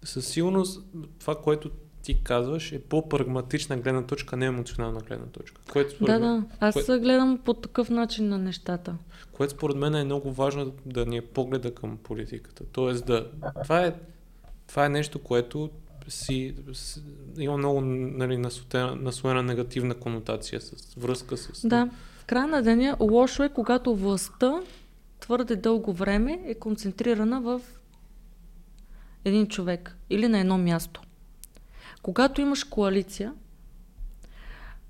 [0.04, 0.86] със сигурност
[1.20, 1.72] това, което
[2.04, 5.62] ти казваш, е по-прагматична гледна точка, не емоционална гледна точка.
[5.72, 6.44] Което да, да.
[6.60, 7.00] Аз кое...
[7.00, 8.96] гледам по такъв начин на нещата.
[9.32, 12.64] Което според мен е много важно да ни е погледа към политиката.
[12.72, 13.32] Тоест да...
[13.64, 13.96] Това е,
[14.68, 15.70] това е нещо, което
[16.08, 17.02] си, си
[17.38, 21.68] има много нали, наслоена, наслоена негативна конотация с връзка с...
[21.68, 21.90] Да.
[22.18, 24.62] В края на деня лошо е, когато властта
[25.20, 27.62] твърде дълго време е концентрирана в
[29.26, 31.02] един човек или на едно място.
[32.02, 33.34] Когато имаш коалиция,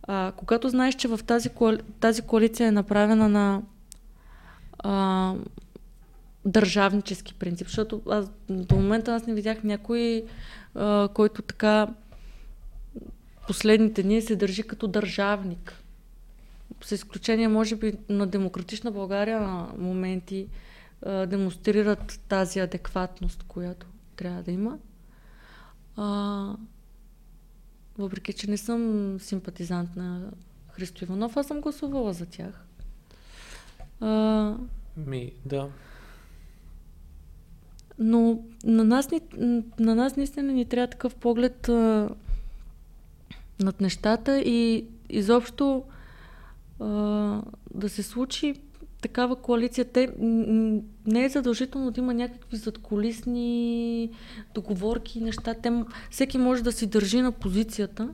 [0.04, 1.80] а, когато знаеш, че в тази, коали...
[2.00, 3.62] тази коалиция е направена на
[4.80, 5.36] а,
[6.46, 10.26] държавнически принцип, защото аз до момента аз не видях някой,
[10.76, 11.88] а, който така
[13.48, 15.84] последните дни се държи като държавник.
[16.84, 20.48] С изключение, може би, на демократична България на моменти
[21.06, 24.78] а, демонстрират тази адекватност, която трябва да има.
[25.98, 26.56] А,
[28.02, 30.32] въпреки, че не съм симпатизант на
[30.72, 32.66] Христо Иванов, аз съм гласувала за тях.
[34.00, 34.56] А,
[34.98, 35.70] Ми, да.
[38.00, 39.10] но на нас,
[39.80, 42.10] на нас наистина ни трябва такъв поглед а,
[43.60, 45.84] над нещата и изобщо
[46.80, 46.86] а,
[47.74, 48.56] да се случи
[49.02, 49.86] такава коалиция.
[49.86, 50.14] Те,
[51.06, 54.10] не е задължително да има някакви задколисни
[54.54, 55.54] договорки и неща.
[55.54, 58.10] Те, всеки може да си държи на позицията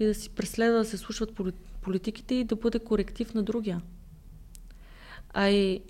[0.00, 1.52] и да си преследва да се слушат поли-
[1.82, 3.80] политиките и да бъде коректив на другия.
[5.34, 5.80] А и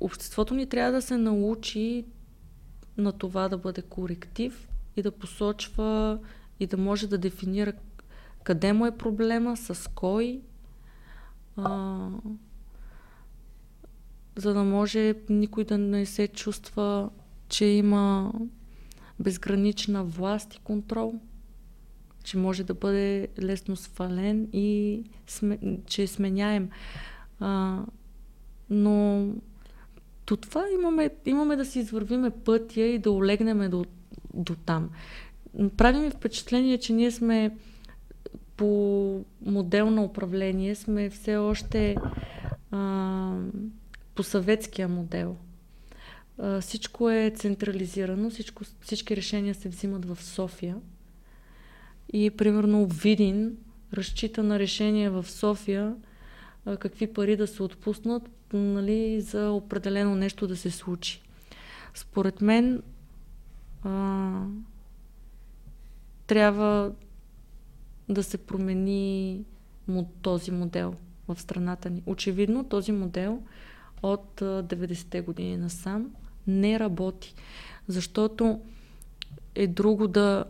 [0.00, 2.04] обществото ни трябва да се научи
[2.96, 6.18] на това да бъде коректив и да посочва
[6.60, 7.72] и да може да дефинира
[8.42, 10.40] къде му е проблема, с кой,
[11.56, 12.08] а,
[14.36, 17.10] за да може никой да не се чувства,
[17.48, 18.32] че има
[19.20, 21.14] безгранична власт и контрол,
[22.24, 26.70] че може да бъде лесно свален и сме, че е сменяем.
[27.40, 27.80] А,
[28.70, 29.26] но
[30.26, 33.84] до това имаме, имаме да си извървиме пътя и да олегнеме до,
[34.34, 34.90] до там.
[35.76, 37.56] Прави ми впечатление, че ние сме
[38.56, 41.96] по модел на управление, сме все още
[42.70, 43.36] а,
[44.20, 45.36] по съветския модел.
[46.60, 50.76] Всичко е централизирано, всичко, всички решения се взимат в София.
[52.12, 53.56] И примерно Видин
[53.94, 55.96] разчита на решение в София
[56.78, 58.22] какви пари да се отпуснат
[58.52, 61.22] нали, за определено нещо да се случи.
[61.94, 62.82] Според мен
[63.84, 64.42] а,
[66.26, 66.92] трябва
[68.08, 69.44] да се промени
[70.22, 70.94] този модел
[71.28, 72.02] в страната ни.
[72.06, 73.42] Очевидно този модел
[74.02, 76.10] от 90-те години насам
[76.46, 77.34] не работи,
[77.88, 78.60] защото
[79.54, 80.44] е друго да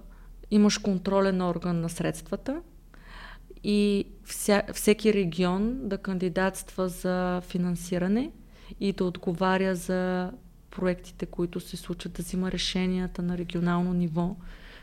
[0.50, 2.62] имаш контролен орган на средствата
[3.64, 8.30] и вся, всеки регион да кандидатства за финансиране
[8.80, 10.32] и да отговаря за
[10.70, 14.36] проектите, които се случват, да взима решенията на регионално ниво,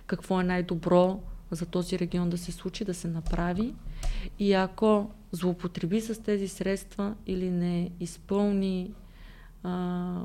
[0.08, 3.76] какво е най-добро за този регион да се случи, да се направи.
[4.40, 8.94] И ако злоупотреби с тези средства или не изпълни
[9.64, 10.22] а,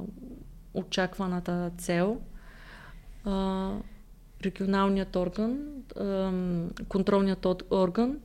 [0.74, 2.20] очакваната цел,
[3.24, 3.70] а,
[4.44, 5.58] регионалният орган,
[5.96, 6.32] а,
[6.88, 8.18] контролният орган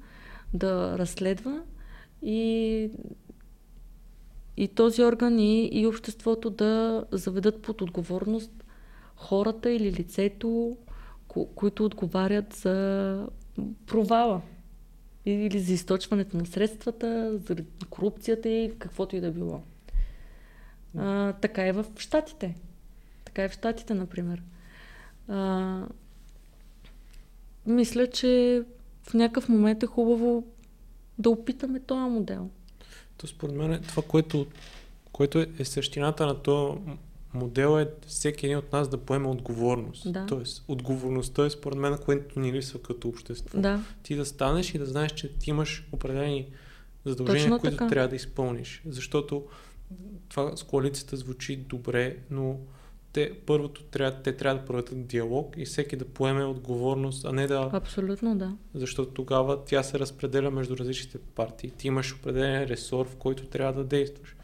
[0.53, 1.61] да разследва
[2.21, 2.89] и,
[4.57, 8.63] и този орган и, и обществото да заведат под отговорност
[9.15, 10.77] хората или лицето,
[11.37, 13.27] ко- които отговарят за
[13.85, 14.41] провала
[15.25, 17.55] или за източването на средствата, за
[17.89, 19.61] корупцията и каквото и да било.
[20.97, 22.55] А, така е в Штатите.
[23.25, 24.43] Така е в Штатите, например.
[25.27, 25.81] А,
[27.65, 28.63] мисля, че
[29.03, 30.43] в някакъв момент е хубаво
[31.19, 32.49] да опитаме този модел.
[33.17, 34.47] То според мен е това, което,
[35.11, 36.79] което е, е същината на този
[37.33, 40.13] модел е всеки един от нас да поеме отговорност.
[40.13, 40.25] Да.
[40.25, 43.59] Тоест, отговорността е според мен, което ни липсва като общество.
[43.59, 43.83] Да.
[44.03, 46.47] Ти да станеш и да знаеш, че ти имаш определени
[47.05, 47.87] задължения, Точно които така.
[47.87, 48.81] трябва да изпълниш.
[48.85, 49.45] Защото
[50.29, 52.59] това с коалицията звучи добре, но
[53.13, 57.47] те първото трябва, те трябва да проведат диалог и всеки да поеме отговорност, а не
[57.47, 57.69] да...
[57.73, 58.57] Абсолютно да.
[58.73, 61.71] Защото тогава тя се разпределя между различните партии.
[61.71, 64.35] Ти имаш определен ресор, в който трябва да действаш.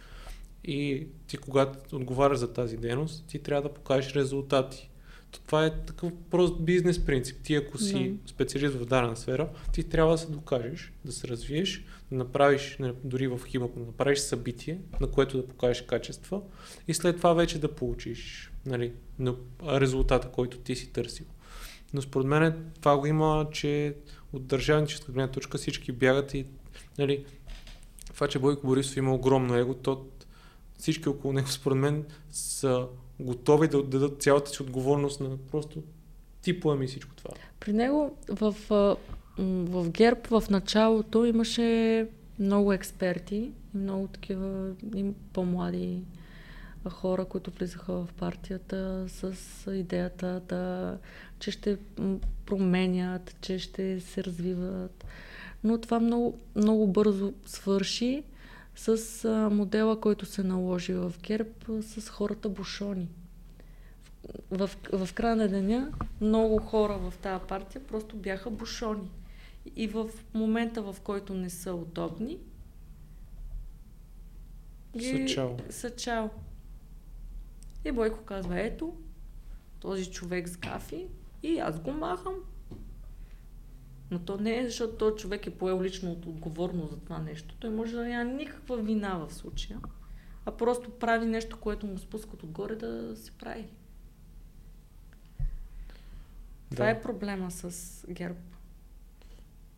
[0.63, 4.89] И ти, когато отговаряш за тази дейност, ти трябва да покажеш резултати.
[5.31, 7.37] То Това е такъв прост бизнес принцип.
[7.43, 8.29] Ти ако си Да.
[8.29, 12.93] специалист в дадена сфера, ти трябва да се докажеш, да се развиеш, да направиш, не,
[13.03, 16.41] дори в химата, да направиш събитие, на което да покажеш качества
[16.87, 19.35] и след това вече да получиш нали, на-
[19.65, 21.25] резултата, който ти си търсил.
[21.93, 23.95] Но според мен това го има, че
[24.33, 26.45] от държавническа гледна точка всички бягат и
[26.97, 27.25] нали,
[28.13, 30.05] това, че Бойко Борисов има огромно его, то
[30.83, 32.87] всички около него, според мен, са
[33.19, 35.83] готови да отдадат цялата си отговорност на просто
[36.41, 37.29] ти поеми всичко това.
[37.59, 38.55] При него в,
[39.37, 42.07] в ГЕРБ в началото имаше
[42.39, 46.01] много експерти и много такива и по-млади
[46.89, 49.33] хора, които влизаха в партията с
[49.71, 50.97] идеята да,
[51.39, 51.77] че ще
[52.45, 55.05] променят, че ще се развиват.
[55.63, 58.23] Но това много, много бързо свърши
[58.75, 63.09] с модела, който се наложи в ГЕРБ с хората бушони.
[64.51, 65.91] В, в, в края на деня
[66.21, 69.11] много хора в тази партия просто бяха бушони.
[69.75, 72.39] И в момента, в който не са удобни,
[74.97, 75.27] ги...
[75.27, 75.49] Са чао.
[75.69, 76.29] Са чао.
[77.85, 78.93] И Бойко казва, ето,
[79.79, 81.07] този човек с гафи
[81.43, 82.35] и аз го махам.
[84.13, 87.55] Но то не е, защото този човек е поел лично отговорност за това нещо.
[87.59, 89.79] Той може да няма никаква вина в случая,
[90.45, 93.67] а просто прави нещо, което му спускат отгоре да се прави.
[96.69, 96.75] Да.
[96.75, 98.39] Това е проблема с ГЕРБ.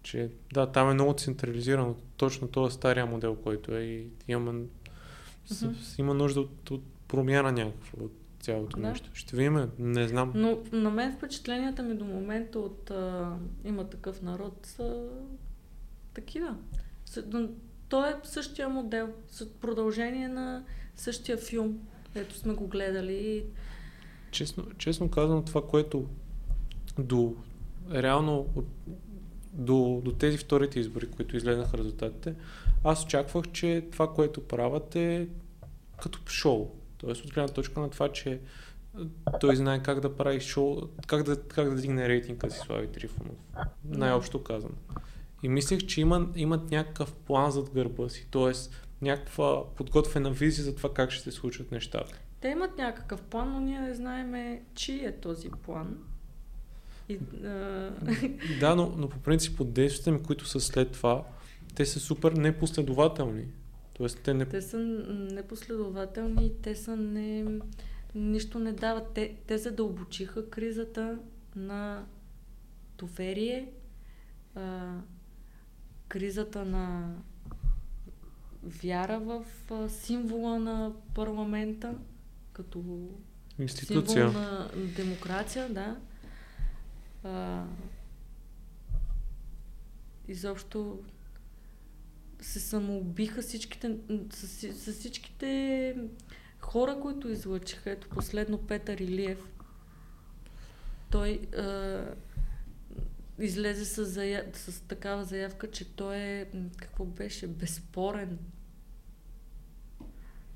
[0.03, 1.95] Че, да, там е много централизирано.
[2.17, 5.99] Точно този стария модел, който е и има, mm-hmm.
[5.99, 8.87] има нужда от, от промяна някаква от цялото да.
[8.87, 9.09] нещо.
[9.13, 10.31] Ще видим, не знам.
[10.35, 15.09] Но на мен впечатленията ми до момента от а, има такъв народ са
[16.13, 16.55] такива.
[17.89, 19.09] То е същия модел,
[19.61, 20.63] продължение на
[20.95, 21.79] същия филм,
[22.15, 23.45] ето сме го гледали.
[24.31, 26.05] Честно, честно казано, това, което
[26.99, 27.35] до
[27.93, 28.65] реално от,
[29.53, 32.35] до, до тези вторите избори, които изгледаха резултатите,
[32.83, 35.27] аз очаквах, че това, което правят е
[36.01, 36.71] като шоу.
[36.97, 38.39] Тоест от гледна точка на това, че
[39.39, 43.35] той знае как да прави шоу, как да, как да дигне рейтинга си Слави Трифонов.
[43.85, 44.75] Най-общо казано.
[45.43, 48.51] И мислех, че има, имат някакъв план зад гърба си, т.е.
[49.01, 52.19] някаква подготвена визия за това как ще се случват нещата.
[52.41, 55.97] Те имат някакъв план, но ние не знаем чи е този план.
[57.09, 57.91] И, а...
[58.59, 61.23] Да, но, но по принцип от действията ми, които са след това,
[61.75, 63.45] те са супер непоследователни.
[63.97, 64.45] Тоест, те, не...
[64.45, 64.77] те са
[65.31, 67.45] непоследователни, те са не...
[68.15, 69.13] нищо не дават.
[69.13, 71.19] Те, те задълбочиха кризата
[71.55, 72.05] на
[72.97, 73.71] доверие,
[74.55, 74.93] а,
[76.07, 77.15] кризата на
[78.63, 81.97] вяра в а, символа на парламента,
[82.53, 83.09] като
[83.59, 84.29] Институция.
[84.29, 85.97] символ на демокрация, да.
[87.23, 87.63] А,
[90.27, 90.99] изобщо
[92.45, 93.97] се самоубиха всичките,
[94.33, 95.95] с, с всичките
[96.59, 97.91] хора, които излъчиха.
[97.91, 99.49] Ето последно Петър Илиев.
[101.11, 102.05] Той а,
[103.39, 104.45] излезе с, заяв...
[104.53, 106.47] с такава заявка, че той е,
[106.77, 108.39] какво беше, безспорен.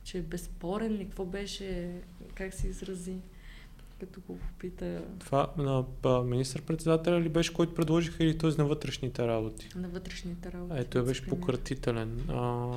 [0.03, 2.01] Че е безспорен ли, какво беше,
[2.35, 3.17] как се изрази
[3.99, 5.01] като го попита.
[5.19, 5.85] Това на
[6.23, 9.69] министър-председателя ли беше, който предложиха или този на вътрешните работи?
[9.75, 10.81] На вътрешните работи.
[10.81, 12.29] А, той беше пократителен.
[12.29, 12.71] А,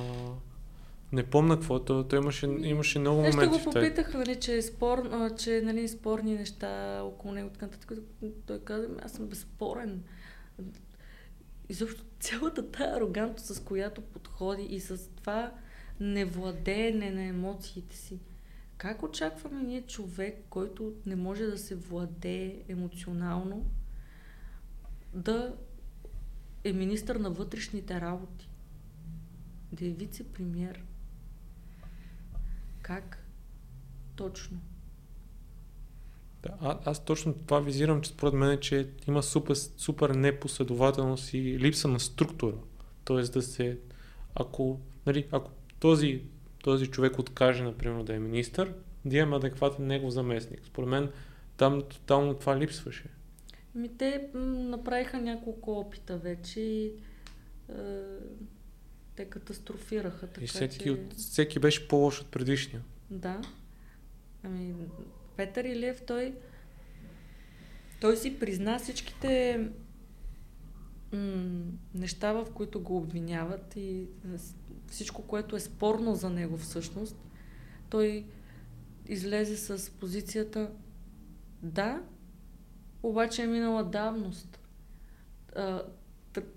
[1.11, 3.37] не помна какво, той, той имаше, имаше много моменти.
[3.37, 7.49] Нещо го попитаха, нали, че, е спор, а, че нали, спорни неща около него.
[7.49, 7.95] Така, така,
[8.45, 10.03] той каза, аз съм безспорен.
[11.69, 15.51] Изобщо цялата тая арогантност, с която подходи и с това
[15.99, 18.19] невладеене на емоциите си
[18.83, 23.65] как очакваме ние човек, който не може да се владее емоционално,
[25.13, 25.55] да
[26.63, 28.49] е министър на вътрешните работи?
[29.71, 30.77] Да е вице-премьер?
[32.81, 33.25] Как
[34.15, 34.59] точно?
[36.41, 41.59] Да, а, аз точно това визирам, че според мен, че има супер, супер непоследователност и
[41.59, 42.55] липса на структура.
[43.05, 43.79] Тоест да се,
[44.35, 46.23] ако, нали, ако този
[46.63, 48.73] този човек откаже, например, да е министър,
[49.05, 50.61] да имаме адекватен негов заместник.
[50.65, 51.11] Според мен
[51.57, 53.09] там тотално това липсваше.
[53.75, 56.93] Ми те направиха няколко опита вече и е,
[59.15, 60.27] те катастрофираха.
[60.27, 60.91] Така, и всеки, че...
[60.91, 62.81] от, всеки беше по-лош от предишния.
[63.09, 63.41] Да.
[64.43, 64.75] Ами,
[65.37, 66.35] Петър Илиев, той,
[68.01, 69.59] той си призна всичките
[71.13, 71.63] м-
[71.95, 74.07] неща, в които го обвиняват и
[74.93, 77.15] всичко, което е спорно за него всъщност,
[77.89, 78.25] той
[79.07, 80.71] излезе с позицията
[81.61, 82.01] да,
[83.03, 84.59] обаче е минала давност.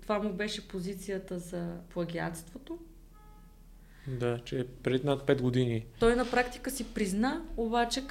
[0.01, 2.79] Това му беше позицията за плагиатството.
[4.07, 5.85] Да, че е пред над 5 години.
[5.99, 8.03] Той на практика си призна, обаче,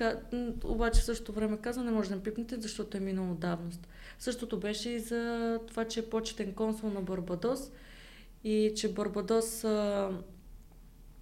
[0.64, 3.88] обаче в същото време каза, не може да пипнете, защото е минало давност.
[4.18, 7.70] Същото беше и за това, че е почетен консул на Барбадос
[8.46, 10.10] и че Барбадос а,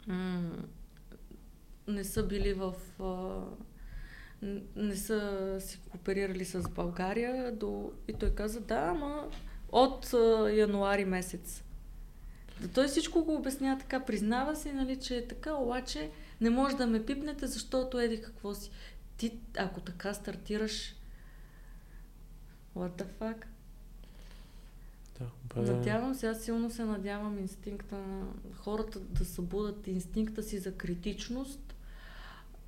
[0.07, 0.53] м-
[1.89, 3.43] не са били в а,
[4.77, 7.53] не са си кооперирали с България.
[7.53, 7.93] До...
[8.09, 9.31] И той каза, да, ама
[9.73, 11.65] от а, януари месец.
[12.61, 16.11] Да той всичко го обяснява така, признава си, нали, че е така, обаче
[16.41, 18.71] не може да ме пипнете, защото еди какво си.
[19.17, 20.97] Ти, ако така стартираш,
[22.77, 23.45] what the fuck?
[25.19, 25.73] Да, бе...
[25.73, 31.75] Надявам се, аз силно се надявам инстинкта на хората да събудат инстинкта си за критичност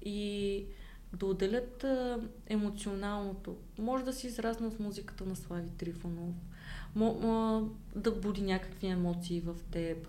[0.02, 0.64] и
[1.12, 1.84] да отделят
[2.46, 3.56] емоционалното.
[3.78, 6.34] Може да си израснал с музиката на Слави Трифонов,
[7.94, 10.08] да буди някакви емоции в теб.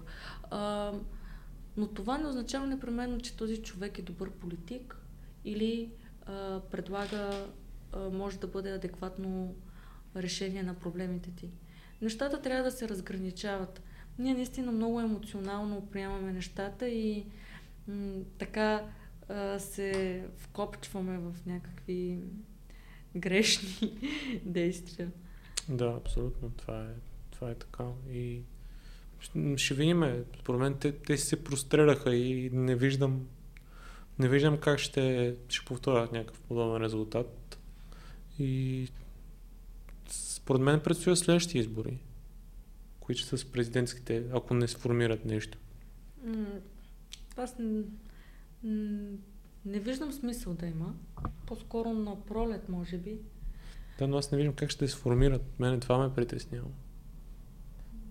[1.78, 4.98] Но това не означава непременно, че този човек е добър политик
[5.46, 5.92] или
[6.72, 7.48] предлага,
[8.12, 9.56] може да бъде адекватно
[10.16, 11.50] решение на проблемите ти.
[12.02, 13.82] Нещата трябва да се разграничават.
[14.20, 17.26] Ние наистина много емоционално приемаме нещата и
[17.88, 18.84] м- така
[19.30, 22.20] а, се вкопчваме в някакви
[23.16, 23.92] грешни
[24.46, 25.12] действия.
[25.70, 26.50] Да, абсолютно.
[26.50, 26.94] Това е,
[27.32, 27.84] това е така.
[28.12, 28.42] И
[29.58, 30.26] ще видим.
[30.40, 33.28] Според мен те, те се простреляха и не виждам
[34.20, 37.60] не виждам как ще, ще повторят някакъв подобен резултат.
[38.40, 38.88] И
[40.48, 41.98] според мен предстоят следващи избори,
[43.00, 45.58] които са с президентските, ако не сформират нещо.
[47.38, 47.84] Аз не,
[49.66, 50.96] не виждам смисъл да има.
[51.46, 53.20] По-скоро на пролет, може би.
[54.00, 55.60] Да, но аз не виждам как ще се сформират.
[55.60, 56.70] Мене това ме притеснява.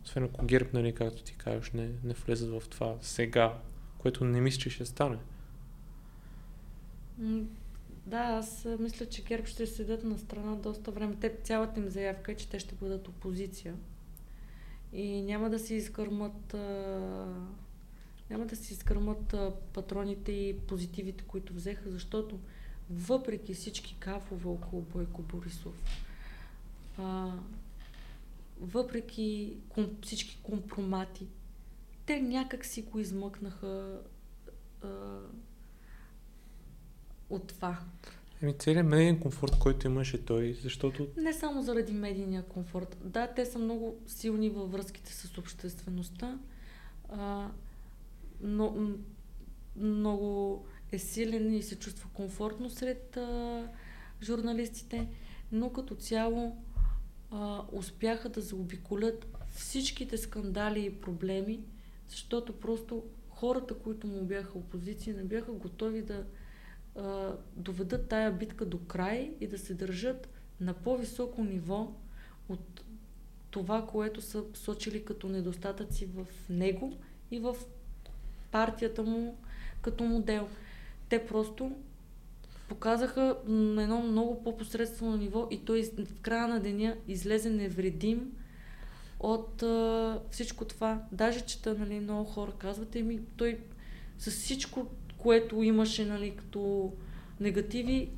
[0.04, 3.58] Освен ако ГЕРБ, нали, както ти кажеш, не, не влезат в това сега,
[3.98, 5.18] което не мисля, че ще стане.
[8.06, 11.16] Да, аз мисля, че ГЕРБ ще седят на страна доста време.
[11.20, 13.74] Те, цялата им заявка е, че те ще бъдат опозиция.
[14.92, 16.54] И няма да си изкърмат
[18.30, 19.34] няма да си изкърмат
[19.72, 22.38] патроните и позитивите, които взеха, защото
[22.90, 25.82] въпреки всички кафове около Бойко Борисов,
[26.98, 27.32] а,
[28.60, 31.26] въпреки ком, всички компромати,
[32.06, 34.00] те някак си го измъкнаха
[34.82, 34.88] а,
[37.30, 37.78] от това.
[38.42, 41.08] Еми, целият медиен комфорт, който имаше той, защото...
[41.16, 42.96] Не само заради медийния комфорт.
[43.04, 46.38] Да, те са много силни във връзките с обществеността,
[47.08, 47.50] а,
[48.40, 48.94] но
[49.76, 53.68] много е силен и се чувства комфортно сред а,
[54.22, 55.08] журналистите,
[55.52, 56.56] но като цяло
[57.30, 61.60] а, успяха да заобиколят всичките скандали и проблеми,
[62.08, 66.26] защото просто хората, които му бяха опозиция, не бяха готови да
[66.98, 70.28] а, доведат тая битка до край и да се държат
[70.60, 71.92] на по-високо ниво
[72.48, 72.84] от
[73.50, 76.96] това, което са сочили като недостатъци в него
[77.30, 77.56] и в
[78.50, 79.38] партията му
[79.82, 80.48] като модел.
[81.08, 81.72] Те просто
[82.68, 88.32] показаха на едно много по-посредствено ниво и той в края на деня излезе невредим
[89.20, 91.02] от а, всичко това.
[91.12, 93.58] Даже чета, нали, много хора казват, ми той
[94.18, 94.86] с всичко
[95.26, 96.92] което имаше нали, като
[97.40, 98.10] негативи,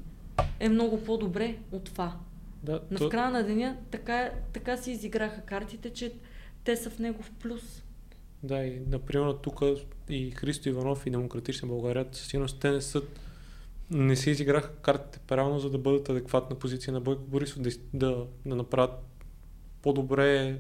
[0.60, 2.16] е много по-добре от това.
[2.62, 3.08] Да, Но то...
[3.08, 6.12] края на деня така, така си изиграха картите, че
[6.64, 7.82] те са в него в плюс.
[8.42, 9.62] Да, и например тук
[10.08, 13.02] и Христо Иванов и Демократична България, със сигурност те не са
[13.90, 18.26] не си изиграха картите правилно, за да бъдат адекватна позиция на Бойко Борисов, да, да,
[18.46, 18.90] да направят
[19.82, 20.58] по-добре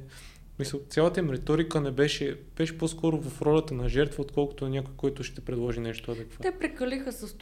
[0.58, 4.94] мисля, цялата им риторика не беше, беше по-скоро в ролята на жертва, отколкото на някой,
[4.96, 6.42] който ще предложи нещо адекватно.
[6.42, 7.36] Те прекалиха с,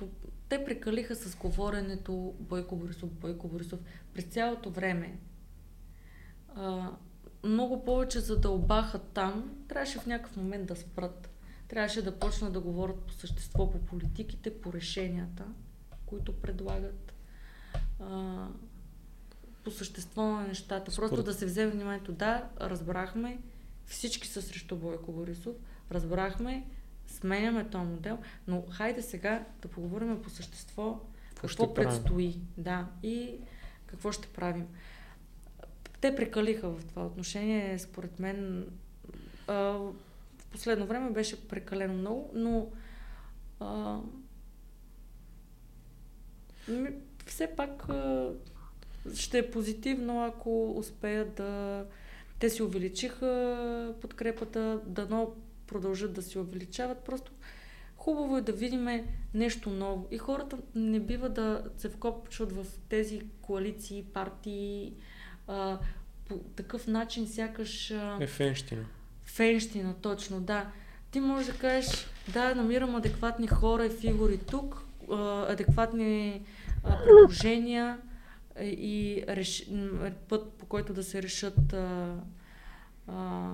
[0.48, 3.80] те прекалиха с говоренето Бойко Борисов, Бойко Борисов
[4.14, 5.18] през цялото време.
[6.54, 6.90] А,
[7.44, 11.30] много повече задълбаха там, трябваше в някакъв момент да спрат.
[11.68, 15.44] Трябваше да почнат да говорят по същество, по политиките, по решенията,
[16.06, 17.14] които предлагат.
[18.00, 18.48] А,
[19.66, 20.90] по същество на нещата.
[20.90, 21.10] Според...
[21.10, 22.12] Просто да се вземе вниманието.
[22.12, 23.38] Да, разбрахме,
[23.86, 25.56] всички са срещу Бойко Борисов,
[25.90, 26.66] разбрахме,
[27.06, 31.00] сменяме този модел, но хайде сега да поговорим по същество
[31.34, 32.32] какво, какво предстои.
[32.32, 32.48] Правим?
[32.56, 33.34] Да, и
[33.86, 34.66] какво ще правим.
[36.00, 38.66] Те прекалиха в това отношение, според мен.
[39.46, 39.54] А,
[40.38, 42.68] в последно време беше прекалено много, но
[43.60, 44.00] а,
[47.26, 48.32] все пак а,
[49.14, 51.84] ще е позитивно, ако успеят да...
[52.38, 55.30] Те си увеличиха подкрепата, дано
[55.66, 56.98] продължат да си увеличават.
[56.98, 57.32] Просто
[57.96, 58.88] хубаво е да видим
[59.34, 60.08] нещо ново.
[60.10, 64.92] И хората не бива да се вкопчват в тези коалиции, партии,
[65.46, 65.78] а,
[66.28, 67.90] по такъв начин сякаш...
[67.90, 68.18] А...
[68.20, 68.84] Е фенщина.
[69.24, 70.70] Фенщина, точно, да.
[71.10, 74.82] Ти можеш да кажеш, да, намирам адекватни хора и фигури тук,
[75.48, 76.42] адекватни
[76.82, 77.98] предложения
[78.60, 79.70] и реш...
[80.28, 82.20] път по който да се решат а,
[83.06, 83.52] а,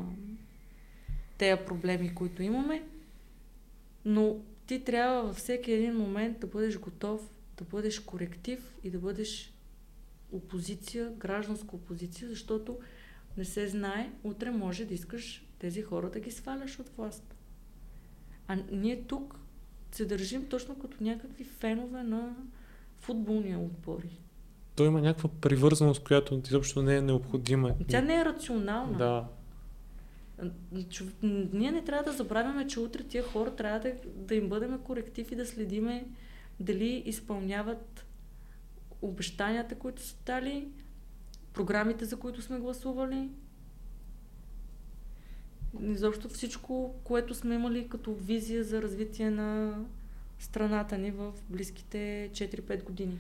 [1.39, 2.83] тези проблеми, които имаме.
[4.05, 8.99] Но ти трябва във всеки един момент да бъдеш готов, да бъдеш коректив и да
[8.99, 9.53] бъдеш
[10.33, 12.79] опозиция, гражданска опозиция, защото
[13.37, 17.35] не се знае, утре може да искаш тези хора да ги сваляш от власт.
[18.49, 19.39] А ние тук
[19.93, 22.37] се държим точно като някакви фенове на
[22.99, 24.22] футболния отбори.
[24.77, 27.75] Той има някаква привързаност, която изобщо не е необходима.
[27.89, 28.99] Тя не е рационална.
[28.99, 29.29] Да.
[30.75, 31.13] Чу-
[31.53, 35.33] Ние не трябва да забравяме, че утре тия хора трябва да, да им бъдем коректив
[35.33, 36.07] и да следиме
[36.61, 38.07] дали изпълняват
[39.03, 40.69] обещанията, които са дали,
[41.53, 43.29] програмите, за които сме гласували.
[45.83, 49.79] Изобщо всичко, което сме имали като визия за развитие на
[50.39, 53.19] страната ни в близките 4-5 години.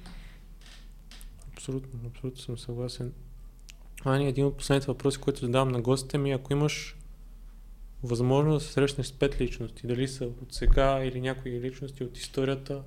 [1.52, 3.12] Абсолютно, абсолютно съм съгласен.
[4.04, 6.96] Ани, един от последните въпроси, които задавам на гостите ми, ако имаш
[8.02, 12.18] възможност да се срещнеш с пет личности, дали са от сега или някои личности от
[12.18, 12.82] историята,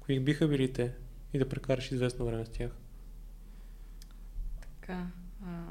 [0.00, 0.92] кои биха били те
[1.34, 2.70] и да прекараш известно време с тях.
[4.60, 5.06] Така.
[5.46, 5.64] А,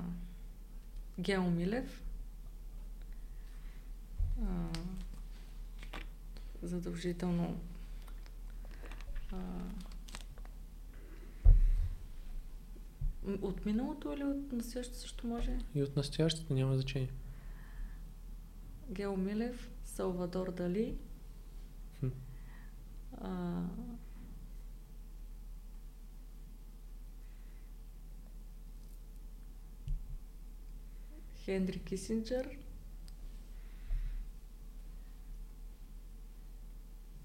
[1.20, 2.04] Гео Милев.
[4.42, 4.68] А,
[6.64, 7.60] задължително.
[9.32, 9.72] А, м,
[13.42, 15.58] от миналото или от настоящето също може?
[15.76, 17.12] И от настоящето няма значение.
[18.90, 20.98] Гео Милев, Салвадор Дали.
[22.00, 22.08] Хм.
[23.22, 23.64] А,
[31.36, 32.58] Хенри Кисинджер.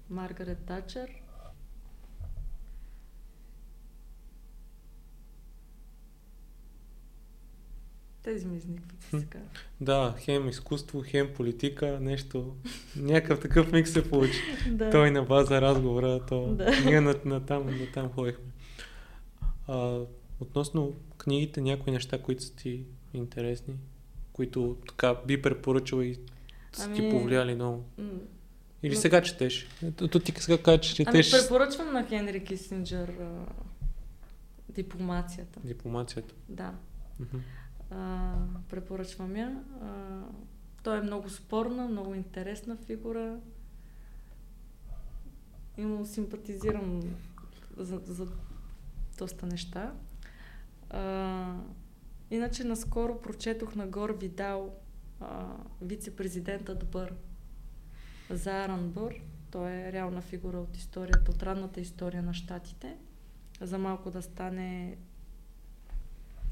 [0.09, 1.24] Маргарет Тачер.
[8.25, 9.39] Тези ми изникват сега.
[9.81, 12.55] Да, хем изкуство, хем политика, нещо,
[12.95, 14.39] някакъв такъв микс се получи.
[14.71, 14.89] Да.
[14.89, 16.71] Той на база разговора, то Да.
[16.85, 18.43] ние на, на, там, на там ходихме.
[19.67, 19.99] А,
[20.39, 22.83] относно книгите, някои неща, които са ти
[23.13, 23.73] интересни,
[24.33, 26.15] които така би препоръчала и
[26.73, 27.85] са ти Ами, повлияли много.
[28.83, 29.67] Или но- сега четеш.
[29.83, 33.45] Ето то ти сега кажа, че Ами четеш препоръчвам на Хенри Кисинджер а,
[34.69, 35.59] дипломацията.
[35.63, 36.33] дипломацията.
[36.49, 36.73] Да.
[37.19, 37.37] Мгм.
[37.95, 38.33] А,
[38.69, 39.63] препоръчвам я.
[39.81, 40.21] А,
[40.83, 43.39] той е много спорна, много интересна фигура.
[45.77, 47.01] И му симпатизирам
[47.77, 48.27] за, за
[49.17, 49.93] доста неща.
[50.89, 51.55] А,
[52.31, 54.75] иначе наскоро прочетох на Гор Видал
[55.19, 55.47] а,
[55.81, 57.13] вице-президентът Бър
[58.29, 59.21] за Аран Бър.
[59.51, 62.97] Той е реална фигура от историята, от ранната история на щатите.
[63.61, 64.97] За малко да стане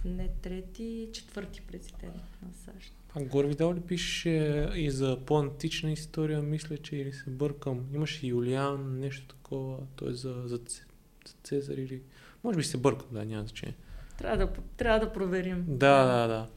[0.06, 2.94] не трети, четвърти президент на САЩ.
[3.16, 7.86] А горе видял ли пише и за по-антична история, мисля, че или се бъркам.
[7.94, 10.86] Имаше Юлиан, нещо такова, той за, за, Ц-
[11.28, 12.02] за Цезар или...
[12.44, 13.76] Може би се бъркам, да, няма значение.
[14.18, 15.66] Трябва да, трябва да проверим.
[15.68, 16.50] Да, да, да.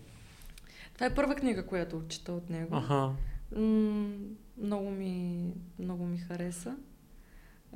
[0.95, 2.77] Това е първа книга, която чета от него.
[2.77, 3.13] Аха.
[3.57, 4.17] М,
[4.59, 6.77] много, ми, много ми хареса.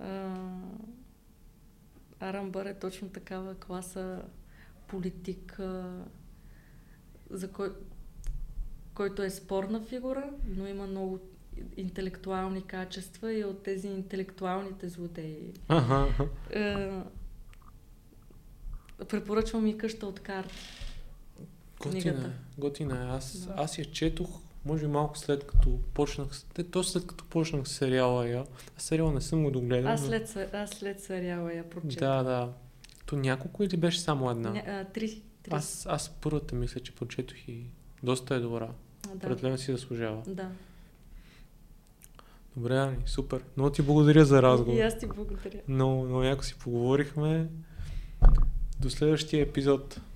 [0.01, 0.37] А,
[2.21, 4.23] Аран Бър е точно такава класа
[4.91, 6.05] политик, а,
[7.31, 7.73] за кой,
[8.95, 11.19] който е спорна фигура, но има много
[11.77, 15.53] интелектуални качества и от тези интелектуалните злодеи.
[15.69, 16.09] Аха.
[16.51, 16.91] Е,
[19.09, 20.55] препоръчвам и къща от карти.
[21.81, 22.61] Готина е.
[22.61, 23.09] Готина е.
[23.09, 23.55] Аз, Да.
[23.57, 26.29] аз я четох, може би малко след като почнах,
[26.71, 28.45] то след като почнах сериала я.
[28.77, 29.93] Аз сериала не съм го догледал.
[29.93, 32.09] Аз след, аз след сериала я прочетох.
[32.09, 32.53] Да, да.
[33.11, 34.51] То няколко или беше само една?
[34.51, 35.23] Ня, а, три.
[35.43, 35.51] три.
[35.55, 37.65] Аз, аз първата мисля, че прочетох и
[38.03, 38.69] доста е добра.
[39.07, 39.27] А, да.
[39.27, 40.23] Определено си заслужава.
[40.27, 40.49] да.
[42.57, 43.45] Добре, Ани, супер.
[43.57, 44.79] Много ти благодаря за разговор.
[44.79, 45.61] И аз ти благодаря.
[45.69, 47.49] Много, много яко си поговорихме.
[48.81, 50.01] До следващия епизод.